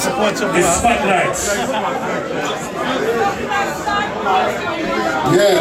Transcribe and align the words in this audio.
support 0.00 0.40
your 0.40 0.52
The 0.52 0.62
spotlights. 0.62 1.56
Yeah. 5.36 5.60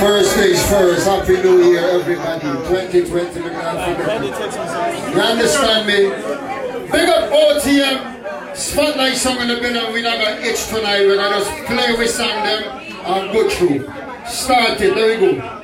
First 0.00 0.36
things 0.36 0.62
first, 0.68 1.06
Happy 1.06 1.42
New 1.42 1.72
Year, 1.72 1.88
everybody. 1.88 2.40
2020, 2.40 3.40
we 3.40 3.50
can't 3.50 3.98
forget 3.98 4.22
it. 4.22 5.14
You 5.14 5.20
understand 5.20 5.86
me? 5.86 6.90
Big 6.92 7.08
up 7.08 7.32
OTM. 7.32 8.54
Spotlight 8.54 9.16
song 9.16 9.38
in 9.38 9.48
the 9.48 9.60
middle, 9.60 9.90
we're 9.92 10.02
not 10.02 10.18
gonna 10.18 10.40
itch 10.40 10.66
tonight. 10.68 11.06
We're 11.06 11.16
gonna 11.16 11.38
just 11.38 11.50
play 11.66 11.96
with 11.96 12.10
song 12.10 12.44
them 12.44 12.62
and 13.06 13.32
go 13.32 13.48
through. 13.48 13.90
Start 14.26 14.80
it, 14.80 14.94
there 14.94 15.18
we 15.18 15.32
go. 15.38 15.57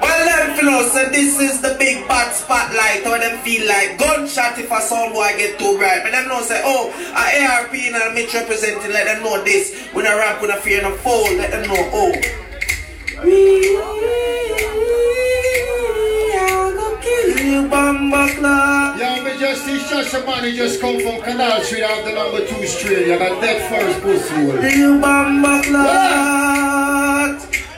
Well, 0.00 0.24
them 0.24 0.56
flow, 0.58 0.82
so 0.88 1.10
this 1.10 1.38
is 1.40 1.60
the 1.60 1.76
big 1.78 2.06
bad 2.08 2.32
spotlight. 2.32 3.04
How 3.04 3.18
them 3.18 3.38
feel 3.40 3.66
like 3.68 3.98
gunshot 3.98 4.58
if 4.58 4.70
a 4.70 4.80
sound 4.80 5.12
boy 5.12 5.32
get 5.36 5.58
too 5.58 5.76
bright. 5.76 6.02
But 6.02 6.12
them 6.12 6.28
know 6.28 6.40
say, 6.42 6.60
oh, 6.64 6.90
a 7.12 7.44
ARP 7.44 7.74
and 7.74 7.96
a 7.96 8.14
Mitch 8.14 8.32
representing, 8.34 8.92
let 8.92 9.04
them 9.06 9.22
know 9.22 9.42
this. 9.44 9.88
When 9.92 10.06
I 10.06 10.16
rap, 10.16 10.40
when 10.40 10.50
I 10.50 10.58
fear 10.58 10.82
no 10.82 10.94
fall, 10.96 11.30
let 11.36 11.50
them 11.50 11.68
know, 11.68 11.90
oh. 11.92 12.12
We 13.22 13.76
are 16.38 16.72
gonna 16.72 17.02
kill 17.02 17.38
you, 17.44 17.68
Bamba 17.68 18.34
Club. 18.38 18.98
Yeah, 18.98 19.22
me 19.22 19.38
just 19.38 19.64
see 19.66 19.78
Shasha 19.78 20.24
Money 20.24 20.52
just 20.56 20.80
come 20.80 20.98
from 21.00 21.20
Canal 21.22 21.60
Street 21.62 21.82
off 21.82 22.04
the 22.04 22.12
number 22.12 22.46
two 22.46 22.66
street. 22.66 23.06
You 23.08 23.18
got 23.18 23.40
that 23.42 23.68
first 23.68 24.00
pussy 24.00 24.34
hole. 24.34 24.64
You 24.64 24.98
Bamba 25.00 25.62
Club. 25.64 27.59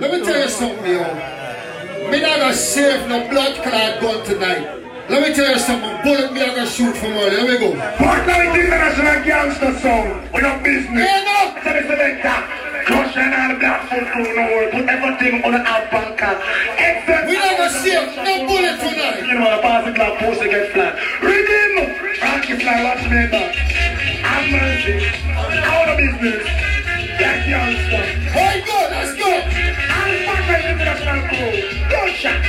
Let 0.00 0.12
me 0.12 0.24
tell 0.24 0.40
you 0.40 0.48
something, 0.48 0.86
yo. 0.86 1.02
Me 2.08 2.22
not 2.22 2.38
gonna 2.38 2.54
save 2.54 3.08
no 3.08 3.28
blood 3.28 3.56
clot 3.66 4.00
gun 4.00 4.24
tonight. 4.24 4.62
Let 5.10 5.26
me 5.26 5.34
tell 5.34 5.50
you 5.50 5.58
something. 5.58 5.90
Bullet 6.06 6.32
me 6.32 6.40
I 6.40 6.54
gonna 6.54 6.70
shoot 6.70 6.94
from 6.94 7.18
early. 7.18 7.34
Let 7.34 7.50
me 7.50 7.58
go. 7.58 7.74
Fortnite 7.98 8.54
International 8.54 9.24
Gangster 9.26 9.74
Sound. 9.82 10.30
We 10.32 10.38
don't 10.38 10.62
business. 10.62 11.02
No! 11.02 11.50
So 11.64 11.70
the 11.74 11.82
selector. 11.82 12.38
Crush 12.86 13.16
and 13.16 13.58
black 13.58 13.90
foot 13.90 14.06
crew 14.14 14.36
no 14.38 14.44
work. 14.54 14.70
Put 14.70 14.86
everything 14.86 15.42
on 15.42 15.50
the 15.50 15.62
out 15.66 15.90
banker. 15.90 16.34
Except 16.78 17.26
We 17.26 17.34
not 17.34 17.58
gonna 17.58 17.82
save 17.82 18.14
no 18.22 18.46
bullet 18.46 18.78
tonight. 18.78 19.26
You 19.26 19.34
know, 19.34 19.50
the 19.50 19.62
pass 19.66 19.84
the 19.84 19.92
glass 19.98 20.14
post 20.22 20.40
get 20.46 20.70
flat. 20.78 20.94
Rhythm! 21.26 21.90
Frankie 22.22 22.54
Fly, 22.54 22.84
watch 22.86 23.02
me 23.02 23.26
back. 23.34 23.50
Have 23.50 24.46
mercy. 24.46 25.10
Out 25.34 25.88
of 25.88 25.98
business 25.98 26.67
that 27.28 27.46
youngster. 27.46 28.04
Go, 28.64 28.78
let's 28.88 29.12
go. 29.20 29.28
I'm 29.28 30.12
back 30.24 30.48
at 30.48 30.64
international 30.72 31.20
crew. 31.28 31.60
Go 31.92 32.00
shot. 32.16 32.40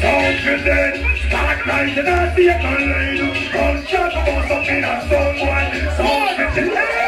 Soldiers 0.00 0.64
dead. 0.64 0.94
Stalactites 1.28 1.98
in 1.98 2.06
a 2.06 2.32
Vietnam 2.34 2.80
lane. 2.80 3.52
Gunshot, 3.52 4.10
the 4.14 4.20
to 4.24 4.54
of 4.54 4.62
me, 4.66 4.80
that's 4.80 5.04
someone. 5.12 5.68
Soldiers 5.96 6.72
dead. 6.74 6.99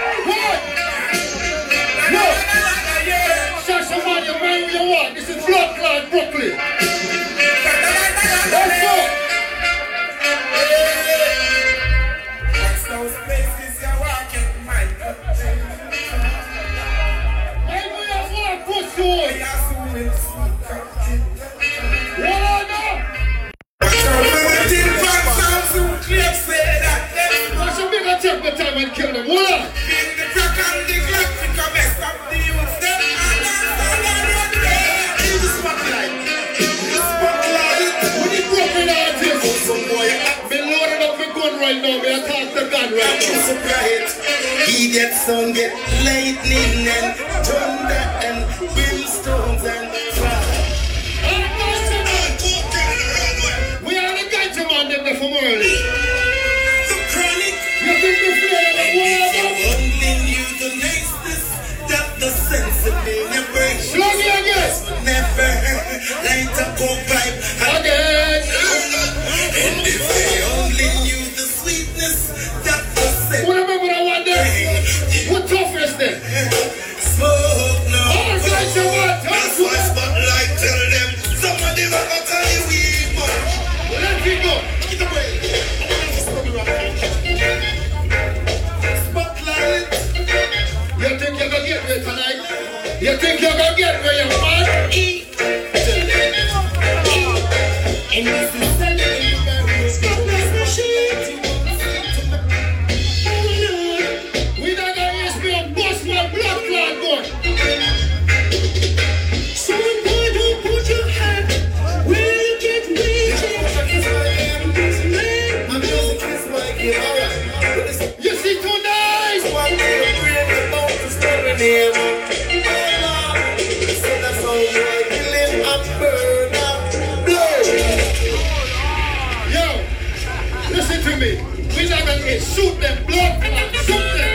We 131.82 131.88
not 131.88 132.06
gonna 132.06 132.22
get 132.22 132.40
shoot 132.40 132.80
them 132.80 133.04
blood 133.06 133.42
clot. 133.42 133.74
Shoot 133.74 134.06
them. 134.14 134.30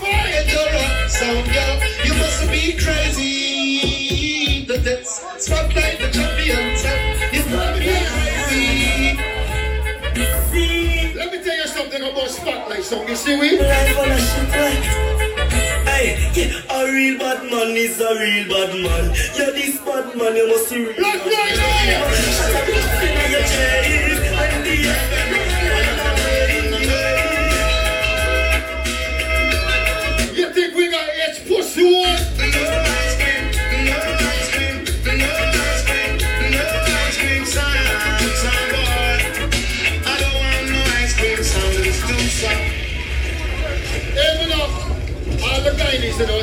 Fire. 0.00 1.08
Sound 1.08 1.46
girl, 1.52 1.74
you 2.04 2.14
must 2.14 2.48
be 2.52 2.78
crazy. 2.78 4.64
The 4.64 5.02
spotlight 5.38 5.98
the 5.98 6.08
champions. 6.12 6.84
Let 11.16 11.32
me 11.32 11.38
tell 11.42 11.56
you 11.56 11.66
something 11.66 12.02
about 12.02 12.30
spotlight 12.30 12.84
song. 12.84 13.08
You 13.08 13.16
see 13.16 13.36
we? 13.40 13.58
Hey, 16.00 16.16
yeah, 16.32 16.48
a 16.70 16.90
real 16.90 17.18
bad 17.18 17.44
man 17.44 17.76
is 17.76 18.00
a 18.00 18.14
real 18.18 18.48
bad 18.48 18.72
man. 18.72 19.14
You're 19.36 19.52
this 19.52 19.76
bad 19.80 20.16
man, 20.16 20.34
you 20.34 20.48
must 20.48 20.70
be 20.70 20.76
real. 20.82 20.94
Black 20.96 21.26
right 21.26 21.56
now. 21.58 22.08
Shut 22.40 22.54
up, 22.56 22.66
you 22.68 22.80
in 23.04 23.30
your 23.30 23.44
chest, 23.44 24.24
and 24.32 24.64
the 24.64 24.76
You 30.40 30.46
think 30.54 30.74
we 30.74 30.90
got 30.90 31.06
H 31.28 31.46
pussy 31.46 31.84
one? 31.84 32.29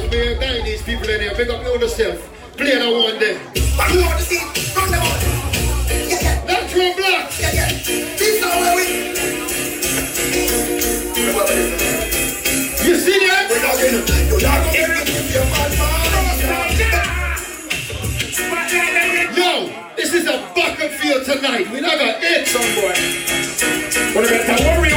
Was 0.09 0.37
being 0.39 0.65
these 0.65 0.81
people 0.83 1.09
in 1.09 1.21
here. 1.21 1.35
Big 1.35 1.49
up 1.49 1.63
your 1.63 1.79
yourself. 1.79 2.17
Play 2.57 2.77
that 2.77 2.91
one 2.91 3.19
there. 3.19 3.39
Natural 6.45 6.93
black. 6.95 7.31
You 12.83 12.95
see 12.95 13.19
that? 13.27 13.47
Yo, 19.35 19.51
this 19.95 20.13
is 20.13 20.27
a 20.27 20.51
battlefield 20.55 21.25
tonight. 21.25 21.71
We 21.71 21.81
not 21.81 21.97
got 21.97 22.23
it. 22.23 22.47
When 24.15 24.23
you 24.23 24.29
better 24.29 24.63
worry 24.63 24.91
on 24.93 24.96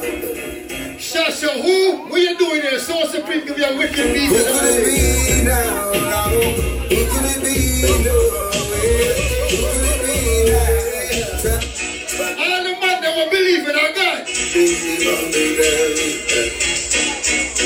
Shasha, 1.41 1.57
who? 1.59 2.05
What 2.09 2.21
you 2.21 2.37
doing 2.37 2.61
here? 2.61 2.77
So 2.77 3.03
Supreme 3.07 3.45
give 3.45 3.57
you 3.57 3.65
a 3.65 3.75
wicked 3.75 4.13
beat. 4.13 4.29
Who 4.29 4.37
could 4.37 4.61
it 4.61 4.85
be 4.85 5.43
now? 5.43 5.91
now? 5.91 6.29
Who 6.29 7.01
could 7.09 7.25
it 7.25 7.41
be? 7.41 7.81
No, 7.81 8.13
Who 9.49 9.57
could 9.57 9.89
it 9.89 10.05
be 10.05 10.17
now? 10.53 10.69
All 12.37 12.61
the 12.61 12.73
man 12.77 13.01
that 13.01 13.13
will 13.17 13.29
believe 13.33 13.65
in 13.65 13.73
our 13.73 13.89
God. 13.89 14.21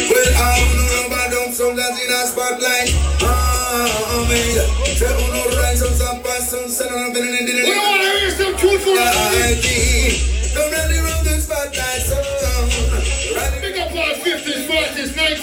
Well, 0.07 0.31
I 0.39 0.55
don't 0.55 0.71
know 0.87 1.07
about 1.07 1.27
them, 1.35 1.51
some 1.51 1.75
that 1.75 1.99
in 1.99 2.11
a 2.15 2.23
spotlight. 2.31 2.95
Ah, 3.27 4.23
man. 4.29 4.55
Who 4.87 5.27
know 5.35 5.51
the 5.51 5.57
right, 5.59 5.75
some, 5.75 5.91
some, 5.95 6.23
pass, 6.23 6.49
some, 6.49 6.69
send 6.69 6.95
on, 6.95 7.11
been 7.11 7.27
in 7.27 7.45
the 7.45 7.51
We 7.51 7.73
don't 7.75 7.91
want 7.91 8.01
to 8.03 8.07
hear 8.23 8.31
some 8.31 8.55
truthful 8.55 8.95
Don't 8.95 10.71
really 10.71 10.99
run 11.03 11.23
the 11.25 11.44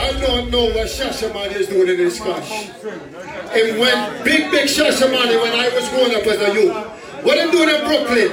I 0.00 0.12
don't 0.20 0.50
know 0.50 0.64
what 0.66 0.88
Shashamane 0.88 1.52
is 1.56 1.68
doing 1.68 1.88
in 1.88 1.96
this 1.98 2.18
clash. 2.20 2.70
And 3.52 3.78
when 3.78 4.24
big, 4.24 4.50
big 4.50 4.66
Shashamane, 4.68 5.42
when 5.42 5.52
I 5.52 5.68
was 5.74 5.88
growing 5.90 6.14
up 6.14 6.26
as 6.26 6.40
a 6.40 6.54
youth, 6.54 6.74
what 7.24 7.38
I'm 7.38 7.50
doing 7.50 7.68
in 7.68 7.84
Brooklyn, 7.84 8.30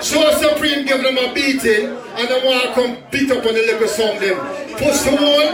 so 0.00 0.30
Supreme 0.38 0.86
give 0.86 1.02
them 1.02 1.18
a 1.18 1.34
beating, 1.34 1.86
and 1.90 2.28
they 2.28 2.40
want 2.46 2.62
to 2.62 2.72
come 2.74 2.96
beat 3.10 3.30
up 3.30 3.44
on 3.44 3.54
the 3.54 3.60
little 3.60 3.88
song 3.88 4.18
them. 4.20 4.38
Push 4.78 5.00
the 5.02 5.16
wall, 5.18 5.50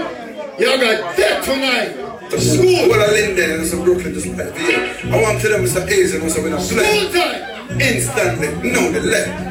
y'all 0.60 0.78
got 0.78 1.16
dead 1.16 1.42
tonight. 1.42 2.30
The 2.30 2.40
school, 2.40 2.88
Well, 2.90 3.00
I 3.00 3.12
live 3.12 3.30
in 3.30 3.36
there 3.36 3.58
in 3.58 3.64
some 3.64 3.82
Brooklyn, 3.84 4.12
just 4.12 4.26
like 4.26 4.36
the 4.52 5.10
I 5.10 5.22
want 5.22 5.40
to 5.40 5.48
them 5.48 5.62
Mr. 5.64 5.88
A's 5.88 6.14
and 6.14 6.22
also 6.24 6.42
when 6.42 6.52
I 6.52 6.58
school 6.60 6.80
play. 6.80 7.08
time. 7.12 7.80
Instantly, 7.80 8.72
no, 8.72 8.90
left. 9.00 9.46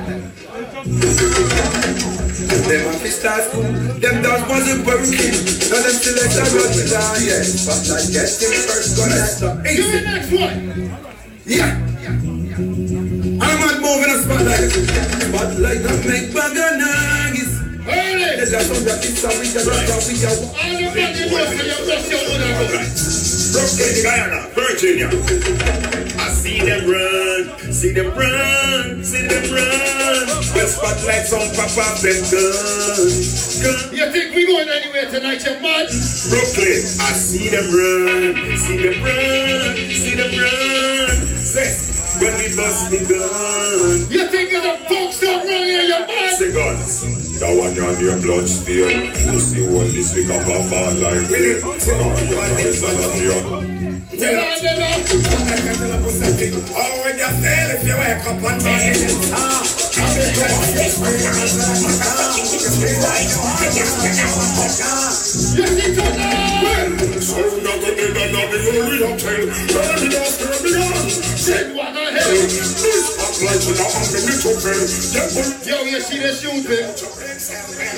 Them 2.65 2.81
have 2.81 2.99
to 2.99 3.11
start 3.11 3.43
school, 3.43 3.61
them 3.61 4.23
dance 4.23 4.49
wasn't 4.49 4.87
working. 4.87 5.37
Now 5.69 5.85
them 5.85 5.95
select 6.01 6.33
a 6.33 6.43
run 6.49 6.73
with 6.73 6.97
our 6.97 7.21
yeah. 7.21 7.45
But 7.61 7.85
like 7.93 8.09
get 8.09 8.25
him 8.41 8.53
first, 8.65 8.97
gonna 8.97 9.21
stop. 9.29 9.61
Give 9.61 9.85
me 9.85 9.91
the 9.91 10.01
next 10.01 10.31
one. 10.33 10.57
Yeah. 11.45 11.77
I'm 12.57 13.59
not 13.61 13.77
moving 13.85 14.09
a 14.09 14.17
spotlight. 14.17 14.71
Spotlight 14.71 15.83
that 15.83 16.05
make 16.09 16.33
bagger 17.85 18.17
nice. 18.19 18.35
Early. 18.35 18.49
That's 18.51 18.69
on 18.69 18.83
that 18.85 19.05
is 19.05 19.17
sorry, 19.21 19.47
that's 19.47 19.65
right. 19.65 19.89
All 19.89 20.01
the 20.01 20.89
man 20.95 21.15
you 21.15 21.29
know, 21.29 21.45
so 21.45 21.63
you 21.63 21.77
bless 21.85 22.09
your 22.09 22.19
own 22.25 22.41
go. 22.41 23.25
Brooklyn, 23.55 23.95
Guyana, 24.03 24.51
Virginia. 24.51 25.07
I 26.19 26.27
see 26.29 26.59
them 26.59 26.89
run, 26.89 27.71
see 27.71 27.93
them 27.93 28.11
run, 28.13 29.03
see 29.03 29.27
them 29.27 29.43
run. 29.53 30.27
Well, 30.53 30.67
spotlights 30.67 31.31
on 31.31 31.47
Papa 31.55 31.95
Ben 32.03 32.19
gun. 32.27 33.07
Gun. 33.63 33.95
You 33.95 34.11
think 34.11 34.35
we 34.35 34.45
going 34.45 34.67
anywhere 34.67 35.09
tonight, 35.09 35.43
you 35.45 35.55
mad? 35.61 35.87
Brooklyn, 36.29 36.83
I 36.99 37.11
see 37.15 37.49
them 37.49 37.67
run, 37.71 38.57
see 38.57 38.77
them 38.77 39.03
run, 39.03 39.75
see 39.89 40.15
them 40.15 40.31
run. 40.35 41.15
Say, 41.39 41.71
when 42.19 42.33
we 42.37 42.55
bust 42.55 42.91
the 42.91 42.99
gun. 43.07 44.11
You 44.11 44.27
think 44.27 44.51
it's 44.51 44.65
a 44.65 44.77
folks 44.89 45.19
don't 45.19 45.47
run 45.47 45.63
here, 45.63 45.83
you 45.83 45.99
mad? 46.07 46.53
Guns. 46.53 47.24
That 47.35 47.51
one 47.51 47.75
on 47.75 47.99
your 47.99 48.15
blood. 48.21 48.47
You 48.47 49.39
see 49.43 49.67
what 49.67 49.91
this 49.91 50.15
week 50.15 50.31
of 50.31 50.47
a 50.47 50.63
fall 50.71 50.95
like 51.03 51.27
rain. 51.27 51.59
Now 51.59 52.15
you 52.15 52.31
know 52.31 52.47
it's 52.63 52.79
a 52.79 52.95
champion. 52.95 53.43
Tell 54.07 54.39
her, 54.39 54.55
tell 54.55 54.79
her. 54.79 54.95
Oh, 56.71 57.03
when 57.03 57.19
you 57.19 57.27
fail, 57.43 57.75
if 57.75 57.83
you 57.83 57.95
wake 57.99 58.23
up 58.23 58.39
and 58.39 58.55
turn 58.63 58.79
it 58.79 59.03
You 62.35 62.47
see 62.47 62.79
tonight. 62.79 63.27
So 67.19 67.41
now 67.43 67.43
the 67.43 67.43
nigga 67.43 67.63
not 67.63 67.64
me. 68.55 68.95
Yo, 75.65 75.83
you 75.83 75.99
see 75.99 76.19
the 76.19 76.31
shooting? 76.31 76.87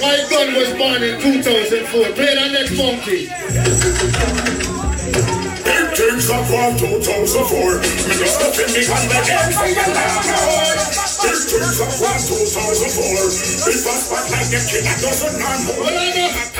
My 0.01 0.17
gun 0.29 0.55
was 0.55 0.73
born 0.77 1.03
in 1.03 1.21
2004. 1.21 2.13
Play 2.13 2.35
that 2.35 2.51
next 2.51 2.73
monkey. 2.77 3.29
Big 5.63 5.87
things 5.93 6.29
up 6.29 6.45
from 6.47 6.77
2004. 6.77 7.77
We 7.77 8.13
just 8.17 8.41
up 8.41 8.57
in 8.57 8.67
the 8.73 8.81
hand 8.87 9.13
again. 9.13 9.53
Big 11.21 11.39
things 11.45 11.77
up 11.81 11.91
from 11.93 12.17
2004. 12.17 13.29
If 13.67 13.85
a 13.85 13.93
spotlight 13.93 14.49
get 14.49 14.65
killed, 14.65 14.85
that 14.85 14.97
doesn't 15.01 15.37
know. 15.37 15.77
Well, 15.77 15.93
I 15.93 16.11
know. 16.15 16.56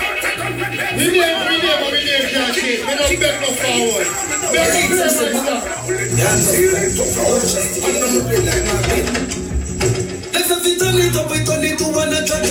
We 0.97 1.13
name, 1.13 1.37
we 1.45 1.61
but 1.61 1.93
we 1.93 2.01
name 2.09 2.25
can't 2.25 2.49
change. 2.57 2.81
We 2.81 2.97
don't 2.97 3.21
beg 3.21 3.37
no 3.37 3.53
forward. 3.53 4.09
Beg 4.49 4.89
no 4.89 5.05
forward 5.05 5.37
stuff. 5.37 5.61
Let's 10.33 10.49
have 10.49 10.65
it 10.65 10.79
turn 10.81 10.97
it 10.97 11.13
up, 11.13 11.29
we 11.29 11.37
turn 11.45 11.61
it 11.61 11.77
to 11.77 11.85
one 11.93 12.09
another. 12.09 12.41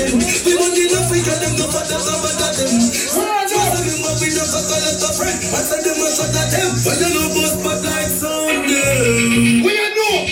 We 0.47 0.55
want 0.63 0.79
the 0.79 0.85
love, 0.95 1.11
we 1.11 1.27
got 1.27 1.43
them, 1.43 1.59
no 1.59 1.67
father, 1.75 1.99
no 1.99 2.15
mother, 2.23 2.51
them. 2.55 2.71
What's 2.71 3.83
them, 3.83 3.99
but 4.07 4.15
we 4.23 4.31
never 4.31 4.63
call 4.63 4.95
it 4.95 5.03
a 5.03 5.11
friend. 5.11 5.39
I 5.51 5.67
said 5.67 5.83
them, 5.83 5.99
I 5.99 6.09
shot 6.15 6.39
at 6.39 6.47
them. 6.55 6.71
But 6.87 7.03
you 7.03 7.11
know, 7.19 7.27
boss, 7.35 7.55
but 7.67 7.83
like 7.83 8.15
Sunday. 8.15 9.59
We 9.67 9.75
you 9.75 9.91
know. 9.91 10.23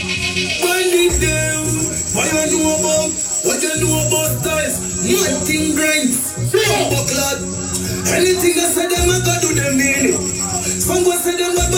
Find 0.62 0.86
it 1.02 1.18
them. 1.18 1.66
What 2.14 2.30
you 2.30 2.62
know 2.62 2.78
about, 2.78 3.10
what 3.42 3.58
you 3.58 3.74
know 3.82 4.06
about 4.06 4.38
styles? 4.38 4.78
One 5.02 5.42
thing 5.42 5.74
Anything 8.14 8.54
I 8.56 8.70
said 8.70 8.92
I 8.92 9.20
gotta 9.24 9.40
do 9.46 9.54
them 9.54 9.76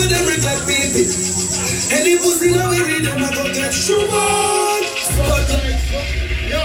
them, 0.09 0.25
like 0.43 0.63
baby. 0.67 1.03
Any 1.91 2.17
pussy 2.17 2.51
now 2.51 2.69
we 2.69 2.79
read 2.83 3.03
them, 3.03 3.23
I 3.23 3.33
go 3.33 3.43
get. 3.53 3.73
Yo. 6.47 6.63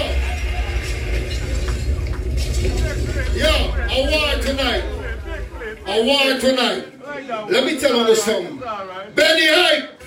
Yo, 3.35 3.55
a 3.89 3.99
war 4.11 4.35
tonight. 4.43 4.85
War 6.05 6.39
tonight. 6.39 6.85
Let 7.51 7.65
me 7.65 7.79
tell 7.79 8.09
you 8.09 8.15
something. 8.15 8.59
Benny 9.15 9.47
Hype. 9.47 10.03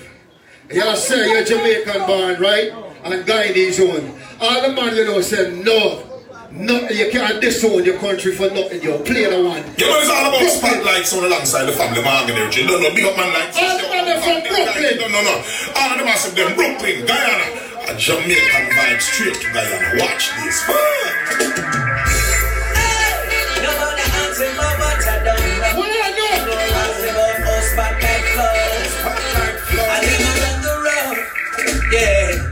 Y'all 0.72 0.96
say 0.96 1.28
you're 1.30 1.44
Jamaican 1.44 2.06
born, 2.06 2.40
right? 2.40 2.72
And 3.04 3.24
Guyanese 3.24 3.80
own. 3.88 4.20
All 4.40 4.62
the 4.62 4.72
man 4.74 4.96
you 4.96 5.04
know 5.06 5.20
said 5.20 5.64
no. 5.64 6.15
Nothing. 6.56 6.96
You 6.96 7.10
can't 7.10 7.40
disown 7.40 7.84
your 7.84 7.98
country 7.98 8.32
for 8.34 8.48
nothing. 8.50 8.82
Yo, 8.82 8.98
play 8.98 9.28
the 9.28 9.42
one. 9.42 9.62
You 9.76 9.86
know, 9.86 10.00
it's 10.00 10.10
all 10.10 10.32
about 10.32 10.48
spotlights 10.50 11.12
on 11.16 11.24
alongside 11.24 11.66
the 11.66 11.72
family 11.72 12.02
man 12.02 12.30
energy. 12.30 12.66
No, 12.66 12.80
no, 12.80 12.90
big 12.94 13.04
up 13.04 13.16
man 13.16 13.32
like 13.32 13.54
All 13.56 13.78
the 13.78 13.88
man 13.88 14.20
from 14.20 14.40
Brooklyn. 14.42 14.96
No, 14.98 15.08
no, 15.08 15.20
no. 15.22 15.36
All 15.76 15.90
of 15.92 15.98
them 16.00 16.08
are 16.08 16.18
them 16.32 16.54
Brooklyn, 16.56 17.06
Guyana. 17.06 17.46
A 17.88 17.94
Jamaican 17.96 18.66
vibe 18.74 19.00
straight 19.00 19.34
to 19.34 19.48
Guyana. 19.52 20.00
Watch 20.00 20.32
this. 20.42 20.66
What 20.66 20.86
I 29.88 30.10
know? 30.10 31.26
Yeah, 31.92 32.42
we 32.42 32.45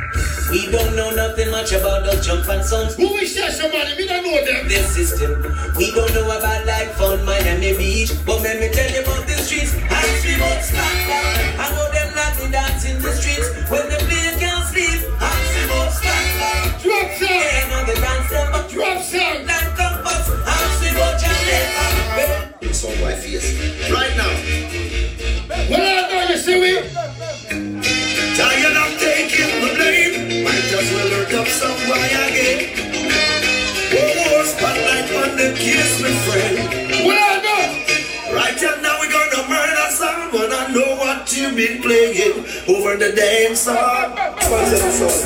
don't 0.75 0.97
know 0.97 1.11
nothing 1.11 1.50
much 1.50 1.71
about 1.73 2.04
the 2.04 2.21
jump 2.21 2.49
and 2.49 2.64
sounds. 2.64 2.97
Who 2.97 3.14
is 3.23 3.35
that 3.37 3.52
somebody? 3.52 3.95
Me 3.97 4.07
don't 4.09 4.25
know 4.26 4.45
them. 4.45 4.66
This 4.66 4.90
system. 4.90 5.31
We 5.78 5.93
don't 5.95 6.12
know 6.14 6.26
about 6.26 6.66
like 6.66 6.90
fun 6.99 7.25
Miami 7.25 7.76
Beach, 7.78 8.11
but 8.26 8.43
let 8.43 8.59
me 8.59 8.69
tell 8.75 8.90
you 8.90 9.02
about 9.02 9.23
the 9.26 9.38
streets. 9.38 9.75
I 9.90 10.02
see 10.19 10.35
about 10.35 10.62
spotlight. 10.66 11.62
I 11.62 11.66
know 11.75 11.87
them 11.95 12.11
like 12.19 12.35
to 12.43 12.47
dance 12.50 12.85
in 12.90 13.00
the 13.00 13.12
streets 13.14 13.49
when 13.71 13.87
the 13.88 14.13
you've 41.54 41.68
been 41.68 41.82
playing 41.82 42.44
over 42.68 42.96
the 42.96 43.12
dance. 43.14 43.66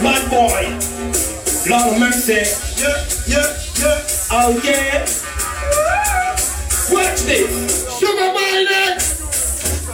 My 0.02 0.18
boy, 0.28 0.76
Lord 1.70 1.94
of 1.94 2.00
mercy. 2.00 2.44
Yeah, 2.76 3.04
yeah, 3.26 3.48
yeah. 3.80 4.00
Oh 4.30 4.60
yeah. 4.64 5.06
Watch 6.92 7.20
this. 7.22 7.98
Sugar 7.98 8.32
Minott. 8.32 9.00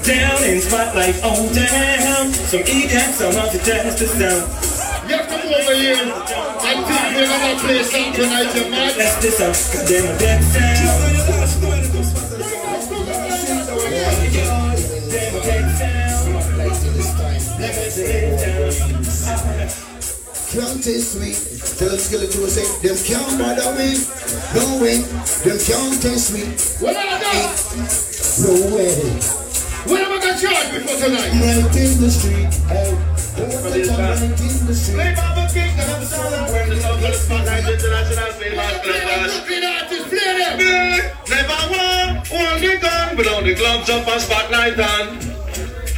Down 0.04 0.44
in 0.44 0.60
spotlight 0.60 1.22
on 1.22 1.52
down. 1.54 2.32
Some 2.32 2.60
EDM, 2.60 3.12
some 3.12 3.36
of 3.36 3.52
the 3.52 3.58
jazz 3.64 3.94
to 3.98 4.06
sound. 4.08 4.50
You 5.08 5.16
have 5.16 5.28
to 5.28 5.38
come 5.38 5.54
over 5.54 5.74
here. 5.74 5.96
I 5.96 6.74
think 6.74 7.16
we're 7.16 7.26
gonna 7.26 7.60
play 7.60 7.82
something 7.82 8.12
tonight, 8.12 8.54
you 8.54 8.70
this 9.22 9.40
up. 9.40 9.48
Cause 9.48 9.88
them 9.88 10.14
a 10.14 10.18
dead 10.18 10.42
sound. 10.42 11.74
Count 17.94 18.02
is 20.82 21.14
sweet. 21.14 21.38
Tell 21.78 21.90
them 21.90 21.98
skeleton 21.98 22.42
to 22.42 22.50
say, 22.50 22.66
them 22.82 22.98
count 23.06 23.38
by 23.38 23.54
the 23.54 23.70
way. 23.78 23.94
No 24.50 24.82
way. 24.82 24.98
Them 25.46 25.58
count 25.62 26.02
is 26.02 26.26
sweet. 26.26 26.58
What 26.82 26.96
am 26.96 27.06
I 27.06 27.22
going? 27.22 27.54
No 28.42 28.50
way. 28.74 28.98
What 29.86 30.02
am 30.02 30.10
I 30.10 30.18
going 30.18 30.34
to 30.34 30.42
charge 30.42 30.74
me 30.74 30.82
for 30.82 30.98
tonight? 30.98 31.38
Right 31.38 31.70
in 31.70 32.02
the 32.02 32.10
street. 32.10 32.50
Hey. 32.66 32.98
Play 33.34 33.86
Baba 35.14 35.46
King, 35.54 35.78
I'm 35.78 36.02
sorry. 36.02 36.50
When 36.50 36.66
the 36.70 36.76
sun 36.80 36.98
goes 37.00 37.20
spotlight, 37.22 37.62
international 37.62 38.32
famous 38.42 38.74
players. 38.82 39.38
Never 41.30 41.62
one, 41.70 42.26
only 42.34 42.74
gun, 42.78 43.14
but 43.14 43.28
on 43.28 43.44
the 43.44 43.54
club 43.54 43.86
jump 43.86 44.08
and 44.08 44.20
spotlight 44.20 44.80
on. 44.80 45.33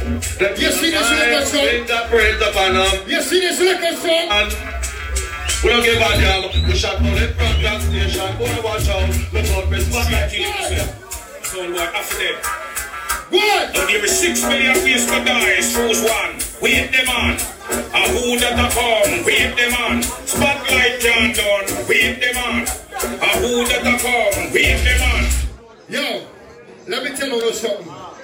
You 0.07 0.71
see 0.71 0.91
this 0.91 1.11
liquor 1.11 1.45
song? 1.45 1.83
the 1.83 2.07
praise 2.07 2.41
upon 2.41 2.73
them. 2.75 3.09
You 3.09 3.21
see 3.21 3.41
this 3.41 3.59
liquor 3.59 3.91
song? 3.99 4.47
We 5.63 5.69
don't 5.69 5.83
give 5.83 5.97
a 5.99 6.15
damn. 6.15 6.47
We 6.65 6.75
shot 6.75 6.95
on 6.95 7.11
the 7.11 7.27
front 7.35 7.59
gas 7.59 7.83
station. 7.83 8.37
Boy, 8.37 8.47
watch 8.63 8.87
out. 8.87 9.09
Look 9.33 9.45
out, 9.51 9.69
Miss 9.69 9.85
Spotlight. 9.91 10.31
So 11.43 11.59
what 11.73 11.93
after 11.93 12.17
that? 12.23 12.67
What? 13.31 13.73
Now 13.73 13.85
there 13.87 14.05
is 14.05 14.17
six 14.17 14.43
million 14.43 14.75
ways 14.85 15.05
to 15.07 15.19
die. 15.25 15.59
Choose 15.59 15.99
one. 15.99 16.39
Wait 16.61 16.91
them 16.93 17.09
on. 17.09 17.35
A 17.91 18.01
who 18.07 18.39
that 18.39 18.55
a 18.55 18.71
come. 18.71 19.25
Wait 19.25 19.57
them 19.57 19.73
on. 19.75 20.03
Spotlight 20.03 21.01
can't 21.01 21.35
done. 21.35 21.87
Wait 21.89 22.21
them 22.21 22.37
on. 22.37 22.63
A 22.63 23.29
who 23.43 23.67
that 23.67 23.83
a 23.83 23.97
come. 23.99 24.53
Wait 24.53 24.79
them 24.87 25.01
on. 25.03 25.23
Yo, 25.89 26.27
let 26.87 27.03
me 27.03 27.17
tell 27.17 27.27
you 27.27 27.51
something 27.51 28.16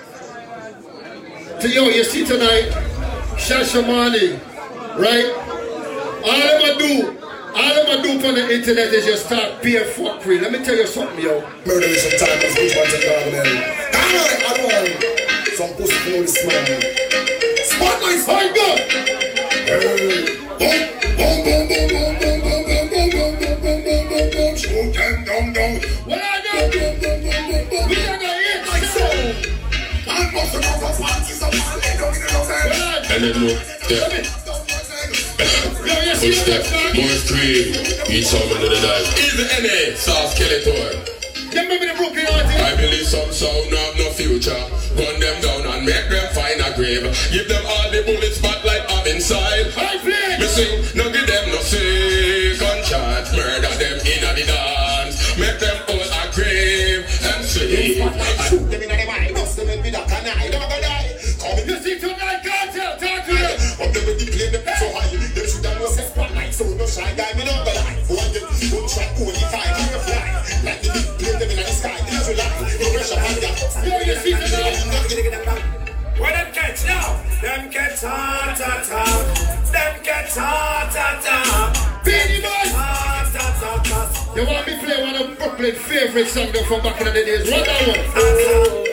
to 1.64 1.70
yo, 1.70 1.88
you 1.88 2.04
see 2.04 2.26
tonight, 2.26 2.68
Shashamane, 3.40 4.38
right? 5.00 5.32
All 6.26 6.36
I'ma 6.36 6.78
do, 6.78 7.18
all 7.56 7.74
I'ma 7.80 8.04
do 8.04 8.20
from 8.20 8.36
the 8.36 8.54
internet 8.54 8.92
is 8.92 9.06
just 9.06 9.28
start 9.28 9.64
being 9.64 9.82
fuckery. 9.96 10.42
Let 10.42 10.52
me 10.52 10.60
tell 10.62 10.76
you 10.76 10.86
something, 10.86 11.24
yo. 11.24 11.40
Murder 11.66 11.88
is 11.88 12.04
a 12.04 12.18
time 12.20 12.36
of 12.36 12.54
which 12.58 12.76
one's 12.76 12.94
a 12.94 13.00
government. 13.00 13.48
Come 13.96 14.12
on, 14.20 14.28
come 14.44 14.60
on. 14.76 14.88
Some 15.56 15.72
pussy 15.80 15.96
can 16.04 16.14
only 16.16 16.28
smell 16.28 16.64
me. 16.68 16.84
Spotlight, 17.64 18.20
find 18.28 18.52
God. 18.54 18.80
Shoot 24.58 24.94
them 24.94 25.24
down, 25.24 25.54
down. 25.54 25.80
What 26.04 26.20
I 26.20 26.68
do? 26.70 26.80
We 27.88 27.96
are 28.04 28.20
the 28.20 28.28
hit. 28.28 28.68
Like 28.68 28.84
so. 28.84 29.08
Man 30.06 30.34
must 30.34 30.52
have 30.52 30.82
got 30.82 31.00
a 31.00 31.02
party. 31.02 31.33
And 32.74 33.24
then 33.24 33.38
look, 33.46 33.62
yeah, 33.90 34.10
Yo, 35.84 35.94
you 36.00 36.16
push 36.18 36.40
step, 36.42 36.64
more 36.96 37.20
cream, 37.28 37.76
each 38.10 38.32
time 38.32 38.48
under 38.56 38.70
the 38.72 38.80
knife. 38.80 39.14
Easy 39.20 39.44
NA, 39.62 39.96
soft 39.96 40.38
skeleton. 40.38 41.04
You 41.54 41.62
remember 41.62 41.86
the 41.86 41.94
Brooklyn 41.94 42.26
artist? 42.26 42.58
I 42.58 42.74
believe 42.76 43.06
some 43.06 43.32
sound 43.32 43.70
have 43.70 43.98
no 44.00 44.10
future. 44.16 44.58
Gun 44.98 45.20
them 45.20 45.38
down 45.44 45.62
and 45.70 45.86
make 45.86 46.10
them 46.10 46.26
find 46.34 46.58
a 46.62 46.74
grave. 46.74 47.04
Give 47.30 47.48
them 47.48 47.62
all 47.68 47.92
the 47.92 48.02
bullets, 48.08 48.38
spotlight 48.38 48.90
up 48.90 49.06
inside. 49.06 49.70
I 49.78 50.00
play. 50.02 50.40
Me 50.40 50.48
sing, 50.48 50.98
no 50.98 51.12
give 51.12 51.28
them 51.28 51.46
no 51.52 51.60
second 51.62 52.82
chance. 52.90 53.30
Murder 53.36 53.74
them 53.78 53.98
in 54.02 54.24
a 54.24 54.32
the 54.34 54.46
dance. 54.50 55.38
Make 55.38 55.60
them 55.60 55.78
all 55.90 56.02
a 56.02 56.24
grave 56.34 57.06
and 57.06 57.46
sleep. 57.46 58.02
Shoot 58.50 58.66
them 58.72 58.82
in 58.82 58.90
the 58.90 59.06
mind, 59.06 59.36
bust 59.36 59.58
them 59.58 59.70
in 59.70 59.82
with 59.84 59.94
a 59.94 60.04
canine. 60.10 60.50
Them 60.50 60.62
a 60.64 60.93
go 61.84 61.92
die. 61.92 61.92
Come 61.92 61.92
in 61.92 61.94
You 61.94 62.00
see 62.00 62.00
tonight, 62.00 62.40
cartel, 62.44 62.96
talk 62.96 63.26
to 63.28 63.34
them. 63.36 63.60
Up 63.84 63.92
them 63.92 64.06
with 64.08 64.20
the 64.20 64.28
plane, 64.32 64.52
them 64.56 64.64
so 64.80 64.88
high. 64.96 65.12
Them 65.12 65.44
should 65.44 65.66
have 65.66 65.80
no 65.80 65.88
say 65.92 66.08
spotlight, 66.08 66.54
so 66.54 66.64
no 66.64 66.88
shy 66.88 67.12
guy, 67.12 67.36
me 67.36 67.44
no 67.44 67.52
go 67.60 67.76
lie. 67.76 68.00
Boy, 68.08 68.24
them 68.32 68.48
good 68.72 68.88
track, 68.88 69.12
only 69.20 69.44
five, 69.52 69.76
you 69.92 70.00
fly. 70.00 70.24
Like 70.64 70.80
the 70.80 70.90
big 70.96 71.08
plane, 71.20 71.40
them 71.44 71.50
in 71.52 71.58
the 71.60 71.74
sky, 71.76 72.00
these 72.08 72.24
will 72.24 72.40
lie. 72.40 72.56
The 72.72 72.88
pressure 72.88 73.20
on 73.20 73.36
them. 73.36 73.56
Yo, 73.84 74.00
you 74.00 74.16
see 74.16 74.32
tonight? 74.32 74.80
What 76.24 76.32
them 76.32 76.50
catch 76.56 76.88
now? 76.88 77.20
Them 77.44 77.68
catch 77.68 78.00
hot, 78.00 78.56
hot, 78.64 78.88
hot. 78.88 79.28
Them 79.68 79.94
catch 80.04 80.36
hot, 80.40 80.88
hot, 80.88 81.20
hot. 81.20 81.76
Beanie 82.08 82.40
Boys. 82.40 82.72
Hot, 82.80 83.28
hot, 83.36 83.60
hot, 83.60 83.88
hot. 83.92 84.38
You 84.38 84.48
want 84.48 84.68
me 84.68 84.80
play 84.80 85.04
one 85.04 85.16
of 85.20 85.36
Brooklyn's 85.36 85.80
favorite 85.84 86.28
songs 86.32 86.56
from 86.64 86.80
back 86.80 87.02
in 87.02 87.08
the 87.08 87.12
days? 87.12 87.52
Run 87.52 87.64
that 87.68 88.88
one. 88.88 88.93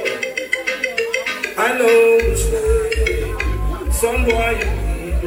I 1.61 1.76
know 1.76 2.17
it's 2.25 2.49
right. 2.49 3.93
Some 3.93 4.25
boy 4.25 4.57
you 4.57 4.64
need 4.88 5.21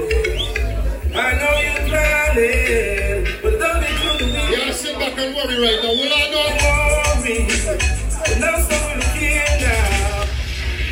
I 1.14 1.30
know 1.38 1.54
you're 1.62 1.86
planning, 1.86 3.38
but 3.38 3.54
don't 3.62 3.78
be 3.78 3.94
too 4.02 4.18
to 4.18 4.26
me. 4.26 4.42
Yeah, 4.50 4.74
sit 4.74 4.98
back 4.98 5.14
and 5.14 5.36
worry 5.38 5.62
right 5.62 5.78
now. 5.86 5.94
Will 5.94 6.10
I 6.10 6.34
not? 6.34 6.58
Worry. 7.22 7.38
Enough 8.34 8.66
stuff 8.66 8.82
will 8.82 9.06
kill 9.14 9.54
now. 9.62 10.26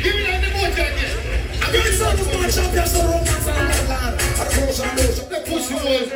Give 0.06 0.14
me 0.14 0.22
that 0.30 0.46
emoji 0.46 0.78
again. 0.78 1.18
I'm 1.58 1.72
going 1.74 1.86
to 1.86 1.92
start 1.92 2.14
to 2.18 2.24
watch 2.38 2.58
out. 2.62 2.70
There's 2.70 2.94
no 2.94 3.02
romance 3.02 3.48
on 3.50 3.66
that 3.66 3.82
line. 3.90 4.14
I 4.14 4.44
close 4.46 4.78
on 4.78 4.94
those. 4.94 5.26
They 5.26 5.42
push 5.42 5.66
you 5.74 5.78
on. 5.82 6.06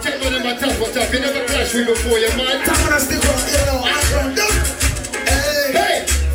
Take 0.00 0.24
money 0.24 0.36
in 0.36 0.42
my 0.42 0.56
top 0.56 0.72
for 0.80 0.88
top. 0.88 1.12
You 1.12 1.20
never 1.20 1.44
crash 1.44 1.74
me 1.74 1.84
before, 1.84 2.16
you 2.16 2.32
mind? 2.32 2.64
Top 2.64 2.80
of 2.80 2.96
the 2.96 2.98
stick, 2.98 3.20
you 3.20 3.60
know. 3.68 3.84
I'm 3.84 4.00
from 4.08 4.32
Hey. 5.28 6.25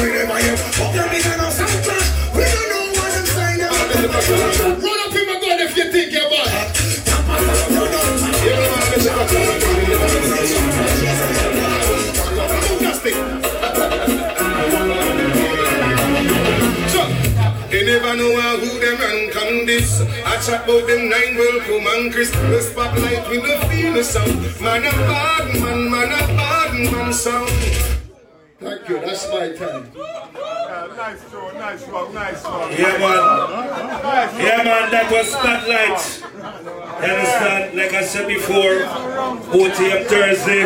I 0.00 0.40
them. 0.40 2.00
We 2.34 2.40
don't 2.40 2.68
know 2.72 2.88
what 2.96 3.12
them 3.12 3.26
on 3.68 3.84
top 3.90 4.16
of 4.16 4.26
the 4.30 4.48
top. 4.56 4.80
Run 4.80 4.98
up 5.04 5.12
in 5.12 5.26
my 5.28 5.36
gun 5.40 5.60
if 5.60 5.76
you 5.76 5.92
think 5.92 6.12
you're 6.12 6.30
bad. 6.30 6.70
You 17.70 17.86
never 17.86 18.16
know 18.16 18.32
who 18.56 18.80
them 18.80 19.30
come 19.32 19.66
this. 19.66 20.00
I 20.24 20.36
chat 20.40 20.64
about 20.64 20.86
them 20.86 21.08
nine. 21.10 21.36
The 21.36 22.60
spotlight 22.62 23.28
the 23.28 23.66
feel 23.68 24.02
sound. 24.02 24.40
Man 24.60 24.84
a 24.84 24.90
bad 24.90 25.60
man, 25.60 25.90
man 25.90 26.12
a 26.12 26.26
bad 26.36 26.92
man 26.92 27.12
sound. 27.12 27.99
Thank 29.20 29.58
that's 29.58 29.60
my 29.60 29.66
time. 29.66 29.92
Nice 30.96 31.20
one, 31.32 31.54
nice 31.58 31.86
one, 31.88 32.14
nice 32.14 32.44
one. 32.44 32.70
Yeah, 32.72 32.96
man. 32.98 33.20
Yeah, 34.40 34.62
man, 34.64 34.90
that 34.90 35.10
was 35.12 35.28
Spotlight. 35.28 36.00
You 37.00 37.12
understand? 37.12 37.76
Like 37.76 37.92
I 37.92 38.04
said 38.04 38.26
before, 38.28 38.86
OTM 39.52 40.06
Thursday. 40.06 40.64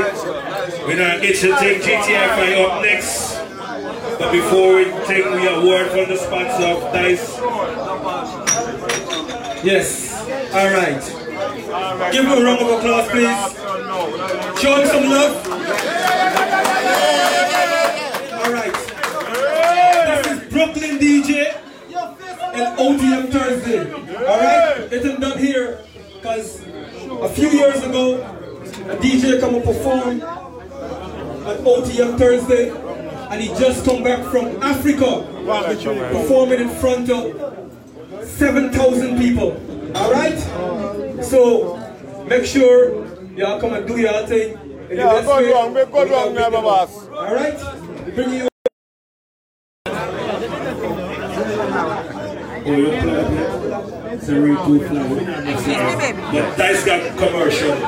We're 0.86 0.98
not 0.98 1.20
get 1.20 1.36
to 1.36 1.56
take 1.58 1.82
GT 1.82 2.14
Hi-Fi 2.14 2.62
up 2.62 2.82
next. 2.82 3.34
But 4.18 4.30
before 4.30 4.76
we 4.76 4.84
take 5.06 5.24
the 5.24 5.58
award 5.58 5.88
from 5.88 6.08
the 6.08 6.16
sponsor 6.16 6.64
of 6.64 6.92
DICE. 6.92 7.38
Yes. 9.64 10.14
All 10.54 10.70
right. 10.70 11.02
Give 12.12 12.24
me 12.24 12.32
a 12.32 12.44
round 12.44 12.60
of 12.60 12.68
applause, 12.70 13.08
please. 13.10 14.60
Show 14.60 14.76
him 14.76 14.86
some 14.86 15.10
love. 15.10 15.53
DJ 20.98 21.54
and 22.54 22.78
OTM 22.78 23.32
Thursday. 23.32 23.92
All 23.92 24.38
right. 24.38 24.80
It 24.80 24.92
isn't 24.92 25.20
done 25.20 25.38
here 25.38 25.84
because 26.14 26.62
a 26.64 27.28
few 27.28 27.48
years 27.48 27.82
ago, 27.82 28.22
a 28.88 28.96
DJ 28.96 29.40
come 29.40 29.54
and 29.56 29.64
perform 29.64 30.20
at 30.22 31.58
OTM 31.60 32.18
Thursday, 32.18 32.70
and 32.70 33.40
he 33.40 33.48
just 33.48 33.84
come 33.84 34.02
back 34.02 34.24
from 34.30 34.62
Africa, 34.62 35.26
performing 36.12 36.60
in 36.60 36.70
front 36.70 37.10
of 37.10 38.26
7,000 38.26 39.18
people. 39.18 39.52
All 39.96 40.12
right. 40.12 40.38
So 41.22 41.76
make 42.26 42.44
sure 42.44 43.06
y'all 43.36 43.60
come 43.60 43.74
and 43.74 43.86
do 43.86 43.98
your 43.98 44.26
thing. 44.26 44.58
Yeah, 44.90 45.22
go 45.24 45.52
wrong, 45.52 45.74
We 45.74 46.10
wrong, 46.10 46.34
never 46.34 46.62
boss. 46.62 47.08
All 47.08 47.34
right. 47.34 47.58
Bring 48.14 48.32
you. 48.32 48.53
Here? 52.64 52.88
It's 54.14 54.28
a 54.28 54.40
real 54.40 54.56
cool 54.56 54.78
flag. 54.80 55.10
But 56.32 56.56
Dice 56.56 56.84
got 56.84 57.18
commercial. 57.18 57.72
All 57.72 57.78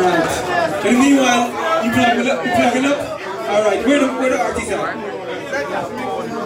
right. 0.00 0.86
In 0.86 0.94
the 0.94 1.00
meanwhile, 1.00 1.46
you 1.84 1.90
plugging 1.92 2.28
up? 2.28 2.44
You 2.44 2.50
plugging 2.52 2.84
up? 2.86 2.98
All 3.48 3.62
right. 3.62 3.86
Where 3.86 3.98
the 4.00 4.06
where 4.14 4.30
the 4.30 4.40
artist 4.42 4.70
at? 4.72 4.96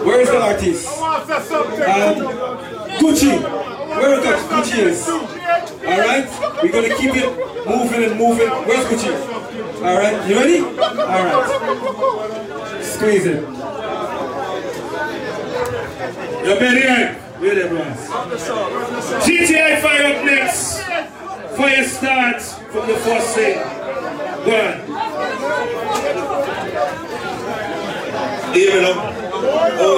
Where 0.05 0.21
is 0.21 0.29
the 0.29 0.39
artist? 0.39 0.87
Um, 0.87 1.07
Gucci. 3.01 3.41
Where 3.89 4.21
the 4.21 4.31
Gucci 4.53 4.77
is? 4.85 5.07
All 5.09 5.99
right. 5.99 6.27
We're 6.61 6.71
gonna 6.71 6.95
keep 6.95 7.15
it 7.15 7.29
moving 7.67 8.03
and 8.03 8.19
moving. 8.19 8.49
Where's 8.67 8.85
Gucci? 8.85 9.13
All 9.83 9.97
right. 9.97 10.29
You 10.29 10.35
ready? 10.35 10.59
All 10.59 11.25
right. 11.25 12.83
Squeeze 12.83 13.25
it. 13.25 13.64
You're 16.45 16.59
ready, 16.59 16.85
right? 16.85 17.15
Where 17.41 17.55
the 17.55 17.75
boss? 17.75 18.07
GT 19.25 19.49
Hi-Fi 19.57 19.97
up 20.13 20.25
next. 20.25 20.77
Fire 21.57 21.83
starts 21.87 22.53
from 22.69 22.87
the 22.87 22.95
first 23.01 23.33
thing. 23.33 23.57
Go 24.45 24.53
on. 24.53 24.75
Even 28.55 28.85
up, 28.85 28.97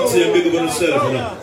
here 0.10 0.32
big 0.34 0.48
up 0.48 0.54
on 0.62 0.68
yourself, 0.68 1.04
you 1.04 1.14
know. 1.14 1.38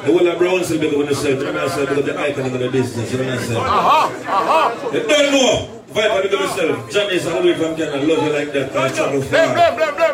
The 0.00 0.12
whole 0.12 0.28
of 0.28 0.38
Brown 0.38 0.62
say 0.62 0.78
big 0.78 0.94
up 0.94 1.00
on 1.00 1.06
yourself, 1.06 1.38
you 1.40 1.44
know 1.44 1.52
what 1.52 1.62
I'm 1.62 1.68
saying? 1.70 1.98
Up 1.98 2.04
the 2.04 2.18
icon 2.20 2.46
of 2.46 2.52
the 2.52 2.70
business, 2.70 3.10
you 3.12 3.18
know 3.18 3.24
what 3.24 3.34
I'm 3.34 3.40
saying? 3.44 3.60
Uh-huh, 3.60 4.90
You 4.94 5.00
don't 5.08 5.32
know. 5.32 5.82
Vibe 5.90 6.22
big 6.22 6.34
up 6.34 6.40
yourself. 6.40 6.90
Johnny's 6.92 7.26
all 7.26 7.42
the 7.42 7.48
way 7.48 7.54
from 7.58 7.74
Canada, 7.74 8.06
love 8.06 8.22
you 8.24 8.32
like 8.32 8.52
that, 8.52 8.76
I 8.76 8.88
travel 8.94 9.22
far. 9.22 10.09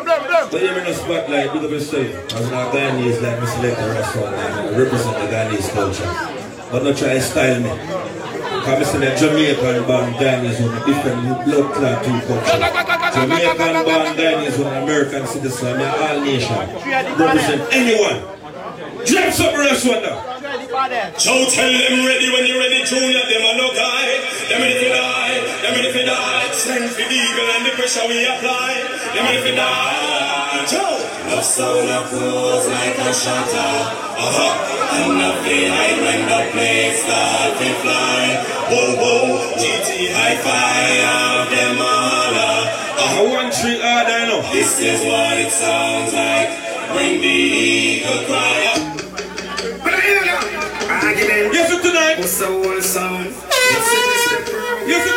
But 0.49 0.61
you're 0.63 0.79
in 0.79 0.85
the 0.85 0.93
spotlight, 0.93 1.51
big 1.51 1.63
up 1.63 1.71
yourself. 1.71 2.07
As 2.33 2.47
an 2.47 2.53
Ghanese, 2.71 3.21
like 3.21 3.37
Mr. 3.43 3.59
Lecter 3.67 3.93
Restaurant, 3.93 4.35
I 4.35 4.79
represent 4.79 5.15
the 5.19 5.27
Ghanese 5.27 5.69
culture. 5.75 6.07
But 6.71 6.83
not 6.83 6.95
try 6.95 7.15
to 7.15 7.21
style 7.21 7.59
me. 7.59 7.69
Because 7.69 8.87
Mr. 8.87 8.99
the 9.03 9.11
Jamaican 9.19 9.83
born 9.83 10.13
Ghanese 10.15 10.63
with 10.63 10.71
a 10.71 10.85
different 10.87 11.19
blood 11.43 11.67
clot 11.75 12.03
to 12.03 12.11
culture. 12.31 12.59
Jamaican 13.19 13.57
born 13.83 14.15
with 14.15 14.59
an 14.63 14.83
American 14.83 15.27
citizen, 15.27 15.81
I'm 15.81 16.01
all 16.01 16.21
nation. 16.23 16.55
Represent 17.19 17.61
anyone. 17.75 18.37
Drop 19.03 19.33
something 19.33 19.67
else 19.67 19.83
one 19.83 20.01
now. 20.01 20.37
So 21.17 21.31
tell 21.51 21.71
them 21.71 22.05
ready 22.07 22.31
when 22.31 22.47
you're 22.47 22.59
ready, 22.59 22.83
Junior. 22.87 23.19
Them 23.19 23.43
are 23.51 23.57
no 23.59 23.67
guy. 23.75 24.19
Them 24.47 24.61
ready 24.63 24.79
for 24.79 25.26
die. 25.67 25.75
me 25.75 25.87
ready 25.87 25.99
for 25.99 26.05
die. 26.05 26.51
Send 26.51 26.89
for 26.91 27.01
the 27.01 27.15
eagle 27.15 27.49
and 27.55 27.65
the 27.65 27.71
pressure 27.71 28.07
we 28.07 28.25
apply. 28.25 28.71
Them 29.13 29.25
ready 29.25 29.41
for 29.41 29.55
die. 29.55 30.65
Joe. 30.67 30.99
Love 31.27 31.43
sound 31.43 31.89
of 31.89 32.07
close 32.09 32.67
like 32.67 32.97
a 32.97 33.13
shutter. 33.13 33.73
Uh-huh. 34.17 34.97
And 34.97 35.19
nothing 35.19 35.67
hide 35.71 35.99
when 36.01 36.21
the 36.27 36.41
plane 36.51 36.95
start 36.95 37.57
to 37.59 37.69
fly. 37.83 38.23
Whoa, 38.71 38.95
whoa. 38.95 39.55
GT 39.59 40.11
Hi-Fi. 40.11 41.49
Them 41.51 41.81
all. 41.81 42.35
Uh, 42.37 43.31
one 43.31 43.51
tree 43.51 43.79
hard, 43.79 44.07
I 44.07 44.27
know. 44.27 44.41
This 44.51 44.79
is 44.79 45.01
what 45.03 45.37
it 45.37 45.51
sounds 45.51 46.13
like 46.13 46.49
when 46.95 47.21
the 47.21 47.27
eagle 47.27 48.25
cry. 48.25 48.57
Argument. 50.89 51.53
Yes, 51.53 51.71
sir, 51.71 51.81
tonight. 51.81 52.19
What's 52.19 52.39
the 52.39 52.51
one 52.51 52.81
sound? 52.81 53.33
Yes, 54.87 55.16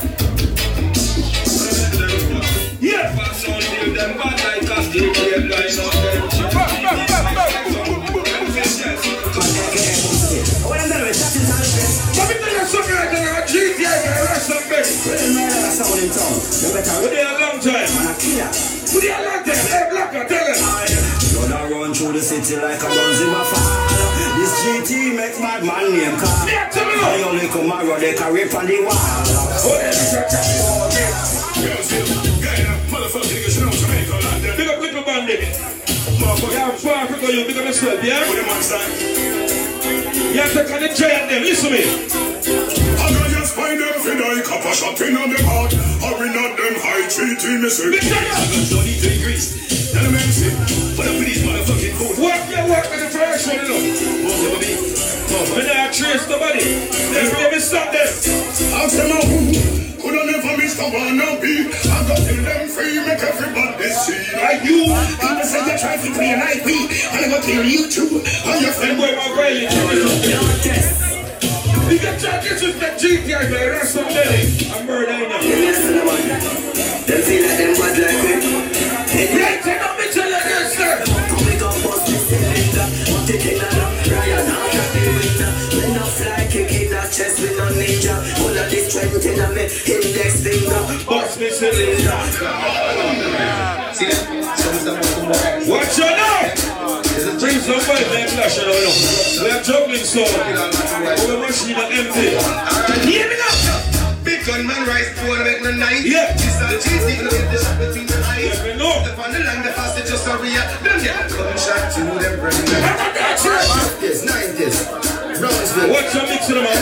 through 22.01 22.13
the 22.13 22.19
city 22.19 22.55
like 22.57 22.81
a 22.81 22.87
my 23.31 23.43
fall. 23.45 23.61
This 24.37 24.53
GT 24.65 25.15
makes 25.15 25.37
bad 25.39 25.63
man 25.63 25.91
name. 25.91 26.17
I 26.17 27.23
only 27.27 27.47
come 27.47 27.71
around 27.71 28.01
they 28.01 28.13
carry 28.15 28.43
on 28.49 28.65
the 28.65 28.81
Big 31.61 32.20
for 36.81 36.89
Africa, 36.89 37.29
you 37.31 37.45
big 37.45 37.57
up 37.57 37.65
yourself, 37.65 38.03
yeah? 38.03 38.25
You 40.33 40.41
have 40.41 40.53
to 40.53 40.65
kind 40.65 40.83
of 40.83 40.95
giant 40.97 41.29
them, 41.29 41.43
listen 41.43 41.69
to 41.69 41.77
me. 41.77 41.85
I 42.97 43.05
can 43.13 43.29
just 43.29 43.53
find 43.53 43.79
them 43.79 43.93
cup 44.41 44.65
a 44.65 44.73
shot 44.73 44.99
in 45.01 45.15
on 45.15 45.29
them 45.29 45.45
heart. 45.45 45.73
Or 46.01 46.25
in 46.25 46.33
on 46.33 46.57
them 46.57 46.75
high 46.81 47.05
GT, 47.05 47.61
me 47.61 47.69
say. 47.69 47.93
Johnny 48.65 48.97
to 48.97 49.13
increase. 49.13 49.93
Tell 49.93 50.03
them 50.03 50.15
MC. 50.15 50.49
Put 50.97 51.05
up 51.05 51.13
with 51.21 51.27
these 51.29 51.43
motherfucking 51.45 51.93
fools. 52.01 52.17
Work 52.17 52.49
your 52.49 52.65
work 52.67 52.89
in 52.89 52.99
the 52.99 53.09
first 53.13 53.47
one, 53.47 53.61
you 53.61 53.69
know. 53.69 53.77
When 55.55 55.69
I 55.69 55.91
trace 55.91 56.27
nobody, 56.27 56.65
let's 57.13 57.31
never 57.33 57.59
stop 57.59 57.91
them. 57.91 58.07
Ask 58.81 58.97
them 58.97 59.11
out 59.11 59.80
I 60.11 60.25
never 60.27 60.57
miss 60.57 60.75
the 60.75 60.83
one 60.83 61.19
and 61.19 61.41
be. 61.41 61.71
I 61.71 61.97
got 62.07 62.19
till 62.19 62.43
them 62.43 62.67
free, 62.67 62.99
make 63.05 63.23
everybody 63.23 63.89
see. 63.95 64.19
Like 64.35 64.63
you, 64.67 64.91
people 64.91 65.45
say 65.47 65.61
you 65.63 65.75
try 65.79 65.95
to 65.95 66.09
play 66.11 66.35
like 66.35 66.65
me. 66.65 66.89
I 67.11 67.27
never 67.27 67.39
kill 67.43 67.63
you 67.63 67.87
too. 67.87 68.19
And 68.19 68.61
your 68.61 68.73
friend 68.73 68.97
Boy, 68.97 69.15
my 69.15 69.27
violent. 69.35 69.71
You 71.91 71.99
can 71.99 72.15
this 72.15 72.63
with 72.63 72.79
the 72.79 72.87
GTA, 72.95 73.51
man. 73.51 73.67
That's 73.75 73.89
some 73.89 74.07
belly. 74.07 74.47
I'm 74.71 74.87
murdering 74.87 75.27
them. 75.27 75.43
Them 77.03 77.21
feel 77.27 77.43
like 77.43 77.57
them 77.59 77.73
bad 77.75 77.99
like 77.99 78.19
me. 78.23 78.71
Yeah, 79.11 79.59
take 79.59 79.81
up 79.83 79.99
me 79.99 80.05
tell 80.07 80.29
you 80.31 80.39
this, 80.39 80.71
sir. 80.71 81.03
We 81.43 81.59
gon' 81.59 81.75
bust 81.83 82.07
this 82.07 82.23
cylinder. 82.31 82.87
Take 83.27 83.43
it 83.43 83.59
down. 83.59 83.91
the 84.95 85.03
winner. 85.19 85.51
We 85.75 85.83
no 85.91 86.05
fly 86.07 86.47
kick 86.47 86.71
in 86.71 86.89
the 86.91 87.01
chest, 87.11 87.43
we 87.81 87.87
no 87.87 88.13
ninja. 88.13 88.13
All 88.41 88.57
of 88.57 88.69
this 88.69 88.89
strength 88.89 89.25
in 89.25 89.37
me 89.55 89.63
index 89.89 90.41
finger. 90.41 90.81
Bust 91.05 91.39
me 91.39 91.49
cylinder. 91.49 92.13
Watch 95.69 95.97
your 95.97 96.11
now. 96.13 96.53
Bring 97.39 97.59
some 97.59 97.81
fight 97.81 98.07
like 98.13 98.29
flash 98.29 98.57
you 98.57 98.65
know. 98.65 99.43
We 99.43 99.49
are 99.49 99.63
juggling 99.63 100.05
so. 100.05 100.21
Our 100.21 101.37
machine 101.41 101.75
are 101.75 101.89
empty. 101.89 102.37
Hear 103.09 103.27
me 103.29 103.35
now. 103.37 104.23
Big 104.23 104.45
gunman 104.45 104.85
rise 104.85 105.09
to 105.17 105.27
wanna 105.27 105.43
make 105.43 105.63
no 105.63 105.71
night. 105.71 106.05
Yeah. 106.05 106.33
This 106.33 106.61
are 106.61 106.77
cheesy, 106.77 107.23
look 107.23 107.33
at 107.33 107.51
the 107.51 107.57
shot 107.57 107.79
between 107.79 108.05
the 108.05 108.17
eyes. 108.25 108.45
Yeah, 108.45 108.63
we 108.63 108.77
know. 108.77 109.01
The 109.03 109.17
on 109.17 109.33
the 109.33 109.39
land, 109.39 109.65
the 109.65 109.71
fast, 109.71 109.97
just 109.97 110.27
a 110.27 110.37
real. 110.37 110.61
Don't 110.83 111.01
get 111.03 111.29
gunshot 111.29 111.91
to 111.93 112.01
them, 112.21 112.39
brother. 112.39 112.61
Yes, 114.01 114.25
90s. 114.25 115.10
Watch 115.41 116.13
your 116.13 116.27
mixing 116.27 116.53
them 116.53 116.65
up. 116.65 116.77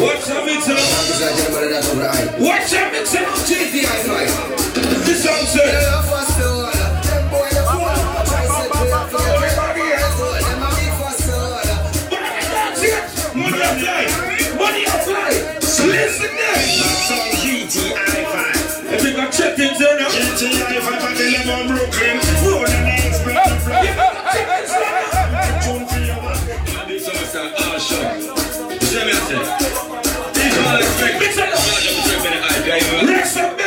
Watch 0.00 0.28
your 0.28 0.44
mixing 0.46 0.76
them 0.76 0.80
up. 0.80 2.40
Watch 2.40 2.72
your 2.72 2.90
mixing 2.90 3.20
them 3.20 3.28
up. 3.28 3.36
GT 3.44 3.84
Hi-Fi. 3.84 4.24
This 5.04 5.22
song 5.22 5.44
says. 5.44 5.84
Listen 15.80 16.36
there! 16.36 16.54
That's 16.56 17.10
on 17.10 17.28
GT 17.40 17.92
Hi-Fi. 17.94 18.94
If 18.94 19.04
you 19.04 19.12
got 19.12 19.32
check 19.32 19.58
in, 19.58 19.74
turn 19.78 20.02
up. 20.02 20.12
GT 20.12 20.80
Hi-Fi. 20.80 21.09
Me 33.56 33.59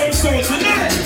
have 0.00 0.12
to 0.12 0.28
kill 0.28 0.44
some 0.44 0.97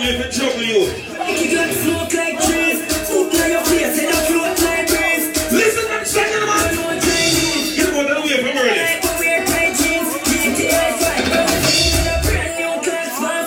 we 0.00 0.06
say 0.06 0.16
juggle, 0.16 0.20
if 0.20 0.20
it 0.20 0.32
juggle 0.32 0.62
you. 0.62 0.80
Kick 1.36 1.52
like 1.56 1.74
smoke 1.76 2.14
like 2.14 2.36
trees. 2.44 2.78
Hook 3.08 3.32
like 3.34 3.52
your 3.52 3.64
face 3.64 3.98
and 4.00 4.08
a 4.08 4.20
float 4.28 4.58
like 4.62 4.86
breeze. 4.88 5.26
Listen 5.52 5.84
to 5.84 5.98
the 5.98 6.04
second 6.04 6.46
man. 6.46 6.74
No 6.74 6.82
Chinese. 7.00 7.76
Get 7.76 7.94
one 7.94 8.08
away 8.08 8.36
from 8.40 8.56
early. 8.58 8.80
Like 8.80 9.02
we 9.02 9.10
wear 9.20 9.44
tight 9.46 9.74
jeans. 9.76 10.08
GT 10.24 10.70
Hi-Fi. 10.72 11.16
A 12.08 12.22
brand 12.24 12.52
new 12.58 12.74
class, 12.82 13.20
one 13.20 13.44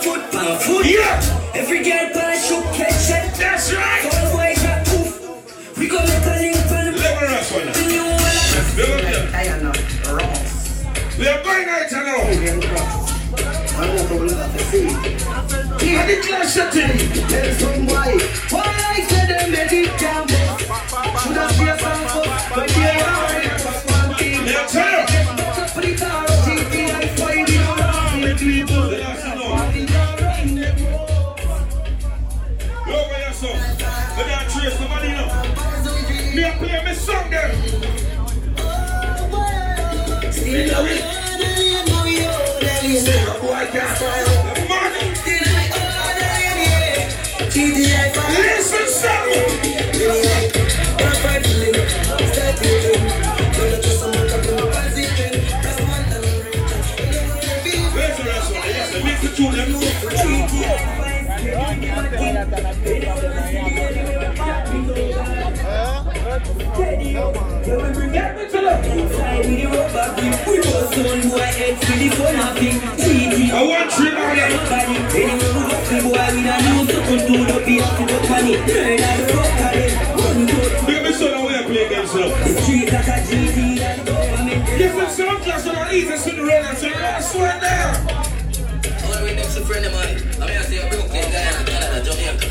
foot. 0.58 0.86
Yeah. 0.86 1.54
Every 1.54 1.82
girl 1.82 2.10
pan 2.12 2.38
shook 2.38 2.64
head 2.76 2.94
shot. 3.02 3.34
That's 3.38 3.72
right. 3.72 4.04
All 4.04 4.36
boys 4.36 4.62
got 4.62 4.86
poof. 4.86 5.78
We 5.78 5.88
go 5.88 5.98
make 5.98 6.26
a 6.26 6.34
link 6.38 6.56
for 6.70 6.82
the 6.82 6.92
Level 6.94 7.34
us 7.34 7.50
one. 7.52 7.66
the 7.66 7.82
new 7.88 8.04
one. 8.04 8.38
Level 8.78 9.00
them. 9.02 9.24
We 11.18 11.28
are 11.28 11.42
going 11.42 11.68
out 11.68 11.92
now. 11.92 13.03
I 13.76 13.86
said 19.08 19.26
them 19.28 19.50
make 19.50 19.72
it 19.72 19.98
jam. 19.98 20.28
Should 20.28 21.36
have 21.36 21.58
been 21.58 21.78
some 21.78 22.06
fuck, 22.06 22.54
but 22.54 22.68
they 22.68 23.00
are 23.00 23.34
it. 23.42 23.50
One 23.90 24.14
thing. 24.14 24.44
Now 24.46 24.66
tell 24.66 24.90
you. 24.90 25.06
Top 25.54 25.76
of 25.76 25.82
the 25.82 25.90
car, 25.96 26.26
GT 26.26 26.74
Hi-Fi 26.88 27.34
it 27.40 27.50
around 40.70 41.13
Get 67.74 68.36
me 68.36 68.44
to 68.46 68.58
them. 68.60 68.84
I 73.54 73.62
want 73.66 73.92
three 73.92 74.10
more. 74.12 74.34
Big 80.86 81.02
me 81.02 81.12
son 81.12 81.34
away 81.34 81.54
and 81.54 81.66
play 81.66 81.86
against 81.86 82.14
them. 82.14 82.30
Different 84.78 85.42
class 85.42 85.66
on 85.66 85.74
our 85.76 85.92
easy 85.92 86.16
Cinderella. 86.16 86.76
So 86.76 86.86
last 86.88 87.34
one 87.34 87.60
there. 87.60 87.94
All 89.04 89.12
the 89.18 89.24
way 89.24 89.34
next 89.34 89.54
to 89.54 89.62
friend 89.62 89.84
of 89.84 89.92
mine. 89.92 90.16
I 90.40 90.46
mean, 90.46 90.58
I 90.58 90.62
say 90.62 90.78
a 90.78 90.88
Brooklyn 90.88 91.32
guy 91.32 91.60
in 91.60 91.66
Canada, 91.66 92.04
Jamaica. 92.04 92.46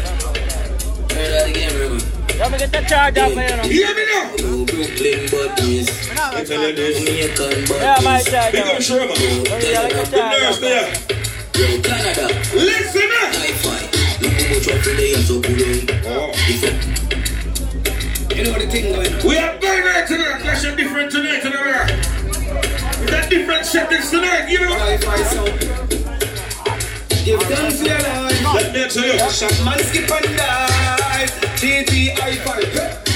Heard 1.14 1.32
that 1.32 1.50
again, 1.50 1.72
very 1.72 1.88
good. 1.88 2.23
Let 2.38 2.52
me 2.52 2.58
get 2.58 2.72
the 2.72 2.82
charge 2.82 3.18
off 3.18 3.32
here, 3.34 3.50
you 3.50 3.56
know. 3.58 3.64
Hear 3.64 3.94
me 3.96 4.04
now. 4.12 4.32
Oh, 4.40 4.66
Brooklyn 4.66 5.30
buddies. 5.30 5.88
I 6.20 6.44
tell 6.44 6.62
you 6.68 6.76
this. 6.76 6.98
Jamaican 7.00 7.76
Yeah, 7.78 7.98
my 8.04 8.18
buddies. 8.18 8.32
charge 8.32 8.52
Big 8.52 8.62
up 8.62 8.76
off. 8.76 8.82
Sherman. 8.84 9.08
Let 9.10 9.18
me 9.18 9.50
get 9.50 9.92
the 9.92 9.98
The 10.04 10.18
charge 10.18 10.42
nurse 10.42 10.56
off. 10.56 10.60
there. 10.62 10.88
Yo, 11.54 11.66
Canada. 11.82 12.26
Listen 12.54 13.10
up. 13.22 13.30
High 13.38 13.54
five. 13.62 13.86
Look 14.22 14.34
how 14.34 14.50
much 14.50 14.68
of 14.68 14.84
the 14.84 14.92
day 14.98 15.14
so 15.22 15.36
good. 15.40 15.92
Oh. 16.06 16.32
If 16.34 16.62
You 18.36 18.44
know 18.46 18.58
the 18.58 18.66
thing 18.68 18.86
going 18.94 19.14
on. 19.14 19.20
We 19.28 19.38
are 19.38 19.54
going 19.60 19.84
right 19.86 20.08
tonight, 20.08 20.40
clash 20.42 20.64
of 20.66 20.76
different 20.76 21.12
tonight, 21.12 21.46
and 21.46 21.54
we're 21.54 21.86
It's 23.06 23.14
a 23.14 23.30
different 23.30 23.66
settings 23.66 24.10
tonight, 24.10 24.50
you 24.50 24.60
know. 24.60 24.74
Hi-Fi 24.74 25.24
sound. 25.24 25.60
Give 27.24 27.40
thanks 27.44 27.78
to 27.80 27.86
your 27.86 28.00
life. 28.00 28.54
Let 28.54 28.74
me 28.74 28.90
tell 28.90 29.06
you. 29.06 29.20
Shot 29.30 29.54
man 29.64 29.80
skip 29.86 30.10
and 30.12 31.03
GT 31.60 32.12
hi-fi. 32.20 32.60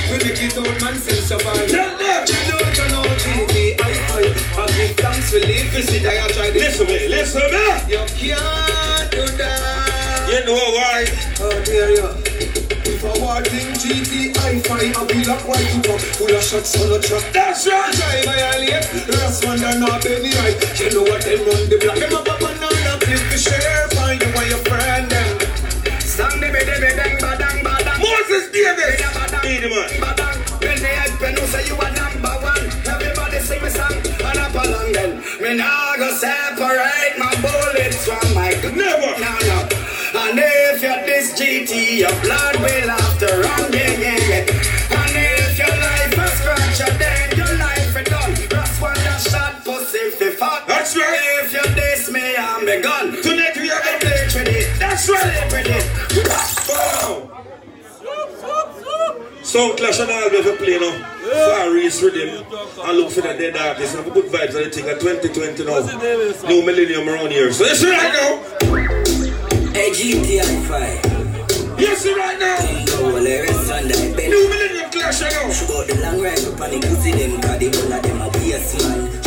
We 0.10 0.17
make 0.24 0.39
it 0.39 0.58
out 0.58 0.82
man 0.82 0.96
still 0.96 1.22
survive. 1.22 1.67
Tell 1.67 1.91
them. 1.98 2.24
You 2.28 2.39
know 2.48 2.62
you 2.63 2.88
know 2.91 3.04
GT 3.20 3.76
hi-fi. 3.82 4.24
I 4.56 4.65
give 4.72 4.96
thanks 4.96 5.30
for 5.32 5.39
living. 5.39 5.84
See 5.84 6.06
I 6.08 6.28
try 6.32 6.52
this. 6.52 6.80
Listen 6.80 6.88
me, 6.88 7.08
listen 7.08 7.43
me. 7.52 7.65
You 7.91 8.04
can't 8.15 9.12
do 9.12 9.26
that. 9.36 10.30
You 10.32 10.46
know 10.48 10.60
why? 10.76 11.06
Oh 11.43 11.58
dear. 11.63 12.08
If 12.88 13.04
I 13.04 13.13
walk 13.20 13.48
in 13.52 13.67
GT 13.76 14.38
hi-fi, 14.38 14.96
I 14.96 15.06
be 15.06 15.26
like 15.26 15.48
white 15.48 15.67
to 15.67 15.80
go. 15.84 15.98
Full 15.98 16.36
of 16.36 16.43
shots 16.43 16.80
on 16.82 16.89
the 16.89 17.00
truck. 17.00 17.24
That's 17.34 17.67
right. 17.67 17.93
Drive 17.93 18.26
violate. 18.26 18.88
Last 19.12 19.46
one 19.46 19.60
done 19.60 19.82
not 19.82 20.06
any 20.06 20.32
right. 20.39 20.56
You 20.80 20.89
know 20.96 21.04
what 21.04 21.22
they 21.22 21.36
run 21.36 21.67
the 21.67 21.78
block. 21.84 22.00
Them 22.00 22.15
up 22.15 22.28
up 22.28 22.39
down 22.39 22.88
up. 22.88 23.04
Flip 23.04 23.24
the 23.30 23.38
share. 23.38 23.77
The 29.62 29.70
man. 29.70 29.89
badang. 30.02 30.38
When 30.62 30.78
they 30.82 30.96
hype 30.96 31.22
and 31.22 31.38
say 31.50 31.65
you 31.67 31.76
are 31.76 31.93
number 31.93 32.34
one. 32.46 32.65
Everybody 32.86 33.39
sing 33.39 33.62
me 33.63 33.70
song 33.70 33.98
and 33.98 34.38
up 34.38 34.54
along 34.54 34.91
then. 34.93 35.12
Me 35.41 35.58
nah 35.58 35.98
go 35.98 36.10
separate 36.13 37.17
my 37.17 37.34
bullets 37.41 38.06
from 38.06 38.28
my 38.34 38.54
gun. 38.62 38.78
Never. 38.78 39.12
No, 39.17 39.34
no. 39.50 39.58
And 40.17 40.39
if 40.39 40.82
you're 40.82 41.02
this 41.06 41.34
GT, 41.39 42.00
your 42.00 42.15
blood 42.22 42.56
will 42.58 42.89
have 42.89 43.17
to 43.20 43.30
run, 43.43 43.72
yeah, 43.74 43.91
yeah, 43.98 44.30
yeah. 44.30 44.98
And 45.00 45.13
if 45.15 45.58
your 45.58 45.74
life 45.74 46.13
scratch, 46.38 46.80
then 47.00 47.38
your 47.38 47.54
life 47.58 47.96
is 47.96 48.08
done. 48.08 48.34
That's 48.50 48.82
one 48.82 48.96
that 48.96 49.22
shot 49.22 49.63
pussy 49.63 50.12
fi 50.12 50.30
fuck. 50.32 50.67
That's 50.67 50.96
right. 50.96 51.43
If 51.43 51.54
you 51.54 51.65
diss 51.76 52.12
me, 52.12 52.36
I'm 52.36 52.67
a 52.67 52.82
gun. 52.82 53.22
Tonight 53.22 53.56
we 53.58 53.72
are 53.72 53.82
with 53.82 54.48
it. 54.48 54.80
That's 54.80 55.10
right. 55.10 55.50
Play 55.50 55.63
with 55.63 55.86
it. 55.86 56.07
Sound 59.48 59.78
Clash 59.78 60.02
and 60.02 60.12
all 60.12 60.30
we 60.30 60.36
have 60.36 60.46
to 60.46 60.58
play 60.58 60.78
now. 60.78 60.92
Far 61.56 61.78
East 61.78 62.04
Rhythm. 62.04 62.44
I 62.84 62.92
look 62.92 63.12
for 63.12 63.22
the 63.22 63.32
dead 63.32 63.56
artists. 63.56 63.96
Have 63.96 64.14
good 64.14 64.26
vibes 64.26 64.56
and 64.56 64.68
I 64.68 64.70
think 64.70 64.88
at 64.88 65.00
2020 65.00 65.64
now. 65.64 66.50
New 66.50 66.66
millennium 66.66 67.08
around 67.08 67.32
here. 67.32 67.54
So 67.54 67.64
yes, 67.64 67.82
right 67.82 68.12
now. 68.12 68.44
Hey, 69.72 69.92
GT 69.92 70.44
Hi-Fi. 70.44 71.80
Yes, 71.80 72.06
right 72.06 72.38
now. 72.38 72.60
Go 72.98 73.06
all 73.06 73.24
the 73.24 73.48
rest 73.48 73.72
and 73.72 73.88
I 73.88 74.16
bet. 74.18 74.30
New 74.30 74.50
millennium 74.50 74.92
clash 74.92 75.22
now. 75.22 75.48
About 75.48 75.88
the 75.88 75.96
long 76.04 76.22
ride 76.22 76.44
up 76.44 76.60
on 76.60 76.70
the 76.70 76.80
pussy 76.86 77.12
them, 77.14 77.40
cause 77.40 77.58
the 77.58 77.68
one 77.72 77.94
of 77.94 78.04
them 78.04 78.20
a 78.20 78.28
waste 78.28 78.84
man. 78.84 79.27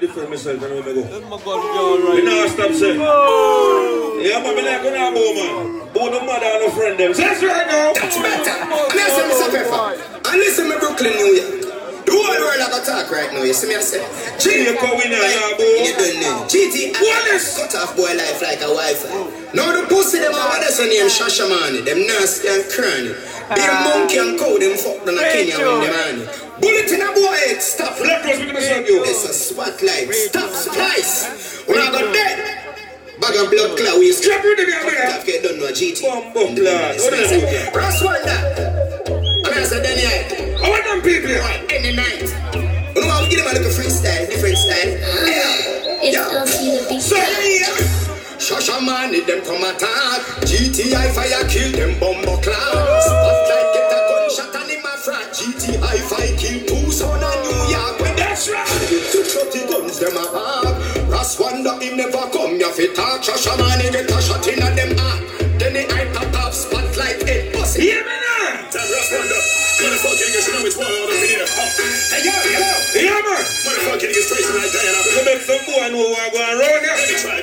I'm 0.00 0.08
not 0.08 0.16
different 0.16 0.30
myself, 0.30 0.64
I 0.64 0.68
know 0.68 0.80
where 0.80 0.96
I 0.96 1.04
go. 1.04 2.14
Me 2.16 2.24
now 2.24 2.48
stop 2.48 2.72
saying. 2.72 3.00
Yeah, 4.24 4.40
man, 4.40 4.56
me 4.56 4.62
like 4.64 4.80
going 4.80 4.96
to 4.96 5.12
go, 5.12 5.24
man. 5.36 5.92
Both 5.92 6.16
the 6.16 6.20
mother 6.24 6.48
and 6.48 6.64
the 6.64 6.70
friend 6.72 6.96
them. 6.96 7.12
So 7.12 7.20
that's 7.20 7.44
right 7.44 7.68
now. 7.68 7.92
That's 7.92 8.16
better. 8.16 8.56
Listen, 8.96 9.28
Mr. 9.28 9.48
Pepper. 9.52 10.00
And 10.24 10.38
listen, 10.40 10.68
me 10.72 10.76
Brooklyn, 10.80 11.12
New 11.20 11.36
York. 11.36 11.60
The 12.08 12.16
whole 12.16 12.32
world 12.32 12.60
have 12.64 12.72
a 12.72 12.80
talk 12.80 13.12
right 13.12 13.28
now, 13.28 13.44
you 13.44 13.52
see 13.52 13.68
me 13.68 13.76
I 13.76 13.84
say? 13.84 14.00
Jamaica 14.40 14.88
winner, 14.88 15.20
yeah, 15.20 15.52
boy. 15.60 15.84
You 15.84 15.92
don't 15.92 16.16
know. 16.24 16.48
GT, 16.48 16.96
Wallace. 16.96 17.60
cut 17.60 17.76
off 17.76 17.92
boy 17.92 18.08
life 18.16 18.40
like 18.40 18.64
a 18.64 18.72
Wi-Fi. 18.72 19.52
Now 19.52 19.68
the 19.76 19.84
pussy 19.84 20.18
them 20.18 20.32
over 20.32 20.64
there, 20.64 20.72
so 20.72 20.88
name 20.88 21.12
Shashamane. 21.12 21.84
Them 21.84 22.08
nasty 22.08 22.48
and 22.48 22.64
cranny. 22.72 23.12
Be 23.52 23.60
a 23.60 23.74
monkey 23.84 24.16
and 24.16 24.40
cow, 24.40 24.56
them 24.56 24.80
fuck 24.80 25.04
down 25.04 25.20
a 25.20 25.28
Kenya 25.28 25.60
when 25.60 25.84
them 25.84 25.92
on. 25.92 26.16
Bullet 26.60 26.88
in 26.88 27.04
a 27.04 27.12
boy 27.12 27.36
head, 27.46 27.60
stop. 27.60 27.89
Spotlight, 29.60 30.08
stop, 30.14 30.50
splice. 30.52 31.68
When 31.68 31.76
I 31.76 31.92
got 31.92 32.14
dead. 32.14 33.20
Bag 33.20 33.36
of 33.36 33.50
blood 33.50 33.76
clot, 33.76 33.98
we 33.98 34.10
Strap 34.10 34.42
with 34.42 34.56
the 34.56 34.64
guy, 34.64 34.88
man. 34.88 35.12
Stop 35.12 35.26
get 35.26 35.42
done 35.44 35.58
no 35.60 35.68
GT. 35.68 36.00
Bumbo 36.00 36.56
clot. 36.56 36.96
What 36.96 37.12
is 37.12 37.28
it? 37.30 37.76
Ross 37.76 38.02
Wonder. 38.02 38.40
I'm 39.44 39.52
gonna 39.52 39.66
say 39.66 39.82
Danny 39.84 40.08
Ike. 40.08 40.64
I 40.64 40.70
want 40.70 40.84
them 40.88 41.02
people. 41.04 41.36
Any 41.68 41.92
night. 41.92 42.24
You 42.96 43.02
know 43.04 43.10
how 43.12 43.22
we 43.22 43.28
give 43.28 43.44
them 43.44 43.52
a 43.52 43.58
little 43.60 43.68
freestyle, 43.68 44.32
different 44.32 44.56
style. 44.56 44.96
Ah, 44.96 46.00
it's 46.00 46.16
LC 46.16 46.80
the 46.80 46.88
big 46.88 47.02
So, 47.04 47.20
Shasha 48.40 48.80
man, 48.80 49.12
if 49.12 49.26
them 49.26 49.44
come 49.44 49.60
attack. 49.60 50.40
GT 50.48 50.94
Hi-Fi 50.96 51.48
kill 51.52 51.72
them 51.72 52.00
bumbo 52.00 52.40
class. 52.40 53.49
Ross 61.60 61.76
wonder 61.76 61.84
him 61.84 61.96
never 61.96 62.30
come. 62.30 62.58
Ya 62.58 62.70
fit 62.70 62.94
talk. 62.94 63.22
Shasha 63.22 63.56
man, 63.58 63.80
he 63.80 63.90
get 63.90 64.10
a 64.10 64.20
shot 64.22 64.46
in 64.48 64.62
a 64.62 64.68
them 64.74 64.96
heart. 64.96 65.20
Then 65.58 65.72
the 65.74 65.84
eye 65.92 66.08
pop 66.12 66.46
up 66.46 66.52
spotlight 66.52 67.22
head 67.28 67.52
bust. 67.52 67.76
Hear 67.76 68.00
me 68.00 68.16
now. 68.16 68.70
Tell 68.70 68.80
Ross 68.80 69.10
Wonder, 69.12 69.42
motherfucking 69.80 70.30
niggas, 70.30 70.46
you 70.46 70.52
know 70.56 70.66
it's 70.66 70.76
one 70.76 70.86
out 70.86 71.10
of 71.10 71.20
here. 71.20 71.46
Hey 72.12 72.24
yo, 72.24 72.32
yo. 72.48 72.60
Yeah, 72.96 73.20
man. 73.20 73.44
Motherfucking 73.44 74.08
niggas 74.08 74.28
tracing 74.28 74.56
like 74.56 74.72
Diana. 74.72 75.00
You 75.04 75.22
make 75.24 75.42
some 75.44 75.62
boy 75.68 75.88
know 75.92 76.08
what 76.08 76.32
going 76.32 76.54
around 76.56 76.80
Let 76.80 77.08
me 77.08 77.16
try. 77.20 77.40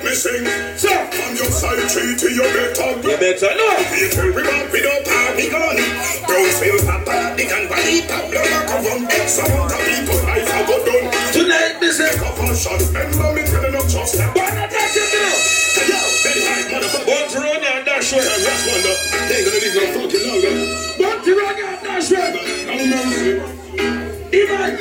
Missing. 0.00 0.48
So, 0.80 0.88
On 0.88 1.36
your 1.36 1.52
side, 1.52 1.84
treaty, 1.92 2.32
you 2.32 2.40
better. 2.40 2.96
you 3.04 3.16
better 3.20 3.52
know. 3.52 3.76
Vehicle 3.92 4.32
we 4.32 4.42
got, 4.42 4.72
we 4.72 4.80
don't 4.80 5.04
party 5.04 5.50
gun. 5.52 5.76
Brownsville, 6.24 6.80
Papa, 6.88 7.36
Dick 7.36 7.52
and 7.52 7.68
Valley, 7.68 8.00
Pablo, 8.08 8.40
Macaron. 8.40 9.04
Some 9.28 9.52
of 9.60 9.68
the 9.68 9.76
people 9.84 10.16
life 10.24 10.48
have 10.48 10.66
got 10.66 10.86
done. 10.88 11.29
Tonight, 11.50 11.82
this 11.82 11.98
is. 11.98 12.14
Shots, 12.62 12.94
remember 12.94 13.34
me 13.34 13.42
telling 13.42 13.74
them 13.74 13.82
just 13.90 14.14
that. 14.14 14.30
Why 14.38 14.54
not 14.54 14.70
that 14.70 14.90
you 14.94 15.02
know? 15.02 15.34
Yo, 15.82 15.98
Benny 16.22 16.46
Hyde, 16.46 16.70
motherfucker. 16.70 17.10
Bounty 17.10 17.38
run 17.42 17.58
and. 17.58 17.90
And 17.90 18.42
Ross 18.46 18.62
Wonder, 18.70 18.94
they 19.26 19.34
ain't 19.34 19.50
gonna 19.50 19.58
leave 19.58 19.74
no 19.74 19.84
fucking 19.98 20.24
longer. 20.30 20.54
Bounty 20.94 21.32
run 21.34 21.58
and 21.58 21.82
dash 21.82 22.06
way. 22.14 22.30
No 22.70 22.74
mercy. 22.86 23.42
Iman. 24.30 24.74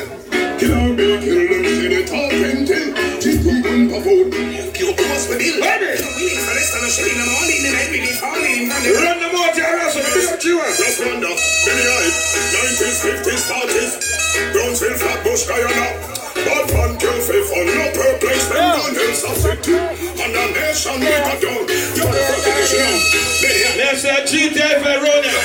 Kill 0.61 0.77
or 0.77 0.93
be 0.93 1.05
kill 1.25 1.41
them, 1.49 1.65
see 1.73 1.89
they 1.89 2.05
talking 2.05 2.61
till. 2.69 2.89
GT 3.17 3.45
gun 3.65 3.89
pop 3.89 4.05
out. 4.05 4.29
You 4.29 4.93
must 4.93 5.25
be 5.25 5.41
built. 5.41 5.65
Ready? 5.65 5.89
Wheeling 6.05 6.45
for 6.45 6.53
this 6.53 6.69
and 6.69 6.85
a 6.85 6.89
shilling 6.93 7.17
and 7.17 7.33
all 7.33 7.49
in 7.49 7.65
the 7.65 7.69
night, 7.73 7.89
really 7.97 8.13
falling 8.13 8.69
from 8.69 8.81
the 8.85 8.93
Run 8.93 9.17
the 9.17 9.29
motor 9.33 9.89
so 9.89 10.05
we 10.05 10.21
don't 10.21 10.45
you. 10.45 10.61
Ross 10.61 11.01
Wonder, 11.01 11.33
Benny 11.65 11.81
Hyde, 11.81 12.13
90s, 12.61 13.01
50s, 13.09 13.41
40s. 13.57 14.53
Brownsville, 14.53 14.97
Flatbush, 15.01 15.49
Guyana. 15.49 16.18
Bad 16.45 16.67
man 16.73 16.91
kill 16.99 17.19
for 17.19 17.41
fun, 17.49 17.67
no 17.67 17.85
purpose, 17.91 18.45
them 18.47 18.63
down 18.75 18.91
hill 18.95 19.13
substitute. 19.13 19.83
And 20.19 20.35
a 20.35 20.43
nation 20.55 20.99
we 20.99 21.09
got 21.09 21.37
down. 21.41 21.63
You 21.67 22.03
motherfucking 22.05 22.55
nation 22.59 22.79
now. 22.79 23.79
Let's 23.79 24.01
say 24.01 24.19
GTA 24.29 24.79
for. 24.83 24.99
Brooklyn. 24.99 25.35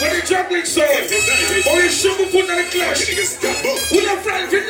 When 0.00 0.10
the 0.14 0.22
juggling 0.26 0.64
sound. 0.64 1.04
Or 1.68 1.80
you 1.80 1.90
shovel 1.90 2.26
foot 2.26 2.48
on 2.50 2.56
the 2.56 2.66
clash. 2.72 3.04
Got 3.40 3.56
book. 3.62 3.78
We 3.92 4.04
not 4.04 4.18
friends 4.24 4.52
with. 4.52 4.66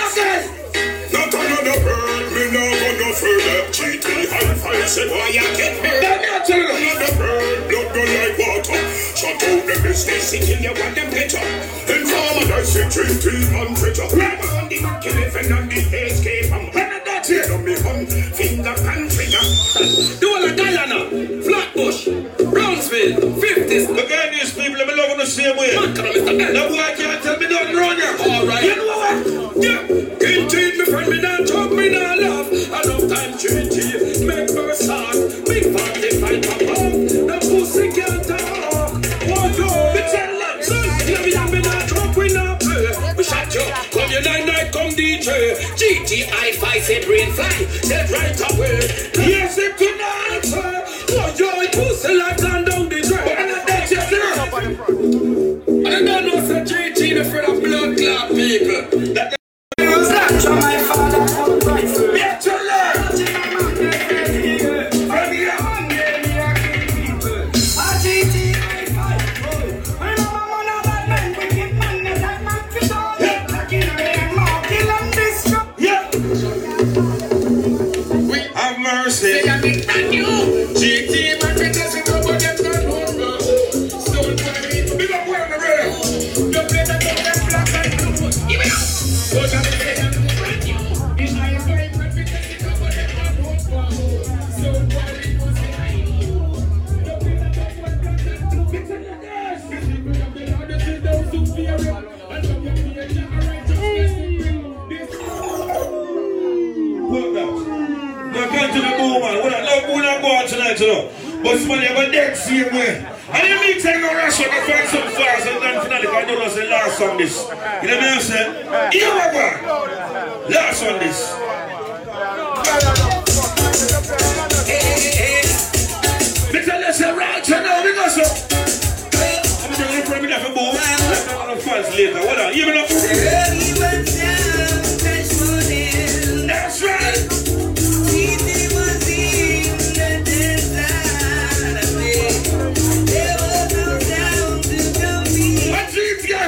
Not 1.12 1.32
another 1.32 1.78
bird, 1.84 2.32
me 2.34 2.50
no 2.50 2.58
go 2.58 2.88
no 2.98 3.12
further. 3.14 3.70
GT 3.70 4.26
Hi-Fi 4.26 4.84
said, 4.86 5.10
why 5.10 5.28
you 5.28 5.46
get 5.56 5.80
me? 5.80 5.88
Let 5.88 6.20
me 6.20 6.26
tell 6.44 6.58
you. 6.58 6.90
Another 6.90 7.14
bird, 7.16 7.68
blood 7.70 7.88
go 7.94 8.02
like 8.02 8.34
water. 8.38 8.93
Shut 9.24 9.42
out 9.42 9.64
the 9.64 9.80
business, 9.82 10.30
till 10.32 10.60
you 10.60 10.68
want 10.76 10.94
them 10.94 11.10
better. 11.10 11.40
Informer, 11.88 12.52
I 12.52 12.62
say 12.62 12.84
GT 12.92 13.52
man 13.52 13.74
treasure. 13.74 14.04
Right 14.12 14.36
on 14.52 14.68
the 14.68 14.82
back, 14.82 15.06
elephant 15.06 15.52
on 15.52 15.68
the 15.68 15.80
escape. 15.80 16.52
I'm 16.52 16.70
Let 16.72 17.04
that's 17.06 17.30
it. 17.30 17.50
on 17.50 17.64
me 17.64 17.72
hun, 17.80 18.04
finger 18.04 18.74
and 18.76 19.10
trigger. 19.10 19.44
Dual 20.20 20.44
Guyana, 20.52 21.08
Flatbush, 21.40 22.04
Brownsville, 22.52 23.16
50s. 23.40 23.88
Look 23.96 24.10
at 24.10 24.30
these 24.32 24.52
people, 24.52 24.80
I'm 24.82 24.94
loving 24.96 25.16
the 25.18 25.26
same 25.26 25.56
way. 25.56 25.72
Now 25.72 26.68
boy 26.68 26.94
can't 26.96 27.00
tell 27.00 27.00
me 27.00 27.04
don't 27.04 27.13
Say 46.84 47.02
brain 47.06 47.32
fly, 47.32 47.66
dead 47.88 48.10
right 48.10 48.38
away. 48.52 49.33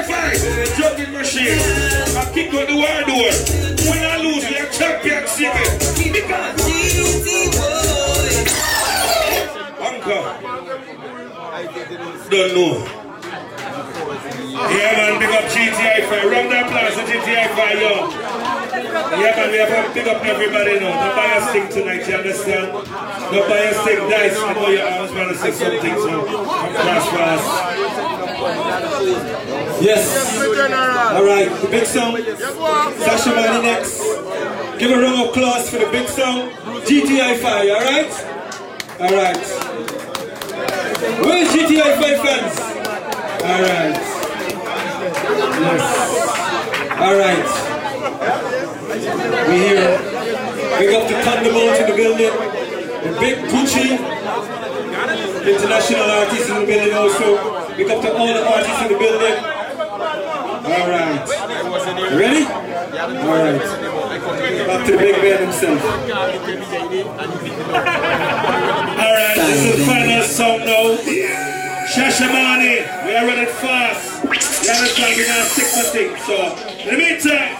Fight, 0.07 0.39
juggling 0.77 1.11
machine. 1.11 1.59
I 2.15 2.31
kick 2.33 2.53
out 2.53 2.67
the 2.67 2.75
wide 2.75 3.05
door. 3.05 3.31
When 3.91 4.03
I 4.03 4.17
lose, 4.17 4.47
we 4.47 4.55
are 4.57 4.69
champion 4.71 5.27
city. 5.27 6.11
Because 6.11 6.55
Uncle. 9.79 10.23
Don't 12.29 12.51
know. 12.55 12.87
Yeah, 14.57 14.97
man, 14.97 15.19
big 15.19 15.29
up 15.29 15.45
GT 15.51 15.75
Hi-Fi. 15.75 16.27
Round 16.27 16.51
that 16.51 16.65
applause 16.65 16.95
to 16.95 17.03
GT 17.03 17.27
Hi-Fi, 17.35 17.73
yo. 17.77 17.93
Yeah, 19.21 19.35
man, 19.35 19.51
we 19.51 19.57
have 19.57 19.69
to 19.87 19.93
big 19.93 20.07
up 20.07 20.23
everybody 20.25 20.79
now. 20.79 20.95
Don't 21.03 21.15
buy 21.15 21.35
a 21.35 21.41
stick 21.49 21.69
tonight, 21.69 22.07
you 22.07 22.15
understand? 22.15 22.71
Don't 22.71 23.47
buy 23.49 23.59
a 23.59 23.73
stick 23.83 23.99
dice. 24.09 24.37
I 24.37 24.53
know 24.53 24.69
your 24.69 24.87
arms 24.87 25.11
want 25.11 25.29
to 25.29 25.35
say 25.37 25.51
something, 25.51 25.95
so 25.95 26.25
come 26.25 26.45
fast, 26.73 27.09
fast. 27.09 28.26
Yes. 29.81 30.37
All 31.15 31.25
right, 31.25 31.49
the 31.61 31.67
big 31.69 31.85
song. 31.85 32.15
Shashamane 32.15 33.63
next. 33.63 33.97
Give 34.77 34.91
a 34.91 35.01
round 35.01 35.21
of 35.21 35.29
applause 35.29 35.69
for 35.69 35.77
the 35.79 35.89
big 35.91 36.07
song. 36.07 36.51
GT 36.85 37.19
Hi-Fi, 37.19 37.69
all 37.69 37.81
right? 37.81 38.11
All 39.01 39.13
right. 39.17 39.37
Where's 41.21 41.49
GT 41.49 41.81
Hi-Fi 41.81 42.13
fans? 42.23 42.59
All 43.41 43.61
right. 43.61 43.97
Yes. 45.57 45.81
All 46.99 47.15
right. 47.17 47.47
We 49.49 49.55
here. 49.57 49.97
Big 50.77 50.93
up 50.93 51.07
the 51.07 51.15
Thunderbolt 51.23 51.79
in 51.79 51.85
the 51.89 51.95
building. 51.95 52.33
The 53.03 53.11
big 53.19 53.37
Gucci. 53.49 53.97
International 55.47 56.03
artists 56.11 56.49
in 56.49 56.55
the 56.59 56.65
building 56.65 56.93
also. 56.93 57.66
Big 57.77 57.89
up 57.91 58.01
to 58.01 58.11
all 58.17 58.25
the 58.25 58.43
artists 58.43 58.81
in 58.81 58.87
the 58.91 58.97
building. 58.97 59.37
All 59.37 60.89
right. 60.89 61.21
Ready? 62.17 62.43
All 62.43 63.37
right. 63.37 63.61
Back 64.65 64.81
to 64.87 64.91
the 64.93 64.97
big 64.97 65.15
man 65.21 65.39
himself. 65.43 65.81
Alright, 68.97 69.35
this 69.35 69.61
is 69.63 69.77
the 69.77 69.85
final 69.85 70.23
song 70.23 70.59
now. 70.65 70.97
Shashamane, 71.85 73.05
we 73.05 73.15
are 73.15 73.25
running 73.27 73.45
fast. 73.45 74.23
We 74.23 74.29
understand 74.29 75.15
we're 75.15 75.45
stick 75.45 75.69
to 75.71 75.83
things, 75.93 76.17
so 76.25 76.35
in 76.81 76.87
the 76.89 76.97
meantime, 76.97 77.53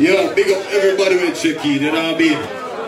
Yo, 0.00 0.34
big 0.34 0.50
up 0.50 0.66
everybody 0.72 1.14
with 1.14 1.40
check-in, 1.40 1.80
you 1.80 1.92
know 1.92 2.12
what 2.12 2.16
I 2.16 2.18
mean? 2.18 2.38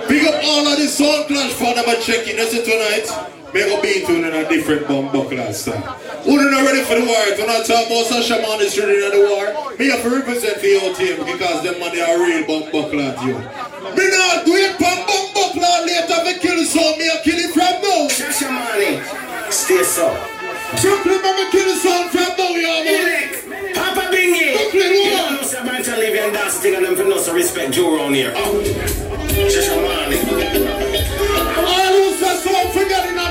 Big 0.09 0.27
up 0.27 0.42
all 0.42 0.66
of 0.66 0.77
the 0.77 0.88
sound 0.88 1.27
clash 1.29 1.53
for 1.53 1.73
them 1.77 1.88
at 1.88 2.03
check-in. 2.03 2.37
That's 2.37 2.53
it 2.53 2.64
tonight. 2.64 3.36
Make 3.54 3.72
a 3.72 3.80
beat 3.80 4.06
tune 4.06 4.24
in 4.24 4.35
a 4.35 4.48
different 4.48 4.87
bomb 4.88 5.06
buckler 5.12 5.52
style. 5.52 5.80
Who 6.24 6.37
not 6.50 6.64
ready 6.66 6.82
for 6.85 6.96
the 6.98 7.06
war? 7.06 7.22
When 7.38 7.48
I 7.48 7.62
talk 7.62 7.87
about 7.87 8.06
Sasha 8.06 8.42
Man 8.42 8.61
is 8.61 8.76
ready 8.78 9.00
for 9.00 9.11
the 9.16 9.22
war, 9.30 9.46
me 9.78 9.88
have 9.90 10.02
to 10.02 10.11
represent 10.11 10.59
for 10.61 10.66
your 10.66 10.92
team 10.94 11.16
because 11.24 11.62
them 11.62 11.78
man 11.80 11.94
they 11.94 12.02
are 12.02 12.18
real 12.18 12.44
bomb 12.46 12.68
buckler 12.70 13.14
to 13.14 13.22
you. 13.26 13.38
Me 13.96 14.04
not 14.11 14.44
wait 14.44 14.74
for 14.76 14.94
bomb 15.09 15.26
buckler 15.32 15.76
later 15.87 16.18
to 16.26 16.32
kill 16.42 16.61
so 16.66 16.82
me 16.98 17.06
I 17.09 17.20
kill 17.24 17.38
it 17.38 17.50
from 17.54 17.74
now. 17.80 18.09
Sasha 18.11 18.50
Money, 18.50 19.00
stay 19.50 19.82
so. 19.82 20.11
Brooklyn, 20.82 21.22
me 21.22 21.44
kill 21.54 21.66
the 21.70 21.76
sound 21.78 22.11
from 22.11 22.30
now, 22.37 22.50
you 22.50 22.66
man. 22.85 23.72
Papa 23.72 24.11
Bingy. 24.12 24.52
Brooklyn, 24.59 24.90
You 24.92 25.12
what? 25.14 25.32
know, 25.32 25.42
say 25.46 25.62
bunch 25.64 25.87
of 25.88 25.96
living 25.96 26.32
dance 26.35 26.59
thing 26.61 26.74
and 26.74 26.85
them 26.85 26.96
for 26.96 27.04
no 27.04 27.16
so 27.18 27.32
respect 27.32 27.72
Joe 27.72 27.94
around 27.96 28.14
here. 28.14 28.32
Oh, 28.35 28.61
Sasha 29.48 29.76
Money. 29.78 30.18
All 31.56 31.92
who 31.94 32.11
say 32.18 32.35
so 32.42 32.52
forget 32.74 33.06
in 33.09 33.14
the 33.14 33.20
morning 33.22 33.25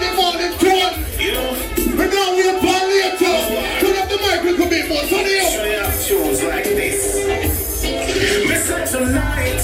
tune. 1.17 1.55
We 1.97 2.05
don't 2.09 2.35
wait 2.35 2.61
later. 2.63 3.37
Turn 3.79 3.95
up 3.97 4.07
the 4.09 4.17
mic, 4.19 4.43
we 4.43 4.51
could 4.57 4.69
be 4.69 4.87
more 4.87 5.03
funny. 5.07 5.39
Show 5.39 5.63
you 5.63 5.79
have 5.79 5.95
shows 5.95 6.43
like 6.43 6.63
this. 6.63 7.25
Me 7.25 8.55
say 8.55 8.85
tonight. 8.85 9.63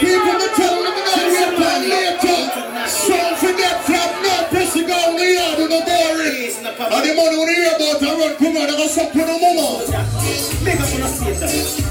People 0.00 0.34
me 0.40 0.48
tell 0.54 0.76
them 0.84 0.94
we 0.96 1.02
wait 1.34 1.52
for 1.56 1.74
later. 1.82 2.40
So 2.88 3.18
forget 3.36 3.76
from 3.84 4.10
now, 4.22 4.48
pussy 4.50 4.82
go 4.86 4.94
on 4.94 5.16
the 5.16 5.26
yard 5.26 5.58
in 5.60 5.68
the 5.68 5.80
boring. 5.86 6.52
And 6.66 7.02
the 7.04 7.14
money 7.14 7.36
when 7.38 7.48
you 7.48 7.56
hear 7.56 7.74
about 7.74 8.02
a 8.02 8.04
run, 8.16 8.36
come 8.36 8.56
on, 8.56 8.66
they 8.66 8.76
go 8.76 8.86
suck 8.86 9.14
on 9.14 9.26
the 9.26 9.36
mama. 9.42 9.66
Big 10.64 10.80
up 10.80 10.94
on 10.94 11.00
the 11.00 11.08
state 11.08 11.85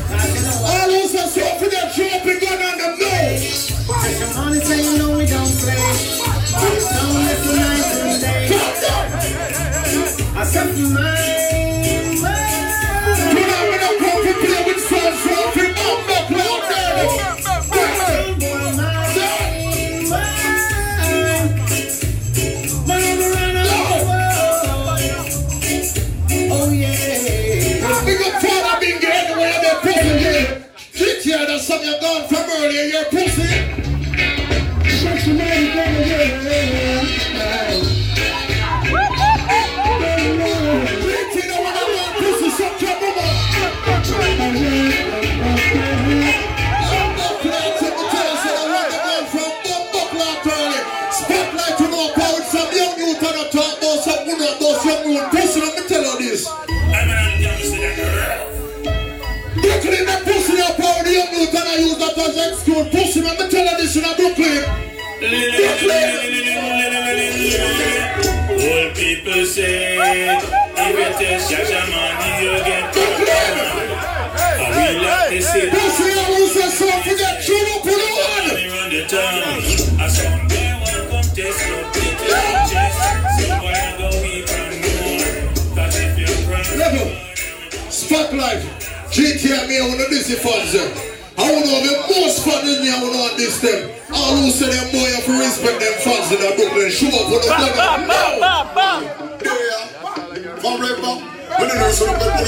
people 69.55 70.01
say, 70.03 70.35
if 70.35 70.99
you 70.99 71.09
tell 71.15 71.39
Shasha 71.39 71.81
money, 71.91 72.31
you 72.43 72.55
get 72.65 72.91
I 73.95 74.71
will 74.75 75.03
like 75.03 75.29
to 75.29 75.41
say, 75.41 75.69
Pussy, 75.69 76.07
I 76.11 76.29
will 76.29 76.47
say 76.49 76.69
so 76.69 76.87
forget, 77.03 77.41
shut 77.41 77.67
up 77.71 77.81
for 77.83 77.95
the 77.95 78.07
one. 78.11 78.47
money 78.51 78.67
run 78.67 78.89
the 78.91 79.01
town. 79.07 79.99
I 79.99 80.07
saw 80.07 80.27
me 80.43 80.61
wanna 80.83 81.07
come 81.07 81.27
test 81.31 81.59
your 81.67 81.83
chest. 82.67 82.99
Somewhere 83.47 83.95
go 83.97 84.07
weep 84.21 84.49
and 84.49 84.75
more. 84.83 85.23
Cause 85.75 85.95
if 85.99 86.19
you 86.19 86.31
cry, 86.47 86.63
Level. 86.75 87.07
Spotlight. 87.89 88.61
GTA 89.11 89.67
me, 89.69 89.79
I 89.79 89.87
want 89.87 90.01
to 90.01 90.07
this 90.09 90.27
funds 90.43 90.73
them. 90.73 90.91
I 91.37 91.51
want 91.51 91.65
to 91.65 91.71
have 91.71 91.83
the 91.83 91.95
most 92.11 92.43
fun 92.43 92.67
in 92.67 92.81
me, 92.81 92.89
I 92.91 93.01
want 93.01 93.13
to 93.13 93.19
want 93.19 93.37
this 93.37 93.59
them. 93.59 93.91
All 94.11 94.35
who 94.35 94.51
say 94.51 94.67
them 94.71 94.91
boy 94.91 95.07
have 95.15 95.25
to 95.25 95.39
respect 95.39 95.79
them 95.79 95.93
fans 96.03 96.31
in 96.31 96.39
the 96.39 96.55
Brooklyn. 96.55 96.91
Show 96.91 97.07
up 97.07 97.27
for 97.31 97.39
the 97.39 97.47
blood. 97.47 98.07
Forever. 98.07 98.54
The 101.95 102.03
on 102.03 102.19
the 102.19 102.25
the 102.25 102.43